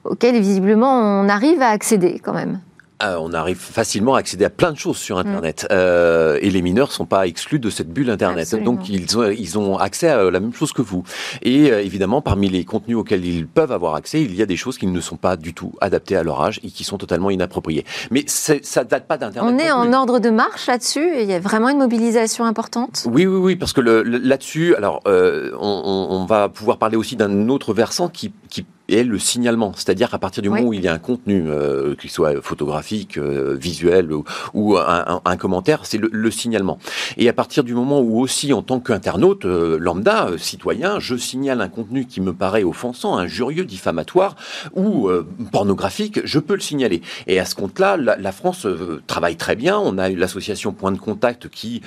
auxquels 0.04 0.40
visiblement 0.40 1.20
on 1.20 1.28
arrive 1.28 1.60
à 1.60 1.68
accéder 1.68 2.18
quand 2.24 2.32
même? 2.32 2.60
Euh, 3.02 3.16
on 3.18 3.32
arrive 3.32 3.58
facilement 3.58 4.14
à 4.14 4.18
accéder 4.18 4.44
à 4.44 4.50
plein 4.50 4.72
de 4.72 4.78
choses 4.78 4.98
sur 4.98 5.18
Internet. 5.18 5.64
Mm. 5.64 5.72
Euh, 5.72 6.38
et 6.42 6.50
les 6.50 6.62
mineurs 6.62 6.88
ne 6.88 6.92
sont 6.92 7.06
pas 7.06 7.26
exclus 7.26 7.58
de 7.58 7.70
cette 7.70 7.90
bulle 7.90 8.10
Internet. 8.10 8.54
Donc, 8.62 8.88
ils 8.88 9.18
ont, 9.18 9.30
ils 9.30 9.58
ont 9.58 9.78
accès 9.78 10.08
à 10.08 10.30
la 10.30 10.40
même 10.40 10.52
chose 10.52 10.72
que 10.72 10.82
vous. 10.82 11.04
Et 11.42 11.70
euh, 11.70 11.82
évidemment, 11.82 12.20
parmi 12.20 12.48
les 12.48 12.64
contenus 12.64 12.96
auxquels 12.96 13.24
ils 13.24 13.46
peuvent 13.46 13.72
avoir 13.72 13.94
accès, 13.94 14.22
il 14.22 14.34
y 14.34 14.42
a 14.42 14.46
des 14.46 14.56
choses 14.56 14.78
qui 14.78 14.86
ne 14.86 15.00
sont 15.00 15.16
pas 15.16 15.36
du 15.36 15.54
tout 15.54 15.72
adaptées 15.80 16.16
à 16.16 16.22
leur 16.22 16.42
âge 16.42 16.60
et 16.62 16.70
qui 16.70 16.84
sont 16.84 16.98
totalement 16.98 17.30
inappropriées. 17.30 17.84
Mais 18.10 18.24
ça 18.26 18.84
date 18.84 19.06
pas 19.06 19.16
d'Internet. 19.16 19.54
On 19.54 19.58
est 19.58 19.70
en 19.70 19.92
ordre 19.92 20.18
de 20.18 20.30
marche 20.30 20.66
là-dessus 20.66 21.08
Il 21.20 21.28
y 21.28 21.34
a 21.34 21.40
vraiment 21.40 21.68
une 21.68 21.78
mobilisation 21.78 22.44
importante? 22.44 23.06
Oui, 23.06 23.26
oui, 23.26 23.38
oui, 23.38 23.56
parce 23.56 23.72
que 23.72 23.80
là-dessus, 23.80 24.74
alors, 24.74 25.00
on, 25.06 26.06
on, 26.10 26.24
va 26.26 26.48
pouvoir 26.48 26.78
parler 26.78 26.96
aussi 26.96 27.16
d'un 27.16 27.48
autre 27.48 27.72
versant 27.72 28.08
qui, 28.08 28.32
qui 28.48 28.64
et 28.90 29.04
le 29.04 29.18
signalement. 29.18 29.72
C'est-à-dire 29.76 30.10
qu'à 30.10 30.18
partir 30.18 30.42
du 30.42 30.50
moment 30.50 30.62
où 30.62 30.72
il 30.74 30.82
y 30.82 30.88
a 30.88 30.92
un 30.92 30.98
contenu, 30.98 31.44
euh, 31.46 31.94
qu'il 31.94 32.10
soit 32.10 32.42
photographique, 32.42 33.16
euh, 33.18 33.56
visuel 33.58 34.10
ou, 34.52 34.76
un, 34.76 35.36
commentaire, 35.36 35.80
c'est 35.84 35.98
le, 35.98 36.30
signalement. 36.30 36.78
Et 37.16 37.28
à 37.28 37.32
partir 37.32 37.64
du 37.64 37.74
moment 37.74 38.00
où 38.00 38.20
aussi, 38.20 38.52
en 38.52 38.62
tant 38.62 38.80
qu'internaute 38.80 39.44
euh, 39.44 39.78
lambda, 39.78 40.28
euh, 40.28 40.38
citoyen, 40.38 40.98
je 40.98 41.16
signale 41.16 41.60
un 41.60 41.68
contenu 41.68 42.06
qui 42.06 42.20
me 42.20 42.32
paraît 42.32 42.64
offensant, 42.64 43.16
injurieux, 43.16 43.64
diffamatoire 43.64 44.36
ou 44.74 45.08
pornographique, 45.52 46.20
je 46.24 46.38
peux 46.38 46.54
le 46.54 46.60
signaler. 46.60 47.02
Et 47.26 47.38
à 47.38 47.44
ce 47.44 47.54
compte-là, 47.54 47.96
la, 47.96 48.32
France 48.32 48.66
travaille 49.06 49.36
très 49.36 49.56
bien. 49.56 49.78
On 49.78 49.98
a 49.98 50.08
l'association 50.08 50.72
Point 50.72 50.92
de 50.92 50.98
Contact 50.98 51.48
qui 51.48 51.82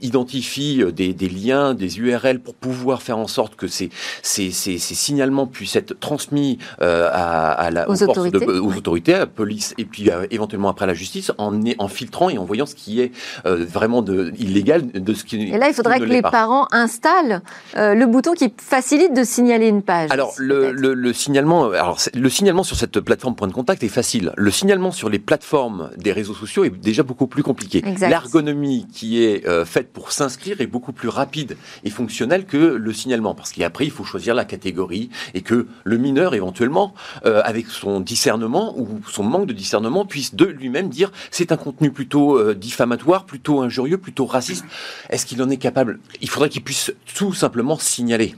identifie 0.00 0.84
des, 0.92 1.12
des, 1.12 1.28
liens, 1.28 1.74
des 1.74 1.98
URL 1.98 2.40
pour 2.40 2.54
pouvoir 2.54 3.02
faire 3.02 3.18
en 3.18 3.26
sorte 3.26 3.56
que 3.56 3.66
ces, 3.66 3.90
ces, 4.22 4.50
ces, 4.50 4.78
ces 4.78 4.94
signalements 4.94 5.46
puissent 5.46 5.65
être 5.74 5.98
transmis 5.98 6.58
euh, 6.80 7.08
à, 7.12 7.70
la, 7.70 7.88
aux, 7.88 8.02
autorités. 8.02 8.46
aux, 8.46 8.74
autorités, 8.74 9.14
à 9.14 9.18
la 9.20 9.26
police 9.26 9.74
et 9.78 9.84
puis 9.84 10.10
euh, 10.10 10.26
éventuellement 10.30 10.68
après 10.68 10.84
à 10.84 10.88
la 10.88 10.94
justice 10.94 11.32
en, 11.38 11.60
en 11.78 11.88
filtrant 11.88 12.30
et 12.30 12.38
en 12.38 12.44
voyant 12.44 12.66
ce 12.66 12.74
qui 12.74 13.00
est 13.00 13.12
euh, 13.46 13.64
vraiment 13.64 14.02
de, 14.02 14.32
illégal 14.38 14.86
de 14.90 15.14
ce 15.14 15.24
qui 15.24 15.42
Et 15.42 15.58
là, 15.58 15.68
il 15.68 15.74
faudrait 15.74 16.00
que 16.00 16.04
les 16.04 16.22
parents 16.22 16.68
installent 16.70 17.42
le 17.74 18.04
bouton 18.06 18.32
qui 18.32 18.52
facilite 18.56 19.14
de 19.14 19.24
signaler 19.24 19.68
une 19.68 19.82
page. 19.82 20.10
Alors 20.10 20.34
le, 20.38 20.72
le, 20.72 21.12
signalement, 21.12 21.70
alors 21.70 21.98
le 22.14 22.28
signalement 22.28 22.62
sur 22.62 22.76
cette 22.76 23.00
plateforme 23.00 23.34
Point 23.34 23.48
de 23.48 23.52
Contact 23.52 23.82
est 23.82 23.88
facile. 23.88 24.32
Le 24.36 24.50
signalement 24.50 24.90
sur 24.90 25.08
les 25.08 25.18
plateformes 25.18 25.90
des 25.96 26.12
réseaux 26.12 26.34
sociaux 26.34 26.64
est 26.64 26.70
déjà 26.70 27.02
beaucoup 27.02 27.26
plus 27.26 27.42
compliqué. 27.42 27.82
L'ergonomie 28.00 28.86
qui 28.92 29.24
est 29.24 29.44
faite 29.64 29.92
pour 29.92 30.12
s'inscrire 30.12 30.60
est 30.60 30.66
beaucoup 30.66 30.92
plus 30.92 31.08
rapide 31.08 31.56
et 31.84 31.90
fonctionnelle 31.90 32.44
que 32.44 32.56
le 32.56 32.92
signalement 32.92 33.34
parce 33.34 33.52
qu'après 33.52 33.84
il 33.84 33.90
faut 33.90 34.04
choisir 34.04 34.34
la 34.34 34.44
catégorie 34.44 35.10
et 35.34 35.42
que 35.42 35.54
le 35.84 35.96
mineur, 35.96 36.34
éventuellement, 36.34 36.94
euh, 37.24 37.40
avec 37.44 37.66
son 37.68 38.00
discernement 38.00 38.74
ou 38.76 38.88
son 39.08 39.22
manque 39.22 39.46
de 39.46 39.52
discernement, 39.52 40.04
puisse 40.04 40.34
de 40.34 40.46
lui-même 40.46 40.88
dire 40.88 41.12
c'est 41.30 41.52
un 41.52 41.56
contenu 41.56 41.90
plutôt 41.90 42.38
euh, 42.38 42.54
diffamatoire, 42.54 43.24
plutôt 43.24 43.60
injurieux, 43.60 43.98
plutôt 43.98 44.26
raciste. 44.26 44.64
Est-ce 45.10 45.26
qu'il 45.26 45.42
en 45.42 45.50
est 45.50 45.56
capable? 45.56 45.98
Il 46.20 46.28
faudrait 46.28 46.48
qu'il 46.48 46.64
puisse 46.64 46.92
tout 47.14 47.32
simplement 47.32 47.78
signaler. 47.78 48.34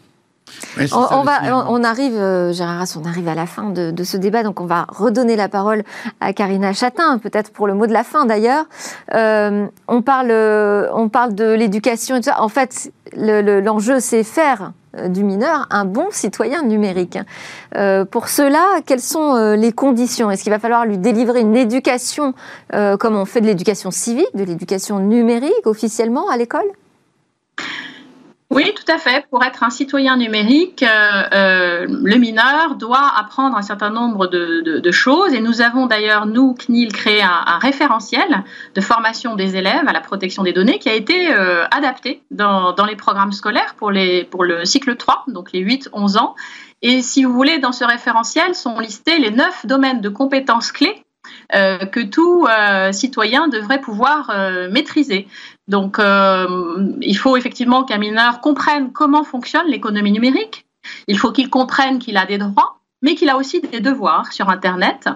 on, 0.92 1.22
va, 1.24 1.68
on, 1.68 1.84
arrive, 1.84 2.14
euh, 2.14 2.52
Gérard 2.52 2.86
on 2.96 3.04
arrive 3.04 3.28
à 3.28 3.34
la 3.34 3.46
fin 3.46 3.70
de, 3.70 4.04
ce 4.04 4.16
débat, 4.16 4.42
donc 4.42 4.60
on 4.60 4.66
va 4.66 4.86
redonner 4.88 5.36
la 5.36 5.48
parole 5.48 5.82
à 6.20 6.32
Karina 6.32 6.72
Chatin, 6.72 7.18
peut-être 7.18 7.52
pour 7.52 7.66
le 7.66 7.74
mot 7.74 7.86
de 7.86 7.92
la 7.92 8.04
fin 8.04 8.24
d'ailleurs. 8.24 8.64
on, 9.12 10.02
parle, 10.02 10.32
on 10.94 11.08
parle 11.08 11.34
de 11.34 11.52
l'éducation 11.52 12.16
et 12.16 12.20
tout 12.20 12.30
ça. 12.30 12.42
En 12.42 12.48
fait, 12.48 12.92
l'enjeu, 13.14 14.00
c'est 14.00 14.24
faire 14.24 14.62
euh, 14.62 14.77
du 15.08 15.24
mineur 15.24 15.66
un 15.70 15.84
bon 15.84 16.08
citoyen 16.10 16.62
numérique. 16.62 17.18
Euh, 17.76 18.04
pour 18.04 18.28
cela, 18.28 18.80
quelles 18.86 19.00
sont 19.00 19.34
euh, 19.34 19.56
les 19.56 19.72
conditions? 19.72 20.30
Est-ce 20.30 20.42
qu'il 20.42 20.52
va 20.52 20.58
falloir 20.58 20.86
lui 20.86 20.98
délivrer 20.98 21.40
une 21.40 21.56
éducation 21.56 22.34
comme 22.70 23.16
on 23.16 23.24
fait 23.24 23.40
de 23.40 23.46
l'éducation 23.46 23.90
civique, 23.90 24.34
de 24.34 24.44
l'éducation 24.44 24.98
numérique 24.98 25.66
officiellement 25.66 26.28
à 26.28 26.36
l'école? 26.36 26.66
Oui, 28.50 28.72
tout 28.74 28.90
à 28.90 28.96
fait. 28.96 29.26
Pour 29.28 29.44
être 29.44 29.62
un 29.62 29.68
citoyen 29.68 30.16
numérique, 30.16 30.82
euh, 30.82 31.22
euh, 31.34 31.86
le 31.86 32.16
mineur 32.16 32.76
doit 32.76 33.12
apprendre 33.14 33.58
un 33.58 33.62
certain 33.62 33.90
nombre 33.90 34.26
de, 34.26 34.90
choses. 34.90 35.34
Et 35.34 35.40
nous 35.40 35.60
avons 35.60 35.84
d'ailleurs, 35.84 36.24
nous, 36.24 36.54
CNIL, 36.54 36.90
créé 36.90 37.20
un, 37.20 37.58
référentiel 37.58 38.44
de 38.74 38.80
formation 38.80 39.36
des 39.36 39.56
élèves 39.56 39.86
à 39.86 39.92
la 39.92 40.00
protection 40.00 40.44
des 40.44 40.54
données 40.54 40.78
qui 40.78 40.88
a 40.88 40.94
été 40.94 41.30
euh, 41.30 41.66
adapté 41.70 42.22
dans, 42.30 42.74
les 42.88 42.96
programmes 42.96 43.32
scolaires 43.32 43.74
pour, 43.76 43.90
le 43.90 44.64
cycle 44.64 44.96
3, 44.96 45.24
donc 45.28 45.52
les 45.52 45.62
8-11 45.62 46.16
ans. 46.16 46.34
Et 46.80 47.02
si 47.02 47.24
vous 47.24 47.34
voulez, 47.34 47.58
dans 47.58 47.72
ce 47.72 47.84
référentiel 47.84 48.54
sont 48.54 48.78
listés 48.80 49.18
les 49.18 49.30
neuf 49.30 49.66
domaines 49.66 50.00
de 50.00 50.08
compétences 50.08 50.72
clés 50.72 51.04
que 51.52 52.02
tout 52.02 52.46
citoyen 52.92 53.48
devrait 53.48 53.80
pouvoir 53.80 54.32
maîtriser. 54.70 55.28
Donc, 55.68 55.98
euh, 55.98 56.96
il 57.02 57.16
faut 57.16 57.36
effectivement 57.36 57.84
qu'un 57.84 57.98
mineur 57.98 58.40
comprenne 58.40 58.92
comment 58.92 59.22
fonctionne 59.22 59.66
l'économie 59.68 60.12
numérique. 60.12 60.66
Il 61.06 61.18
faut 61.18 61.30
qu'il 61.30 61.50
comprenne 61.50 61.98
qu'il 61.98 62.16
a 62.16 62.24
des 62.24 62.38
droits 62.38 62.77
mais 63.00 63.14
qu'il 63.14 63.28
a 63.28 63.36
aussi 63.36 63.60
des 63.60 63.80
devoirs 63.80 64.32
sur 64.32 64.48
Internet. 64.48 65.08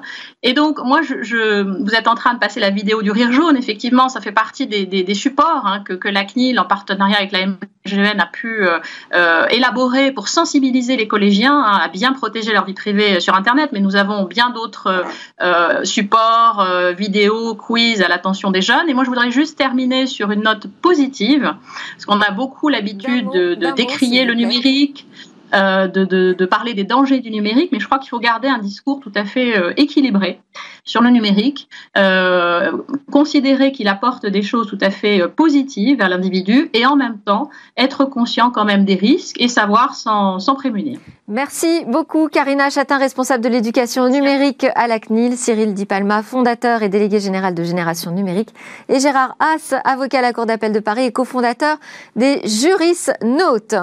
Et 0.42 0.52
donc, 0.52 0.78
moi, 0.84 1.00
je, 1.02 1.62
vous 1.62 1.94
êtes 1.94 2.06
en 2.06 2.14
train 2.14 2.34
de 2.34 2.38
passer 2.38 2.60
la 2.60 2.70
vidéo 2.70 3.02
du 3.02 3.10
Rire 3.10 3.32
jaune. 3.32 3.56
Effectivement, 3.56 4.08
ça 4.08 4.20
fait 4.20 4.32
partie 4.32 4.66
des, 4.66 5.14
supports 5.14 5.66
hein, 5.66 5.82
que, 5.82 6.08
la 6.08 6.24
CNIL, 6.24 6.58
en 6.60 6.64
partenariat 6.64 7.16
avec 7.18 7.32
la 7.32 7.46
MGN, 7.46 8.20
a 8.20 8.26
pu 8.26 8.64
euh, 8.64 8.78
euh, 9.14 9.46
élaborer 9.48 10.12
pour 10.12 10.28
sensibiliser 10.28 10.96
les 10.96 11.08
collégiens 11.08 11.58
hein, 11.58 11.80
à 11.82 11.88
bien 11.88 12.12
protéger 12.12 12.52
leur 12.52 12.64
vie 12.64 12.74
privée 12.74 13.18
sur 13.18 13.34
Internet. 13.34 13.70
Mais 13.72 13.80
nous 13.80 13.96
avons 13.96 14.24
bien 14.24 14.50
d'autres 14.50 15.04
euh, 15.40 15.84
supports, 15.84 16.64
vidéos, 16.96 17.56
quiz 17.56 18.00
à 18.00 18.08
l'attention 18.08 18.52
des 18.52 18.62
jeunes. 18.62 18.88
Et 18.88 18.94
moi, 18.94 19.02
je 19.02 19.08
voudrais 19.08 19.32
juste 19.32 19.58
terminer 19.58 20.06
sur 20.06 20.30
une 20.30 20.42
note 20.42 20.68
positive, 20.82 21.52
parce 21.94 22.06
qu'on 22.06 22.20
a 22.20 22.30
beaucoup 22.30 22.68
l'habitude 22.68 23.28
de, 23.30 23.54
de 23.54 23.70
décrier 23.72 24.24
le 24.24 24.34
numérique 24.34 25.06
euh, 25.12 25.31
de, 25.52 26.04
de, 26.04 26.46
parler 26.46 26.74
des 26.74 26.84
dangers 26.84 27.20
du 27.20 27.30
numérique, 27.30 27.70
mais 27.72 27.80
je 27.80 27.86
crois 27.86 27.98
qu'il 27.98 28.08
faut 28.08 28.18
garder 28.18 28.48
un 28.48 28.58
discours 28.58 29.00
tout 29.00 29.12
à 29.14 29.24
fait 29.24 29.58
euh, 29.58 29.72
équilibré 29.76 30.40
sur 30.84 31.00
le 31.02 31.10
numérique, 31.10 31.68
euh, 31.96 32.72
considérer 33.10 33.72
qu'il 33.72 33.88
apporte 33.88 34.26
des 34.26 34.42
choses 34.42 34.66
tout 34.66 34.78
à 34.80 34.90
fait 34.90 35.28
positives 35.28 36.00
à 36.00 36.08
l'individu 36.08 36.70
et 36.72 36.86
en 36.86 36.96
même 36.96 37.18
temps 37.18 37.50
être 37.76 38.04
conscient 38.04 38.50
quand 38.50 38.64
même 38.64 38.84
des 38.84 38.94
risques 38.94 39.40
et 39.40 39.48
savoir 39.48 39.94
s'en 39.94 40.54
prémunir. 40.54 40.98
Merci 41.28 41.84
beaucoup 41.86 42.28
Karina 42.28 42.68
Chatin, 42.68 42.98
responsable 42.98 43.42
de 43.44 43.48
l'éducation 43.48 44.08
numérique 44.08 44.66
à 44.74 44.86
la 44.86 44.98
CNIL, 44.98 45.36
Cyril 45.36 45.72
Di 45.72 45.86
Palma, 45.86 46.22
fondateur 46.22 46.82
et 46.82 46.88
délégué 46.88 47.20
général 47.20 47.54
de 47.54 47.62
Génération 47.62 48.10
Numérique, 48.10 48.50
et 48.88 49.00
Gérard 49.00 49.36
Haas, 49.38 49.74
avocat 49.84 50.18
à 50.18 50.22
la 50.22 50.32
Cour 50.32 50.46
d'appel 50.46 50.72
de 50.72 50.80
Paris 50.80 51.04
et 51.04 51.12
cofondateur 51.12 51.78
des 52.16 52.40
Juris 52.44 53.06
Notes. 53.22 53.76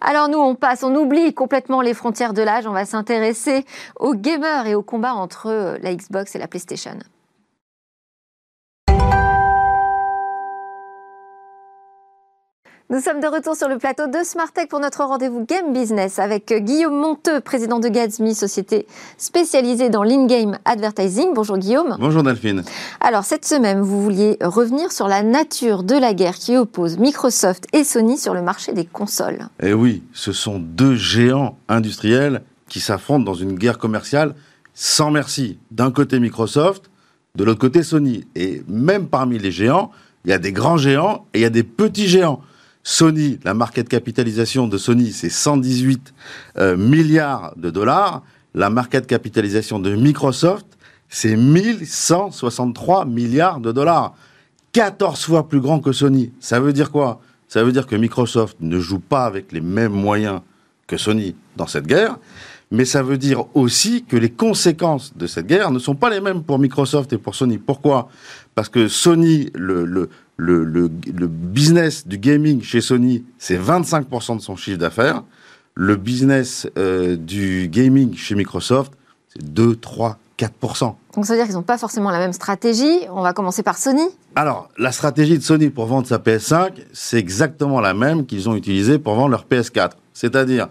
Alors 0.00 0.28
nous, 0.28 0.38
on 0.38 0.54
passe, 0.54 0.82
on 0.82 0.94
oublie 0.96 1.34
complètement 1.34 1.80
les 1.80 1.94
frontières 1.94 2.32
de 2.32 2.42
l'âge, 2.42 2.66
on 2.66 2.72
va 2.72 2.86
s'intéresser 2.86 3.64
aux 4.00 4.14
gamers 4.14 4.66
et 4.66 4.74
au 4.74 4.82
combat 4.82 5.14
entre 5.14 5.78
la 5.80 5.94
Xbox 5.94 6.34
et 6.34 6.38
la 6.38 6.45
PlayStation. 6.48 6.98
Nous 12.88 13.00
sommes 13.00 13.18
de 13.18 13.26
retour 13.26 13.56
sur 13.56 13.68
le 13.68 13.78
plateau 13.78 14.06
de 14.06 14.22
Smartech 14.22 14.68
pour 14.68 14.78
notre 14.78 15.02
rendez-vous 15.02 15.44
Game 15.44 15.72
Business 15.72 16.20
avec 16.20 16.52
Guillaume 16.52 16.94
Monteux, 16.94 17.40
président 17.40 17.80
de 17.80 17.88
Gatsby, 17.88 18.32
société 18.32 18.86
spécialisée 19.18 19.90
dans 19.90 20.04
l'in-game 20.04 20.56
advertising. 20.64 21.34
Bonjour 21.34 21.58
Guillaume. 21.58 21.96
Bonjour 21.98 22.22
Delphine. 22.22 22.62
Alors 23.00 23.24
cette 23.24 23.44
semaine, 23.44 23.80
vous 23.80 24.00
vouliez 24.00 24.36
revenir 24.40 24.92
sur 24.92 25.08
la 25.08 25.24
nature 25.24 25.82
de 25.82 25.96
la 25.96 26.14
guerre 26.14 26.36
qui 26.36 26.56
oppose 26.56 26.96
Microsoft 26.98 27.66
et 27.72 27.82
Sony 27.82 28.18
sur 28.18 28.34
le 28.34 28.42
marché 28.42 28.72
des 28.72 28.84
consoles. 28.84 29.48
Eh 29.60 29.74
oui, 29.74 30.04
ce 30.12 30.30
sont 30.30 30.60
deux 30.60 30.94
géants 30.94 31.58
industriels 31.68 32.42
qui 32.68 32.78
s'affrontent 32.78 33.24
dans 33.24 33.34
une 33.34 33.54
guerre 33.54 33.78
commerciale 33.78 34.36
sans 34.76 35.10
merci. 35.10 35.58
D'un 35.70 35.90
côté 35.90 36.20
Microsoft, 36.20 36.90
de 37.34 37.44
l'autre 37.44 37.58
côté 37.58 37.82
Sony. 37.82 38.26
Et 38.36 38.62
même 38.68 39.08
parmi 39.08 39.38
les 39.38 39.50
géants, 39.50 39.90
il 40.24 40.30
y 40.30 40.34
a 40.34 40.38
des 40.38 40.52
grands 40.52 40.76
géants 40.76 41.26
et 41.32 41.38
il 41.38 41.42
y 41.42 41.46
a 41.46 41.50
des 41.50 41.62
petits 41.64 42.06
géants. 42.06 42.42
Sony, 42.84 43.40
la 43.42 43.54
market 43.54 43.88
capitalisation 43.88 44.68
de 44.68 44.76
Sony, 44.76 45.12
c'est 45.12 45.30
118 45.30 46.14
euh, 46.58 46.76
milliards 46.76 47.54
de 47.56 47.70
dollars. 47.70 48.22
La 48.54 48.70
market 48.70 49.06
capitalisation 49.06 49.78
de 49.78 49.96
Microsoft, 49.96 50.66
c'est 51.08 51.36
1163 51.36 53.06
milliards 53.06 53.60
de 53.60 53.72
dollars. 53.72 54.14
14 54.72 55.24
fois 55.24 55.48
plus 55.48 55.60
grand 55.60 55.80
que 55.80 55.92
Sony. 55.92 56.32
Ça 56.38 56.60
veut 56.60 56.74
dire 56.74 56.90
quoi? 56.90 57.22
Ça 57.48 57.64
veut 57.64 57.72
dire 57.72 57.86
que 57.86 57.96
Microsoft 57.96 58.58
ne 58.60 58.78
joue 58.78 59.00
pas 59.00 59.24
avec 59.24 59.52
les 59.52 59.62
mêmes 59.62 59.92
moyens 59.92 60.42
que 60.86 60.98
Sony 60.98 61.34
dans 61.56 61.66
cette 61.66 61.86
guerre, 61.86 62.18
mais 62.70 62.84
ça 62.84 63.02
veut 63.02 63.18
dire 63.18 63.44
aussi 63.54 64.04
que 64.04 64.16
les 64.16 64.30
conséquences 64.30 65.16
de 65.16 65.26
cette 65.26 65.46
guerre 65.46 65.70
ne 65.70 65.78
sont 65.78 65.94
pas 65.94 66.10
les 66.10 66.20
mêmes 66.20 66.42
pour 66.42 66.58
Microsoft 66.58 67.12
et 67.12 67.18
pour 67.18 67.34
Sony. 67.34 67.58
Pourquoi? 67.58 68.08
Parce 68.54 68.68
que 68.68 68.88
Sony, 68.88 69.50
le, 69.54 69.84
le, 69.84 70.08
le, 70.36 70.64
le, 70.64 71.26
business 71.28 72.06
du 72.06 72.18
gaming 72.18 72.62
chez 72.62 72.80
Sony, 72.80 73.24
c'est 73.38 73.58
25% 73.58 74.36
de 74.36 74.42
son 74.42 74.56
chiffre 74.56 74.78
d'affaires. 74.78 75.22
Le 75.74 75.96
business 75.96 76.66
euh, 76.76 77.16
du 77.16 77.68
gaming 77.68 78.14
chez 78.14 78.34
Microsoft, 78.34 78.92
c'est 79.28 79.44
2, 79.44 79.76
3, 79.76 80.18
4%. 80.38 80.94
Donc 81.14 81.24
ça 81.24 81.32
veut 81.32 81.38
dire 81.38 81.46
qu'ils 81.46 81.54
n'ont 81.54 81.62
pas 81.62 81.78
forcément 81.78 82.10
la 82.10 82.18
même 82.18 82.32
stratégie. 82.32 82.98
On 83.10 83.22
va 83.22 83.32
commencer 83.32 83.62
par 83.62 83.78
Sony. 83.78 84.02
Alors, 84.34 84.68
la 84.78 84.92
stratégie 84.92 85.38
de 85.38 85.42
Sony 85.42 85.70
pour 85.70 85.86
vendre 85.86 86.06
sa 86.06 86.18
PS5, 86.18 86.72
c'est 86.92 87.18
exactement 87.18 87.80
la 87.80 87.94
même 87.94 88.26
qu'ils 88.26 88.48
ont 88.48 88.56
utilisée 88.56 88.98
pour 88.98 89.14
vendre 89.14 89.30
leur 89.30 89.46
PS4. 89.46 89.92
C'est-à-dire 90.12 90.68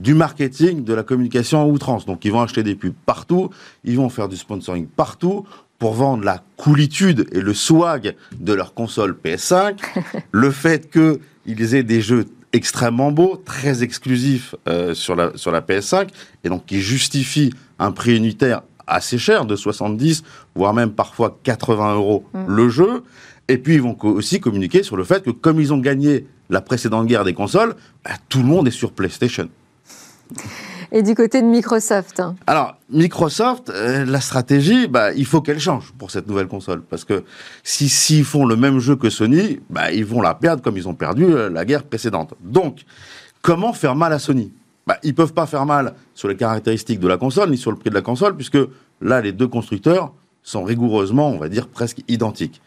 du 0.00 0.14
marketing, 0.14 0.82
de 0.82 0.94
la 0.94 1.02
communication 1.02 1.60
à 1.60 1.64
outrance. 1.64 2.06
Donc 2.06 2.24
ils 2.24 2.32
vont 2.32 2.40
acheter 2.40 2.62
des 2.62 2.74
pubs 2.74 2.94
partout, 3.06 3.50
ils 3.84 3.96
vont 3.96 4.08
faire 4.08 4.28
du 4.28 4.36
sponsoring 4.36 4.86
partout 4.86 5.46
pour 5.78 5.94
vendre 5.94 6.24
la 6.24 6.42
coolitude 6.56 7.26
et 7.32 7.40
le 7.40 7.54
swag 7.54 8.14
de 8.38 8.52
leur 8.52 8.74
console 8.74 9.16
PS5, 9.24 9.78
le 10.32 10.50
fait 10.50 10.90
qu'ils 10.90 11.74
aient 11.74 11.82
des 11.82 12.00
jeux 12.00 12.26
extrêmement 12.52 13.12
beaux, 13.12 13.40
très 13.44 13.82
exclusifs 13.82 14.54
euh, 14.68 14.94
sur, 14.94 15.14
la, 15.14 15.36
sur 15.36 15.52
la 15.52 15.60
PS5, 15.60 16.08
et 16.44 16.48
donc 16.48 16.66
qui 16.66 16.80
justifient 16.80 17.52
un 17.78 17.92
prix 17.92 18.16
unitaire 18.16 18.62
assez 18.86 19.18
cher, 19.18 19.44
de 19.44 19.56
70, 19.56 20.24
voire 20.54 20.74
même 20.74 20.90
parfois 20.90 21.38
80 21.44 21.94
euros 21.94 22.24
mm. 22.34 22.44
le 22.48 22.68
jeu. 22.68 23.02
Et 23.48 23.56
puis 23.58 23.74
ils 23.74 23.82
vont 23.82 23.96
aussi 24.02 24.40
communiquer 24.40 24.82
sur 24.82 24.96
le 24.96 25.04
fait 25.04 25.22
que 25.22 25.30
comme 25.30 25.60
ils 25.60 25.72
ont 25.72 25.78
gagné 25.78 26.26
la 26.50 26.60
précédente 26.60 27.06
guerre 27.06 27.24
des 27.24 27.34
consoles, 27.34 27.74
bah, 28.04 28.12
tout 28.28 28.40
le 28.40 28.46
monde 28.46 28.68
est 28.68 28.72
sur 28.72 28.92
PlayStation. 28.92 29.48
Et 30.92 31.02
du 31.02 31.14
côté 31.14 31.40
de 31.40 31.46
Microsoft 31.46 32.20
Alors, 32.48 32.76
Microsoft, 32.90 33.70
euh, 33.70 34.04
la 34.04 34.20
stratégie, 34.20 34.88
bah, 34.88 35.12
il 35.12 35.24
faut 35.24 35.40
qu'elle 35.40 35.60
change 35.60 35.92
pour 35.96 36.10
cette 36.10 36.26
nouvelle 36.26 36.48
console. 36.48 36.82
Parce 36.82 37.04
que 37.04 37.22
si 37.62 37.88
s'ils 37.88 38.24
font 38.24 38.44
le 38.44 38.56
même 38.56 38.80
jeu 38.80 38.96
que 38.96 39.08
Sony, 39.08 39.60
bah, 39.70 39.92
ils 39.92 40.04
vont 40.04 40.20
la 40.20 40.34
perdre 40.34 40.62
comme 40.62 40.76
ils 40.76 40.88
ont 40.88 40.94
perdu 40.94 41.24
euh, 41.24 41.48
la 41.48 41.64
guerre 41.64 41.84
précédente. 41.84 42.34
Donc, 42.40 42.84
comment 43.40 43.72
faire 43.72 43.94
mal 43.94 44.12
à 44.12 44.18
Sony? 44.18 44.52
Bah, 44.86 44.98
Ils 45.04 45.14
peuvent 45.14 45.32
pas 45.32 45.46
faire 45.46 45.64
mal 45.64 45.94
sur 46.14 46.26
les 46.26 46.36
caractéristiques 46.36 46.98
de 46.98 47.06
la 47.06 47.18
console, 47.18 47.50
ni 47.50 47.56
sur 47.56 47.70
le 47.70 47.76
prix 47.76 47.90
de 47.90 47.94
la 47.94 48.02
console, 48.02 48.34
puisque 48.34 48.58
là, 49.00 49.20
les 49.20 49.30
deux 49.30 49.48
constructeurs 49.48 50.12
sont 50.42 50.64
rigoureusement, 50.64 51.30
on 51.30 51.38
va 51.38 51.48
dire, 51.48 51.68
presque 51.68 51.98
identiques. 52.08 52.60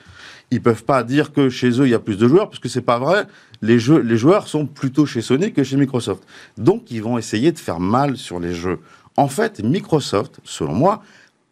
Ils 0.51 0.61
peuvent 0.61 0.84
pas 0.84 1.03
dire 1.03 1.34
que 1.34 1.49
chez 1.49 1.82
eux 1.82 1.88
il 1.88 1.89
y 1.89 1.95
a 1.95 1.99
plus 1.99 2.18
de 2.18 2.28
joueurs, 2.28 2.49
puisque 2.49 2.70
c'est 2.70 2.82
pas 2.82 2.99
vrai. 2.99 3.26
Les, 3.64 3.80
jeux, 3.80 3.99
les 3.99 4.18
joueurs 4.18 4.49
sont 4.49 4.66
plutôt 4.66 5.05
chez 5.05 5.22
Sony 5.22 5.53
que 5.53 5.64
chez 5.64 5.78
Microsoft. 5.78 6.24
Donc 6.57 6.91
ils 6.91 7.01
vont 7.01 7.18
essayer 7.18 7.53
de 7.53 7.57
faire 7.57 7.80
mal 7.80 8.18
sur 8.18 8.39
les 8.39 8.53
jeux. 8.53 8.80
En 9.16 9.30
fait, 9.30 9.64
Microsoft, 9.64 10.39
selon 10.43 10.74
moi, 10.74 11.01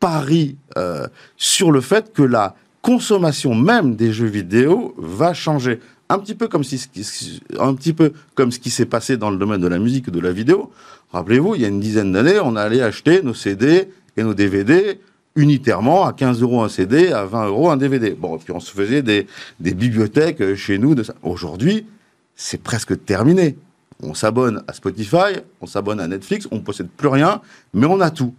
parie 0.02 0.58
euh, 0.78 1.08
sur 1.38 1.72
le 1.72 1.80
fait 1.80 2.12
que 2.12 2.22
la 2.22 2.56
consommation 2.82 3.56
même 3.56 3.96
des 3.96 4.12
jeux 4.12 4.28
vidéo 4.28 4.94
va 4.98 5.34
changer. 5.34 5.80
Un 6.10 6.20
petit 6.20 6.36
peu 6.36 6.50
comme, 6.50 6.66
si, 6.66 6.90
un 7.58 7.74
petit 7.74 7.94
peu 7.94 8.12
comme 8.36 8.52
ce 8.52 8.60
qui 8.60 8.72
s'est 8.72 8.86
passé 8.86 9.16
dans 9.16 9.32
le 9.32 9.38
domaine 9.38 9.62
de 9.62 9.68
la 9.68 9.80
musique 9.80 10.10
et 10.10 10.12
de 10.12 10.20
la 10.20 10.34
vidéo. 10.34 10.70
Rappelez-vous, 11.14 11.56
il 11.56 11.62
y 11.62 11.66
a 11.66 11.70
une 11.70 11.80
dizaine 11.80 12.12
d'années, 12.12 12.40
on 12.44 12.58
allait 12.58 12.82
acheter 12.82 13.22
nos 13.22 13.34
CD 13.34 13.88
et 14.18 14.24
nos 14.24 14.34
DVD 14.34 15.00
unitairement 15.38 16.06
à 16.06 16.12
15 16.12 16.42
euros 16.42 16.62
un 16.62 16.68
CD, 16.68 17.14
à 17.14 17.24
20 17.24 17.48
euros 17.48 17.70
un 17.70 17.78
DVD. 17.78 18.12
Bon, 18.12 18.36
et 18.36 18.40
puis 18.40 18.52
on 18.52 18.60
se 18.60 18.74
faisait 18.74 19.02
des, 19.02 19.28
des 19.62 19.74
bibliothèques 19.74 20.42
euh, 20.42 20.56
chez 20.58 20.78
nous. 20.78 20.94
Aujourd'hui, 21.24 21.86
c'est 22.36 22.62
presque 22.62 23.06
terminé. 23.06 23.58
On 24.04 24.14
s'abonne 24.14 24.64
à 24.68 24.74
Spotify, 24.74 25.40
on 25.62 25.68
s'abonne 25.68 26.00
à 26.00 26.08
Netflix, 26.08 26.48
on 26.52 26.56
ne 26.56 26.62
possède 26.62 26.90
plus 26.90 27.08
rien, 27.08 27.42
mais 27.74 27.86
on 27.86 28.02
a 28.02 28.10
tout. 28.10 28.34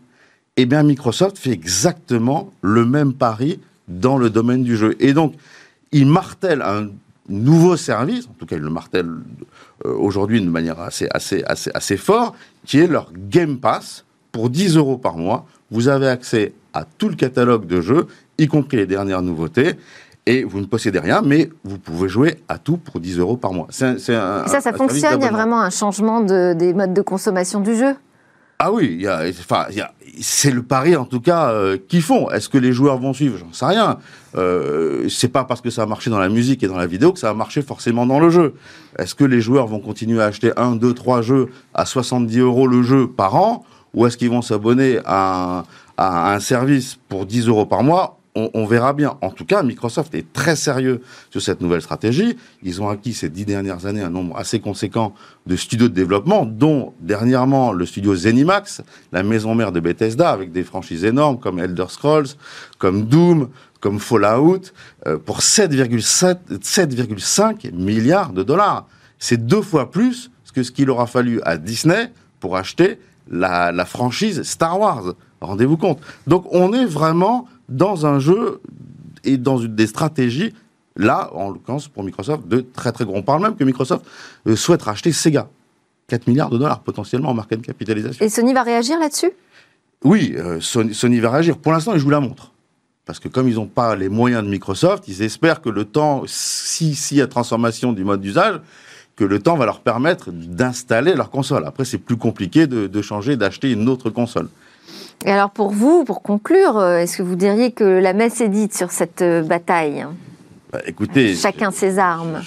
Eh 0.57 0.67
bien, 0.67 0.83
Microsoft 0.83 1.39
fait 1.39 1.51
exactement 1.51 2.53
le 2.61 2.85
même 2.85 3.15
pari 3.15 3.61
dans 3.89 4.19
le 4.19 4.29
domaine 4.29 4.65
du 4.65 4.77
jeu. 4.77 4.97
Et 5.01 5.13
donc, 5.13 5.35
il 5.93 6.07
martèle 6.07 6.63
un 6.63 6.89
nouveau 7.29 7.77
service, 7.77 8.27
en 8.27 8.33
tout 8.33 8.47
cas, 8.47 8.57
il 8.57 8.63
le 8.63 8.71
martèle 8.71 9.09
euh, 9.87 9.95
aujourd'hui 9.95 10.41
de 10.41 10.49
manière 10.49 10.81
assez, 10.81 11.07
assez, 11.11 11.43
assez, 11.45 11.71
assez 11.75 11.97
fort, 11.97 12.35
qui 12.67 12.79
est 12.79 12.87
leur 12.87 13.13
Game 13.13 13.59
Pass. 13.59 14.05
Pour 14.33 14.49
10 14.49 14.77
euros 14.79 14.97
par 14.97 15.19
mois, 15.19 15.47
vous 15.71 15.89
avez 15.89 16.09
accès 16.09 16.55
à 16.73 16.85
tout 16.85 17.11
le 17.11 17.17
catalogue 17.17 17.67
de 17.67 17.83
jeux, 17.83 18.07
y 18.39 18.47
compris 18.47 18.79
les 18.79 18.87
dernières 18.87 19.21
nouveautés. 19.21 19.75
Et 20.27 20.45
vous 20.45 20.61
ne 20.61 20.67
possédez 20.67 21.01
rien, 21.01 21.21
mais 21.21 21.51
vous 21.65 21.79
pouvez 21.79 22.09
jouer 22.09 22.37
à 22.49 22.59
tout 22.59 22.77
pour 22.77 23.01
10 23.01 23.19
euros 23.19 23.37
par 23.37 23.53
mois. 23.53 23.67
ça, 23.71 23.99
ça 23.99 24.73
fonctionne 24.73 25.19
Il 25.21 25.25
y 25.25 25.27
a 25.27 25.31
vraiment 25.31 25.61
un 25.61 25.71
changement 25.71 26.21
de, 26.21 26.55
des 26.55 26.75
modes 26.75 26.95
de 26.95 27.03
consommation 27.03 27.61
du 27.61 27.75
jeu? 27.75 27.97
Ah 28.65 28.71
oui, 28.71 29.05
enfin, 29.41 29.67
c'est 30.21 30.53
le 30.53 30.63
pari 30.63 30.95
en 30.95 31.05
tout 31.05 31.21
cas 31.21 31.51
euh, 31.51 31.77
qu'ils 31.89 32.01
font. 32.03 32.31
Est-ce 32.31 32.49
que 32.49 32.59
les 32.59 32.73
joueurs 32.73 32.97
vont 32.99 33.13
suivre? 33.13 33.37
J'en 33.37 33.53
sais 33.53 33.65
rien. 33.65 33.99
Euh, 34.37 35.09
c'est 35.09 35.27
pas 35.27 35.43
parce 35.43 35.61
que 35.61 35.71
ça 35.71 35.83
a 35.83 35.87
marché 35.87 36.11
dans 36.11 36.21
la 36.21 36.29
musique 36.29 36.63
et 36.63 36.69
dans 36.69 36.77
la 36.77 36.87
vidéo 36.87 37.13
que 37.13 37.19
ça 37.19 37.31
a 37.31 37.35
marché 37.35 37.61
forcément 37.63 38.07
dans 38.07 38.21
le 38.21 38.31
jeu. 38.31 38.55
Est-ce 39.01 39.17
que 39.17 39.25
les 39.25 39.41
joueurs 39.41 39.67
vont 39.67 39.81
continuer 39.81 40.23
à 40.23 40.27
acheter 40.27 40.53
un, 40.57 40.77
deux, 40.77 40.95
trois 40.95 41.23
jeux 41.23 41.49
à 41.75 41.85
70 41.85 42.39
euros 42.39 42.69
le 42.69 42.85
jeu 42.85 43.09
par 43.09 43.35
an, 43.35 43.65
ou 43.95 44.07
est-ce 44.07 44.17
qu'ils 44.17 44.31
vont 44.31 44.43
s'abonner 44.43 45.01
à, 45.05 45.65
à 45.97 46.33
un 46.33 46.39
service 46.39 46.99
pour 47.09 47.27
10 47.27 47.49
euros 47.49 47.67
par 47.67 47.83
mois, 47.83 48.21
on, 48.35 48.65
verra 48.65 48.95
bien. 48.95 49.19
En 49.21 49.31
tout 49.31 49.45
cas, 49.45 49.63
Microsoft 49.63 50.15
est 50.15 50.33
très 50.33 50.57
sérieux 50.57 51.03
sur 51.31 51.43
cette 51.43 51.61
nouvelle 51.61 51.83
stratégie. 51.83 52.39
Ils 52.63 52.81
ont 52.81 52.89
acquis 52.89 53.13
ces 53.13 53.29
dix 53.29 53.45
dernières 53.45 53.85
années 53.85 54.01
un 54.01 54.09
nombre 54.09 54.39
assez 54.39 54.59
conséquent 54.59 55.13
de 55.47 55.55
studios 55.55 55.89
de 55.89 55.95
développement, 55.95 56.47
dont 56.47 56.95
dernièrement 57.01 57.73
le 57.73 57.85
studio 57.85 58.17
Zenimax, 58.17 58.81
la 59.13 59.23
maison 59.23 59.55
mère 59.55 59.71
de 59.71 59.81
Bethesda, 59.81 60.31
avec 60.31 60.51
des 60.51 60.65
franchises 60.65 61.05
énormes 61.05 61.39
comme 61.39 61.59
Elder 61.59 61.85
Scrolls, 61.89 62.29
comme 62.79 63.05
Doom, 63.05 63.51
comme 63.81 63.99
Fallout, 63.99 64.63
euh, 65.07 65.19
pour 65.19 65.41
7,5 65.41 67.75
milliards 67.75 68.33
de 68.33 68.43
dollars. 68.43 68.87
C'est 69.19 69.45
deux 69.45 69.63
fois 69.63 69.91
plus 69.91 70.31
que 70.55 70.63
ce 70.63 70.71
qu'il 70.71 70.91
aura 70.91 71.07
fallu 71.07 71.41
à 71.45 71.57
Disney 71.57 72.13
pour 72.41 72.57
acheter 72.57 72.99
la, 73.31 73.73
la 73.73 73.85
franchise 73.85 74.43
Star 74.43 74.79
Wars. 74.79 75.15
Rendez-vous 75.41 75.77
compte. 75.77 76.01
Donc 76.27 76.47
on 76.51 76.73
est 76.73 76.87
vraiment 76.87 77.49
dans 77.77 78.07
un 78.07 78.19
jeu 78.19 78.61
et 79.25 79.37
dans 79.37 79.59
une, 79.59 79.75
des 79.75 79.87
stratégies, 79.87 80.53
là, 80.97 81.31
en 81.35 81.51
l'occurrence 81.51 81.89
pour 81.89 82.03
Microsoft, 82.05 82.47
de 82.49 82.61
très 82.61 82.93
très 82.93 83.05
gros. 83.05 83.17
On 83.17 83.23
parle 83.23 83.43
même 83.43 83.57
que 83.57 83.65
Microsoft 83.65 84.05
euh, 84.47 84.57
souhaite 84.57 84.83
racheter 84.83 85.13
Sega. 85.13 85.49
4 86.09 86.27
milliards 86.27 86.51
de 86.51 86.59
dollars 86.59 86.81
potentiellement 86.81 87.31
en 87.31 87.35
market 87.35 87.63
capitalisation. 87.63 88.25
Et 88.25 88.29
Sony 88.29 88.53
va 88.53 88.63
réagir 88.63 88.99
là-dessus? 88.99 89.31
Oui, 90.05 90.35
euh, 90.37 90.61
Sony, 90.61 91.21
va 91.21 91.31
réagir. 91.31 91.57
Pour 91.57 91.73
l'instant, 91.73 91.97
je 91.97 92.03
vous 92.03 92.11
la 92.11 92.21
montre. 92.21 92.53
Parce 93.07 93.19
que 93.19 93.29
comme 93.29 93.49
ils 93.49 93.55
n'ont 93.55 93.67
pas 93.67 93.97
les 93.97 94.09
moyens 94.09 94.45
de 94.45 94.49
Microsoft, 94.49 95.09
ils 95.09 95.23
espèrent 95.23 95.61
que 95.61 95.71
le 95.71 95.85
temps, 95.85 96.23
si, 96.27 96.95
si 96.95 97.17
y 97.17 97.21
a 97.21 97.27
transformation 97.27 97.93
du 97.93 98.05
mode 98.05 98.21
d'usage, 98.21 98.61
que 99.17 99.25
le 99.25 99.39
temps 99.39 99.57
va 99.57 99.65
leur 99.65 99.81
permettre 99.81 100.31
d'installer 100.31 101.15
leur 101.15 101.31
console. 101.31 101.65
Après, 101.67 101.85
c'est 101.85 101.99
plus 101.99 102.17
compliqué 102.17 102.67
de, 102.67 102.87
de 102.87 103.03
changer, 103.03 103.37
d'acheter 103.37 103.71
une 103.71 103.89
autre 103.89 104.11
console. 104.11 104.49
Et 105.25 105.31
alors 105.31 105.51
pour 105.51 105.71
vous, 105.71 106.05
pour 106.05 106.23
conclure, 106.23 106.79
euh, 106.79 106.99
est-ce 106.99 107.19
que 107.19 107.23
vous 107.23 107.37
diriez 107.37 107.73
que 107.73 107.85
la 107.85 108.13
messe 108.13 108.41
est 108.41 108.49
dite 108.49 108.75
sur 108.75 108.91
cette 108.91 109.23
euh, 109.23 109.43
bataille? 109.43 110.05
Bah, 110.73 110.81
écoutez, 110.87 111.35
chacun 111.35 111.71
ses 111.71 111.99
armes. 111.99 112.41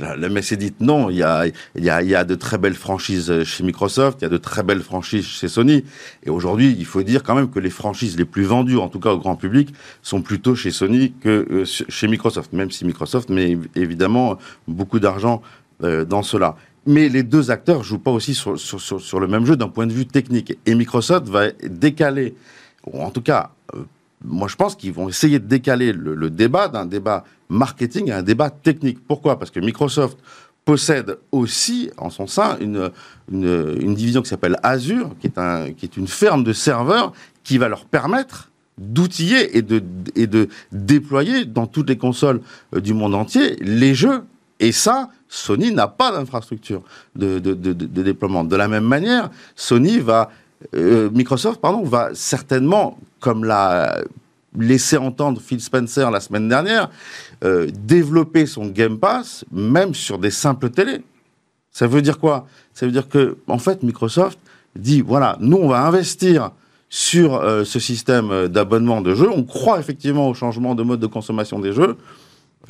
la, 0.00 0.28
messe 0.28 0.50
est 0.52 0.56
dite 0.56 0.80
non. 0.80 1.08
Il 1.08 1.16
y, 1.16 1.22
a, 1.22 1.46
il, 1.46 1.84
y 1.84 1.88
a, 1.88 2.02
il 2.02 2.08
y 2.08 2.14
a 2.16 2.24
de 2.24 2.34
très 2.34 2.58
belles 2.58 2.74
franchises 2.74 3.44
chez 3.44 3.62
Microsoft, 3.62 4.18
il 4.20 4.24
y 4.24 4.26
a 4.26 4.30
de 4.30 4.38
très 4.38 4.64
belles 4.64 4.82
franchises 4.82 5.24
chez 5.24 5.46
Sony. 5.46 5.84
Et 6.24 6.30
aujourd'hui, 6.30 6.74
il 6.76 6.84
faut 6.84 7.02
dire 7.02 7.22
quand 7.22 7.36
même 7.36 7.48
que 7.48 7.60
les 7.60 7.70
franchises 7.70 8.18
les 8.18 8.24
plus 8.24 8.42
vendues, 8.42 8.78
en 8.78 8.88
tout 8.88 8.98
cas 8.98 9.12
au 9.12 9.18
grand 9.18 9.36
public, 9.36 9.72
sont 10.02 10.20
plutôt 10.20 10.56
chez 10.56 10.72
Sony 10.72 11.14
que 11.20 11.46
euh, 11.48 11.64
chez 11.64 12.08
Microsoft. 12.08 12.52
Même 12.52 12.72
si 12.72 12.84
Microsoft 12.84 13.28
met 13.30 13.56
évidemment 13.76 14.36
beaucoup 14.66 14.98
d'argent 14.98 15.40
dans 15.80 16.22
cela 16.22 16.56
mais 16.86 17.08
les 17.08 17.22
deux 17.22 17.50
acteurs 17.50 17.82
jouent 17.82 17.98
pas 17.98 18.10
aussi 18.10 18.34
sur, 18.34 18.52
le 18.52 19.26
même 19.26 19.46
jeu 19.46 19.56
d'un 19.56 19.68
point 19.68 19.86
de 19.86 19.92
vue 19.92 20.06
technique. 20.06 20.56
Et 20.66 20.74
Microsoft 20.74 21.28
va 21.28 21.50
décaler, 21.62 22.34
ou 22.86 23.00
en 23.00 23.10
tout 23.10 23.22
cas, 23.22 23.50
euh, 23.74 23.84
moi 24.24 24.48
je 24.48 24.56
pense 24.56 24.74
qu'ils 24.74 24.92
vont 24.92 25.08
essayer 25.08 25.38
de 25.38 25.46
décaler 25.46 25.92
le, 25.92 26.30
débat 26.30 26.68
d'un 26.68 26.86
débat 26.86 27.24
marketing 27.48 28.10
à 28.10 28.18
un 28.18 28.22
débat 28.22 28.50
technique. 28.50 28.98
Pourquoi? 29.06 29.38
Parce 29.38 29.50
que 29.50 29.60
Microsoft 29.60 30.18
possède 30.64 31.18
aussi 31.30 31.90
en 31.98 32.10
son 32.10 32.26
sein 32.26 32.56
une, 32.60 32.90
une, 33.30 33.76
une 33.80 33.94
division 33.94 34.22
qui 34.22 34.28
s'appelle 34.28 34.58
Azure, 34.62 35.10
qui 35.20 35.26
est, 35.26 35.38
un, 35.38 35.72
qui 35.72 35.84
est 35.84 35.96
une 35.96 36.08
ferme 36.08 36.42
de 36.42 36.52
serveurs 36.52 37.12
qui 37.42 37.58
va 37.58 37.68
leur 37.68 37.84
permettre 37.84 38.50
d'outiller 38.78 39.56
et 39.56 39.62
de, 39.62 39.82
et 40.16 40.26
de 40.26 40.48
déployer 40.72 41.44
dans 41.44 41.66
toutes 41.66 41.88
les 41.88 41.98
consoles 41.98 42.40
euh, 42.74 42.80
du 42.80 42.94
monde 42.94 43.14
entier 43.14 43.56
les 43.60 43.94
jeux. 43.94 44.24
Et 44.60 44.72
ça, 44.72 45.10
Sony 45.34 45.72
n'a 45.72 45.88
pas 45.88 46.12
d'infrastructure 46.12 46.82
de, 47.16 47.38
déploiement. 47.38 48.44
De 48.44 48.54
la 48.54 48.68
même 48.68 48.84
manière, 48.84 49.30
Sony 49.56 49.98
va, 49.98 50.30
euh, 50.76 51.10
Microsoft, 51.10 51.60
pardon, 51.60 51.82
va 51.82 52.10
certainement, 52.14 52.98
comme 53.18 53.44
l'a 53.44 53.98
laissé 54.56 54.96
entendre 54.96 55.40
Phil 55.40 55.60
Spencer 55.60 56.08
la 56.12 56.20
semaine 56.20 56.48
dernière, 56.48 56.88
euh, 57.42 57.68
développer 57.84 58.46
son 58.46 58.66
Game 58.66 58.98
Pass 58.98 59.44
même 59.50 59.92
sur 59.92 60.18
des 60.18 60.30
simples 60.30 60.70
télés. 60.70 61.02
Ça 61.72 61.88
veut 61.88 62.00
dire 62.00 62.20
quoi? 62.20 62.46
Ça 62.72 62.86
veut 62.86 62.92
dire 62.92 63.08
que, 63.08 63.36
fait, 63.58 63.82
Microsoft 63.82 64.38
dit 64.76 65.00
voilà, 65.00 65.36
nous 65.40 65.56
on 65.56 65.68
va 65.68 65.84
investir 65.84 66.52
sur 66.88 67.34
euh, 67.34 67.64
ce 67.64 67.80
système 67.80 68.46
d'abonnement 68.46 69.00
de 69.00 69.16
jeux. 69.16 69.30
On 69.30 69.42
croit 69.42 69.80
effectivement 69.80 70.28
au 70.28 70.34
changement 70.34 70.76
de 70.76 70.84
mode 70.84 71.00
de 71.00 71.08
consommation 71.08 71.58
des 71.58 71.72
jeux 71.72 71.96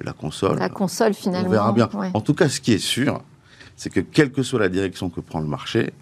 la 0.03 0.13
console. 0.13 0.59
La 0.59 0.69
console, 0.69 1.15
finalement. 1.15 1.49
On 1.49 1.53
verra 1.53 1.73
bien. 1.73 1.89
En 2.15 2.21
tout 2.21 2.35
cas, 2.35 2.49
ce 2.49 2.61
qui 2.61 2.73
est 2.73 2.79
sûr, 2.79 3.23
c'est 3.77 3.91
que 3.91 4.01
quelle 4.01 4.33
que 4.33 4.43
soit 4.43 4.61
la 4.61 4.69
direction 4.69 5.11
que 5.11 5.21
prend 5.21 5.41
le 5.41 5.47
marché, 5.47 5.93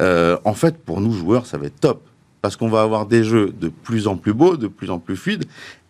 euh, 0.00 0.38
en 0.44 0.54
fait, 0.54 0.78
pour 0.78 1.00
nous 1.00 1.12
joueurs, 1.12 1.46
ça 1.46 1.58
va 1.58 1.66
être 1.66 1.80
top. 1.80 2.02
Parce 2.42 2.56
qu'on 2.56 2.68
va 2.68 2.82
avoir 2.82 3.06
des 3.06 3.22
jeux 3.22 3.50
de 3.50 3.68
plus 3.68 4.06
en 4.06 4.16
plus 4.16 4.32
beaux, 4.32 4.56
de 4.56 4.66
plus 4.66 4.90
en 4.90 4.98
plus 4.98 5.16
fluides 5.16 5.44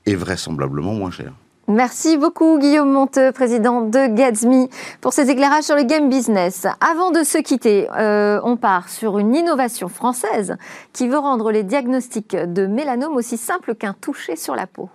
et 0.06 0.16
vraisemblablement 0.16 0.94
moins 0.94 1.10
chers. 1.10 1.32
Merci 1.68 2.16
beaucoup 2.16 2.58
Guillaume 2.58 2.90
Monteux, 2.90 3.30
président 3.30 3.82
de 3.82 4.12
Gatsby, 4.12 4.68
pour 5.00 5.12
ces 5.12 5.30
éclairages 5.30 5.62
sur 5.62 5.76
le 5.76 5.84
game 5.84 6.08
business. 6.08 6.66
Avant 6.80 7.12
de 7.12 7.22
se 7.22 7.38
quitter, 7.38 7.86
euh, 7.96 8.40
on 8.42 8.56
part 8.56 8.88
sur 8.88 9.20
une 9.20 9.36
innovation 9.36 9.88
française 9.88 10.56
qui 10.92 11.06
veut 11.06 11.18
rendre 11.18 11.52
les 11.52 11.62
diagnostics 11.62 12.34
de 12.34 12.66
mélanome 12.66 13.14
aussi 13.14 13.36
simples 13.36 13.76
qu'un 13.76 13.92
toucher 13.92 14.34
sur 14.34 14.56
la 14.56 14.66
peau. 14.66 14.90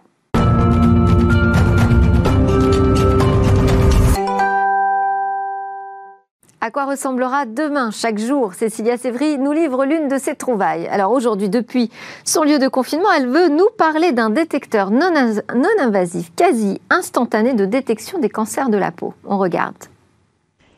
À 6.65 6.71
quoi 6.71 6.85
ressemblera 6.85 7.45
demain 7.45 7.91
chaque 7.91 8.17
jour 8.17 8.55
Cécilia 8.55 8.97
Sévry 8.97 9.37
nous 9.37 9.51
livre 9.51 9.85
l'une 9.85 10.07
de 10.07 10.17
ses 10.17 10.33
trouvailles. 10.33 10.87
Alors 10.87 11.11
aujourd'hui, 11.11 11.47
depuis 11.47 11.91
son 12.23 12.41
lieu 12.41 12.57
de 12.57 12.67
confinement, 12.67 13.11
elle 13.15 13.27
veut 13.27 13.49
nous 13.49 13.67
parler 13.77 14.13
d'un 14.13 14.31
détecteur 14.31 14.89
non, 14.89 15.13
invasif, 15.79 16.31
quasi 16.35 16.81
instantané 16.89 17.53
de 17.53 17.65
détection 17.65 18.17
des 18.17 18.29
cancers 18.29 18.69
de 18.69 18.77
la 18.77 18.89
peau. 18.91 19.13
On 19.25 19.37
regarde. 19.37 19.75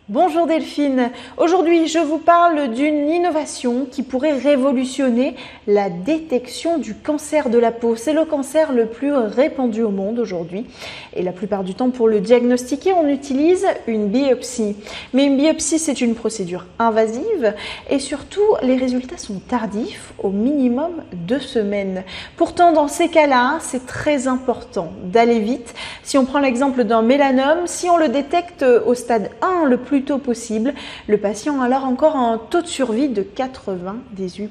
Bonjour 0.10 0.48
Delphine, 0.48 1.12
aujourd'hui 1.36 1.88
je 1.88 2.00
vous 2.00 2.18
parle 2.18 2.70
d'une 2.70 3.10
innovation 3.10 3.86
qui 3.92 4.04
pourrait 4.04 4.38
révolutionner 4.38 5.36
la 5.68 5.90
détection 5.90 6.78
du 6.78 6.96
cancer 6.96 7.50
de 7.50 7.58
la 7.58 7.74
peau. 7.74 7.98
C'est 7.98 8.14
le 8.14 8.24
cancer 8.24 8.72
le 8.72 8.86
plus 8.86 9.12
répandu 9.12 9.84
au 9.84 9.90
monde 9.90 10.18
aujourd'hui 10.18 10.66
et 11.14 11.24
la 11.24 11.34
plupart 11.34 11.66
du 11.66 11.76
temps 11.76 11.90
pour 11.90 12.08
le 12.08 12.22
diagnostiquer 12.22 12.94
on 12.94 13.06
utilise 13.10 13.68
une 13.86 14.08
biopsie. 14.08 14.78
Mais 15.14 15.26
une 15.26 15.36
biopsie 15.36 15.78
c'est 15.78 16.00
une 16.00 16.16
procédure 16.16 16.68
invasive 16.80 17.54
et 17.90 18.00
surtout 18.00 18.56
les 18.62 18.78
résultats 18.78 19.18
sont 19.18 19.42
tardifs, 19.46 20.14
au 20.20 20.30
minimum 20.30 21.04
deux 21.12 21.42
semaines. 21.42 22.06
Pourtant 22.38 22.72
dans 22.72 22.88
ces 22.88 23.10
cas-là 23.10 23.58
c'est 23.60 23.86
très 23.86 24.30
important 24.30 24.94
d'aller 25.04 25.40
vite. 25.40 25.74
Si 26.04 26.18
on 26.18 26.24
prend 26.24 26.40
l'exemple 26.40 26.86
d'un 26.86 27.02
mélanome, 27.02 27.64
si 27.66 27.90
on 27.90 27.98
le 27.98 28.08
détecte 28.08 28.64
au 28.64 28.94
stade 28.94 29.32
1 29.42 29.66
le 29.66 29.76
plus 29.76 29.97
tôt 30.04 30.18
possible, 30.18 30.74
le 31.08 31.18
patient 31.18 31.62
a 31.62 31.66
alors 31.66 31.86
encore 31.86 32.16
un 32.16 32.38
taux 32.38 32.62
de 32.62 32.68
survie 32.68 33.10
de 33.10 33.24
98%. 33.24 34.48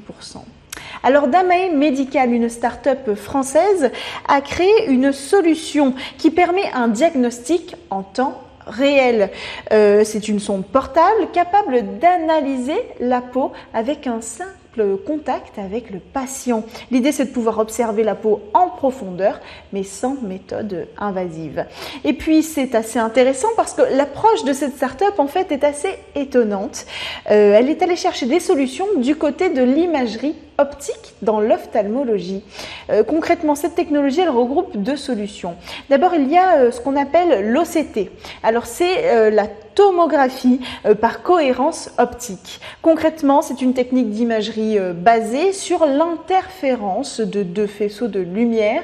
Alors 1.02 1.28
Damae 1.28 1.70
Medical, 1.74 2.32
une 2.32 2.48
start-up 2.48 3.14
française, 3.14 3.90
a 4.28 4.40
créé 4.40 4.88
une 4.88 5.12
solution 5.12 5.94
qui 6.18 6.30
permet 6.30 6.70
un 6.74 6.88
diagnostic 6.88 7.74
en 7.90 8.02
temps 8.02 8.42
réel. 8.66 9.30
Euh, 9.72 10.02
c'est 10.04 10.28
une 10.28 10.40
sonde 10.40 10.64
portable 10.66 11.28
capable 11.32 11.98
d'analyser 11.98 12.78
la 13.00 13.20
peau 13.20 13.52
avec 13.72 14.06
un 14.06 14.20
simple 14.20 14.50
contact 14.96 15.58
avec 15.58 15.90
le 15.90 15.98
patient. 15.98 16.64
L'idée, 16.90 17.12
c'est 17.12 17.26
de 17.26 17.30
pouvoir 17.30 17.58
observer 17.58 18.02
la 18.02 18.14
peau 18.14 18.40
en 18.54 18.68
profondeur, 18.68 19.40
mais 19.72 19.82
sans 19.82 20.16
méthode 20.22 20.88
invasive. 20.98 21.66
Et 22.04 22.12
puis, 22.12 22.42
c'est 22.42 22.74
assez 22.74 22.98
intéressant 22.98 23.48
parce 23.56 23.74
que 23.74 23.82
l'approche 23.82 24.44
de 24.44 24.52
cette 24.52 24.76
startup, 24.76 25.18
en 25.18 25.26
fait, 25.26 25.52
est 25.52 25.64
assez 25.64 25.98
étonnante. 26.14 26.86
Euh, 27.30 27.54
elle 27.54 27.70
est 27.70 27.82
allée 27.82 27.96
chercher 27.96 28.26
des 28.26 28.40
solutions 28.40 28.86
du 28.98 29.16
côté 29.16 29.50
de 29.50 29.62
l'imagerie 29.62 30.36
optique 30.58 31.14
dans 31.22 31.40
l'ophtalmologie. 31.40 32.42
Euh, 32.90 33.02
concrètement, 33.02 33.54
cette 33.54 33.74
technologie, 33.74 34.20
elle 34.20 34.30
regroupe 34.30 34.76
deux 34.76 34.96
solutions. 34.96 35.56
D'abord, 35.90 36.14
il 36.14 36.30
y 36.30 36.36
a 36.36 36.56
euh, 36.56 36.70
ce 36.70 36.80
qu'on 36.80 36.96
appelle 36.96 37.52
l'OCT. 37.52 38.10
Alors, 38.42 38.66
c'est 38.66 39.30
la 39.30 39.46
tomographie 39.46 40.60
par 41.00 41.22
cohérence 41.22 41.90
optique. 41.98 42.60
Concrètement, 42.80 43.42
c'est 43.42 43.60
une 43.60 43.74
technique 43.74 44.10
d'imagerie 44.10 44.78
basée 44.94 45.52
sur 45.52 45.84
l'interférence 45.84 47.20
de 47.20 47.42
deux 47.42 47.66
faisceaux 47.66 48.08
de 48.08 48.20
lumière 48.20 48.82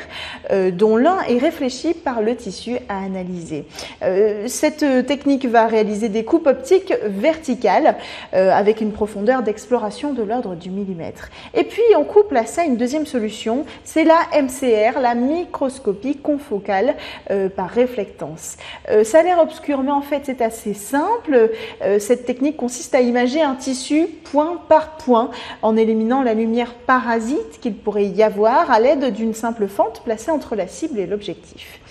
dont 0.72 0.96
l'un 0.96 1.22
est 1.22 1.38
réfléchi 1.38 1.94
par 1.94 2.20
le 2.20 2.36
tissu 2.36 2.76
à 2.90 2.98
analyser. 2.98 3.64
cette 4.46 5.06
technique 5.06 5.46
va 5.46 5.66
réaliser 5.66 6.10
des 6.10 6.24
coupes 6.24 6.46
optiques 6.46 6.92
verticales 7.04 7.96
avec 8.32 8.82
une 8.82 8.92
profondeur 8.92 9.42
d'exploration 9.42 10.12
de 10.12 10.22
l'ordre 10.22 10.56
du 10.56 10.68
millimètre. 10.68 11.30
Puis 11.64 11.82
on 11.96 12.04
couple 12.04 12.36
à 12.36 12.46
ça 12.46 12.64
une 12.64 12.76
deuxième 12.76 13.06
solution, 13.06 13.64
c'est 13.84 14.04
la 14.04 14.18
MCR, 14.40 15.00
la 15.00 15.14
microscopie 15.14 16.16
confocale 16.16 16.94
euh, 17.30 17.48
par 17.48 17.70
réflectance. 17.70 18.56
Euh, 18.90 19.04
ça 19.04 19.20
a 19.20 19.22
l'air 19.22 19.38
obscur, 19.38 19.82
mais 19.82 19.90
en 19.90 20.02
fait 20.02 20.22
c'est 20.24 20.40
assez 20.40 20.74
simple. 20.74 21.50
Euh, 21.82 21.98
cette 21.98 22.24
technique 22.24 22.56
consiste 22.56 22.94
à 22.94 23.00
imager 23.00 23.42
un 23.42 23.54
tissu 23.54 24.06
point 24.06 24.60
par 24.68 24.96
point 24.96 25.30
en 25.62 25.76
éliminant 25.76 26.22
la 26.22 26.34
lumière 26.34 26.74
parasite 26.74 27.60
qu'il 27.60 27.74
pourrait 27.74 28.06
y 28.06 28.22
avoir 28.22 28.70
à 28.70 28.80
l'aide 28.80 29.12
d'une 29.12 29.34
simple 29.34 29.68
fente 29.68 30.02
placée 30.04 30.30
entre 30.30 30.56
la 30.56 30.66
cible 30.66 30.98
et 30.98 31.06
l'objectif. 31.06 31.81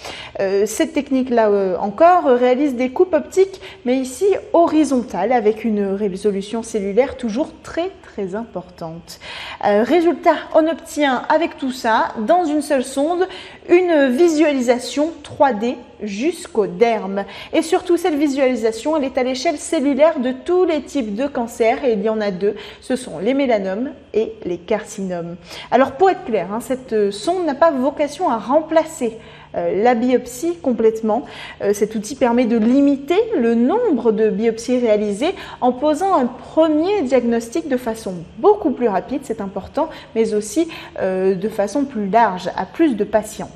Cette 0.66 0.94
technique-là 0.94 1.78
encore 1.80 2.26
réalise 2.26 2.76
des 2.76 2.90
coupes 2.90 3.14
optiques, 3.14 3.62
mais 3.86 3.98
ici 3.98 4.26
horizontales, 4.54 5.32
avec 5.32 5.64
une 5.64 5.94
résolution 5.94 6.64
cellulaire 6.64 7.18
toujours 7.18 7.52
très 7.64 7.92
très 8.12 8.36
importante. 8.36 9.20
Euh, 9.66 9.84
résultat, 9.84 10.36
on 10.54 10.68
obtient 10.68 11.24
avec 11.30 11.58
tout 11.58 11.72
ça, 11.72 12.10
dans 12.28 12.46
une 12.46 12.62
seule 12.62 12.84
sonde, 12.84 13.28
une 13.70 14.08
visualisation 14.08 15.12
3D 15.24 15.76
jusqu'au 16.02 16.68
derme. 16.68 17.24
Et 17.54 17.62
surtout, 17.62 17.96
cette 17.96 18.16
visualisation, 18.16 18.98
elle 18.98 19.06
est 19.06 19.18
à 19.18 19.24
l'échelle 19.24 19.58
cellulaire 19.58 20.20
de 20.20 20.32
tous 20.32 20.66
les 20.66 20.82
types 20.82 21.16
de 21.16 21.28
cancers, 21.28 21.86
et 21.86 21.94
il 21.94 22.02
y 22.02 22.10
en 22.10 22.20
a 22.20 22.32
deux, 22.32 22.56
ce 22.82 22.96
sont 22.96 23.20
les 23.20 23.34
mélanomes 23.34 23.92
et 24.14 24.34
les 24.44 24.58
carcinomes. 24.58 25.38
Alors 25.70 25.94
pour 25.94 26.10
être 26.10 26.26
clair, 26.26 26.48
hein, 26.52 26.60
cette 26.60 27.12
sonde 27.12 27.46
n'a 27.46 27.56
pas 27.56 27.72
vocation 27.72 28.30
à 28.30 28.38
remplacer 28.38 29.18
la 29.54 29.96
biopsie 29.96 30.58
complètement. 30.62 31.26
cet 31.74 31.96
outil 31.96 32.16
permet 32.16 32.46
de 32.46 32.58
limiter 32.58 33.20
le 33.38 33.56
nombre 33.56 34.12
de 34.12 34.30
biopsies 34.30 34.80
réalisées 34.80 35.34
en 35.60 35.72
posant 35.72 36.14
un 36.14 36.26
premier 36.26 37.02
diagnostic 37.02 37.68
de 37.68 37.78
façon 37.78 38.14
beaucoup 38.38 38.72
plus 38.72 38.88
rapide, 38.88 39.22
c'est 39.24 39.42
important, 39.42 39.90
mais 40.16 40.34
aussi 40.34 40.68
de 41.02 41.50
façon 41.50 41.86
plus 41.86 42.10
large 42.10 42.50
à 42.56 42.66
plus 42.66 42.96
de 42.96 43.04
patients. 43.04 43.52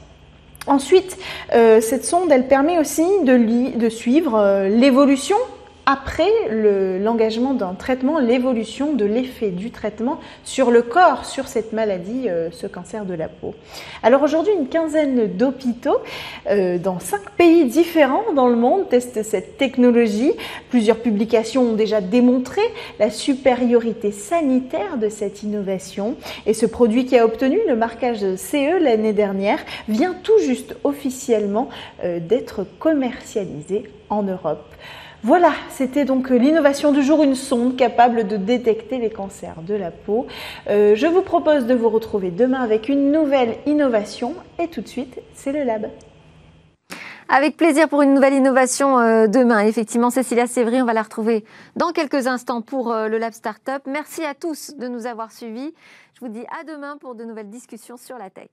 Ensuite, 0.67 1.17
cette 1.51 2.05
sonde, 2.05 2.31
elle 2.31 2.47
permet 2.47 2.79
aussi 2.79 3.05
de, 3.23 3.77
de 3.77 3.89
suivre 3.89 4.67
l'évolution 4.67 5.37
après 5.86 6.31
l'engagement 6.99 7.53
d'un 7.53 7.73
traitement, 7.73 8.19
l'évolution 8.19 8.93
de 8.93 9.05
l'effet 9.05 9.49
du 9.49 9.71
traitement 9.71 10.19
sur 10.43 10.71
le 10.71 10.81
corps, 10.81 11.25
sur 11.25 11.47
cette 11.47 11.73
maladie, 11.73 12.27
euh, 12.27 12.49
ce 12.51 12.65
cancer 12.65 13.05
de 13.05 13.13
la 13.13 13.27
peau. 13.27 13.53
Alors 14.01 14.23
aujourd'hui, 14.23 14.53
une 14.57 14.67
quinzaine 14.67 15.27
d'hôpitaux 15.27 15.97
euh, 16.49 16.79
dans 16.79 16.99
cinq 16.99 17.29
pays 17.38 17.65
différents 17.65 18.33
dans 18.36 18.47
le 18.47 18.55
monde 18.55 18.89
testent 18.89 19.23
cette 19.23 19.57
technologie. 19.57 20.31
Plusieurs 20.69 20.97
publications 20.97 21.61
ont 21.63 21.75
déjà 21.75 22.01
démontré 22.01 22.61
la 22.99 23.11
supériorité 23.11 24.11
sanitaire 24.11 24.97
de 24.97 25.09
cette 25.09 25.43
innovation. 25.43 26.15
Et 26.47 26.53
ce 26.53 26.65
produit 26.65 27.05
qui 27.05 27.17
a 27.17 27.25
obtenu 27.25 27.59
le 27.67 27.75
marquage 27.75 28.36
CE 28.38 28.79
l'année 28.81 29.13
dernière 29.13 29.59
vient 29.88 30.15
tout 30.23 30.39
juste 30.39 30.75
officiellement 30.83 31.69
euh, 32.03 32.19
d'être 32.19 32.65
commercialisé 32.79 33.83
en 34.09 34.23
Europe. 34.23 34.65
Voilà, 35.26 35.53
c'était 35.71 36.05
donc 36.05 36.32
euh, 36.32 36.36
l'innovation 36.38 36.91
du 36.91 37.01
jour, 37.01 37.23
une 37.23 37.34
sonde 37.34 37.76
capable 37.76 38.28
de 38.28 38.38
détecter 38.38 38.99
les 38.99 39.09
cancers 39.09 39.63
de 39.63 39.73
la 39.73 39.89
peau. 39.89 40.28
Euh, 40.69 40.93
je 40.93 41.07
vous 41.07 41.23
propose 41.23 41.65
de 41.65 41.73
vous 41.73 41.89
retrouver 41.89 42.30
demain 42.30 42.61
avec 42.61 42.89
une 42.89 43.11
nouvelle 43.11 43.57
innovation 43.65 44.36
et 44.59 44.67
tout 44.67 44.82
de 44.82 44.88
suite, 44.88 45.19
c'est 45.34 45.51
le 45.51 45.63
lab. 45.63 45.89
Avec 47.28 47.57
plaisir 47.57 47.89
pour 47.89 48.03
une 48.03 48.13
nouvelle 48.13 48.36
innovation 48.36 48.99
euh, 48.99 49.26
demain. 49.26 49.61
Effectivement, 49.61 50.11
Cécilia 50.11 50.45
Sévry, 50.45 50.80
on 50.80 50.86
va 50.86 50.93
la 50.93 51.01
retrouver 51.01 51.43
dans 51.76 51.91
quelques 51.91 52.28
instants 52.28 52.61
pour 52.61 52.93
le 52.93 53.17
Lab 53.17 53.34
Startup. 53.34 53.82
Merci 53.88 54.23
à 54.23 54.36
tous 54.36 54.76
de 54.78 54.88
nous 54.88 55.07
avoir 55.07 55.32
suivis. 55.32 55.73
Je 56.13 56.19
vous 56.19 56.28
dis 56.28 56.45
à 56.61 56.63
demain 56.71 56.97
pour 56.97 57.15
de 57.15 57.23
nouvelles 57.23 57.49
discussions 57.49 57.97
sur 57.97 58.19
la 58.19 58.30
tech. 58.30 58.51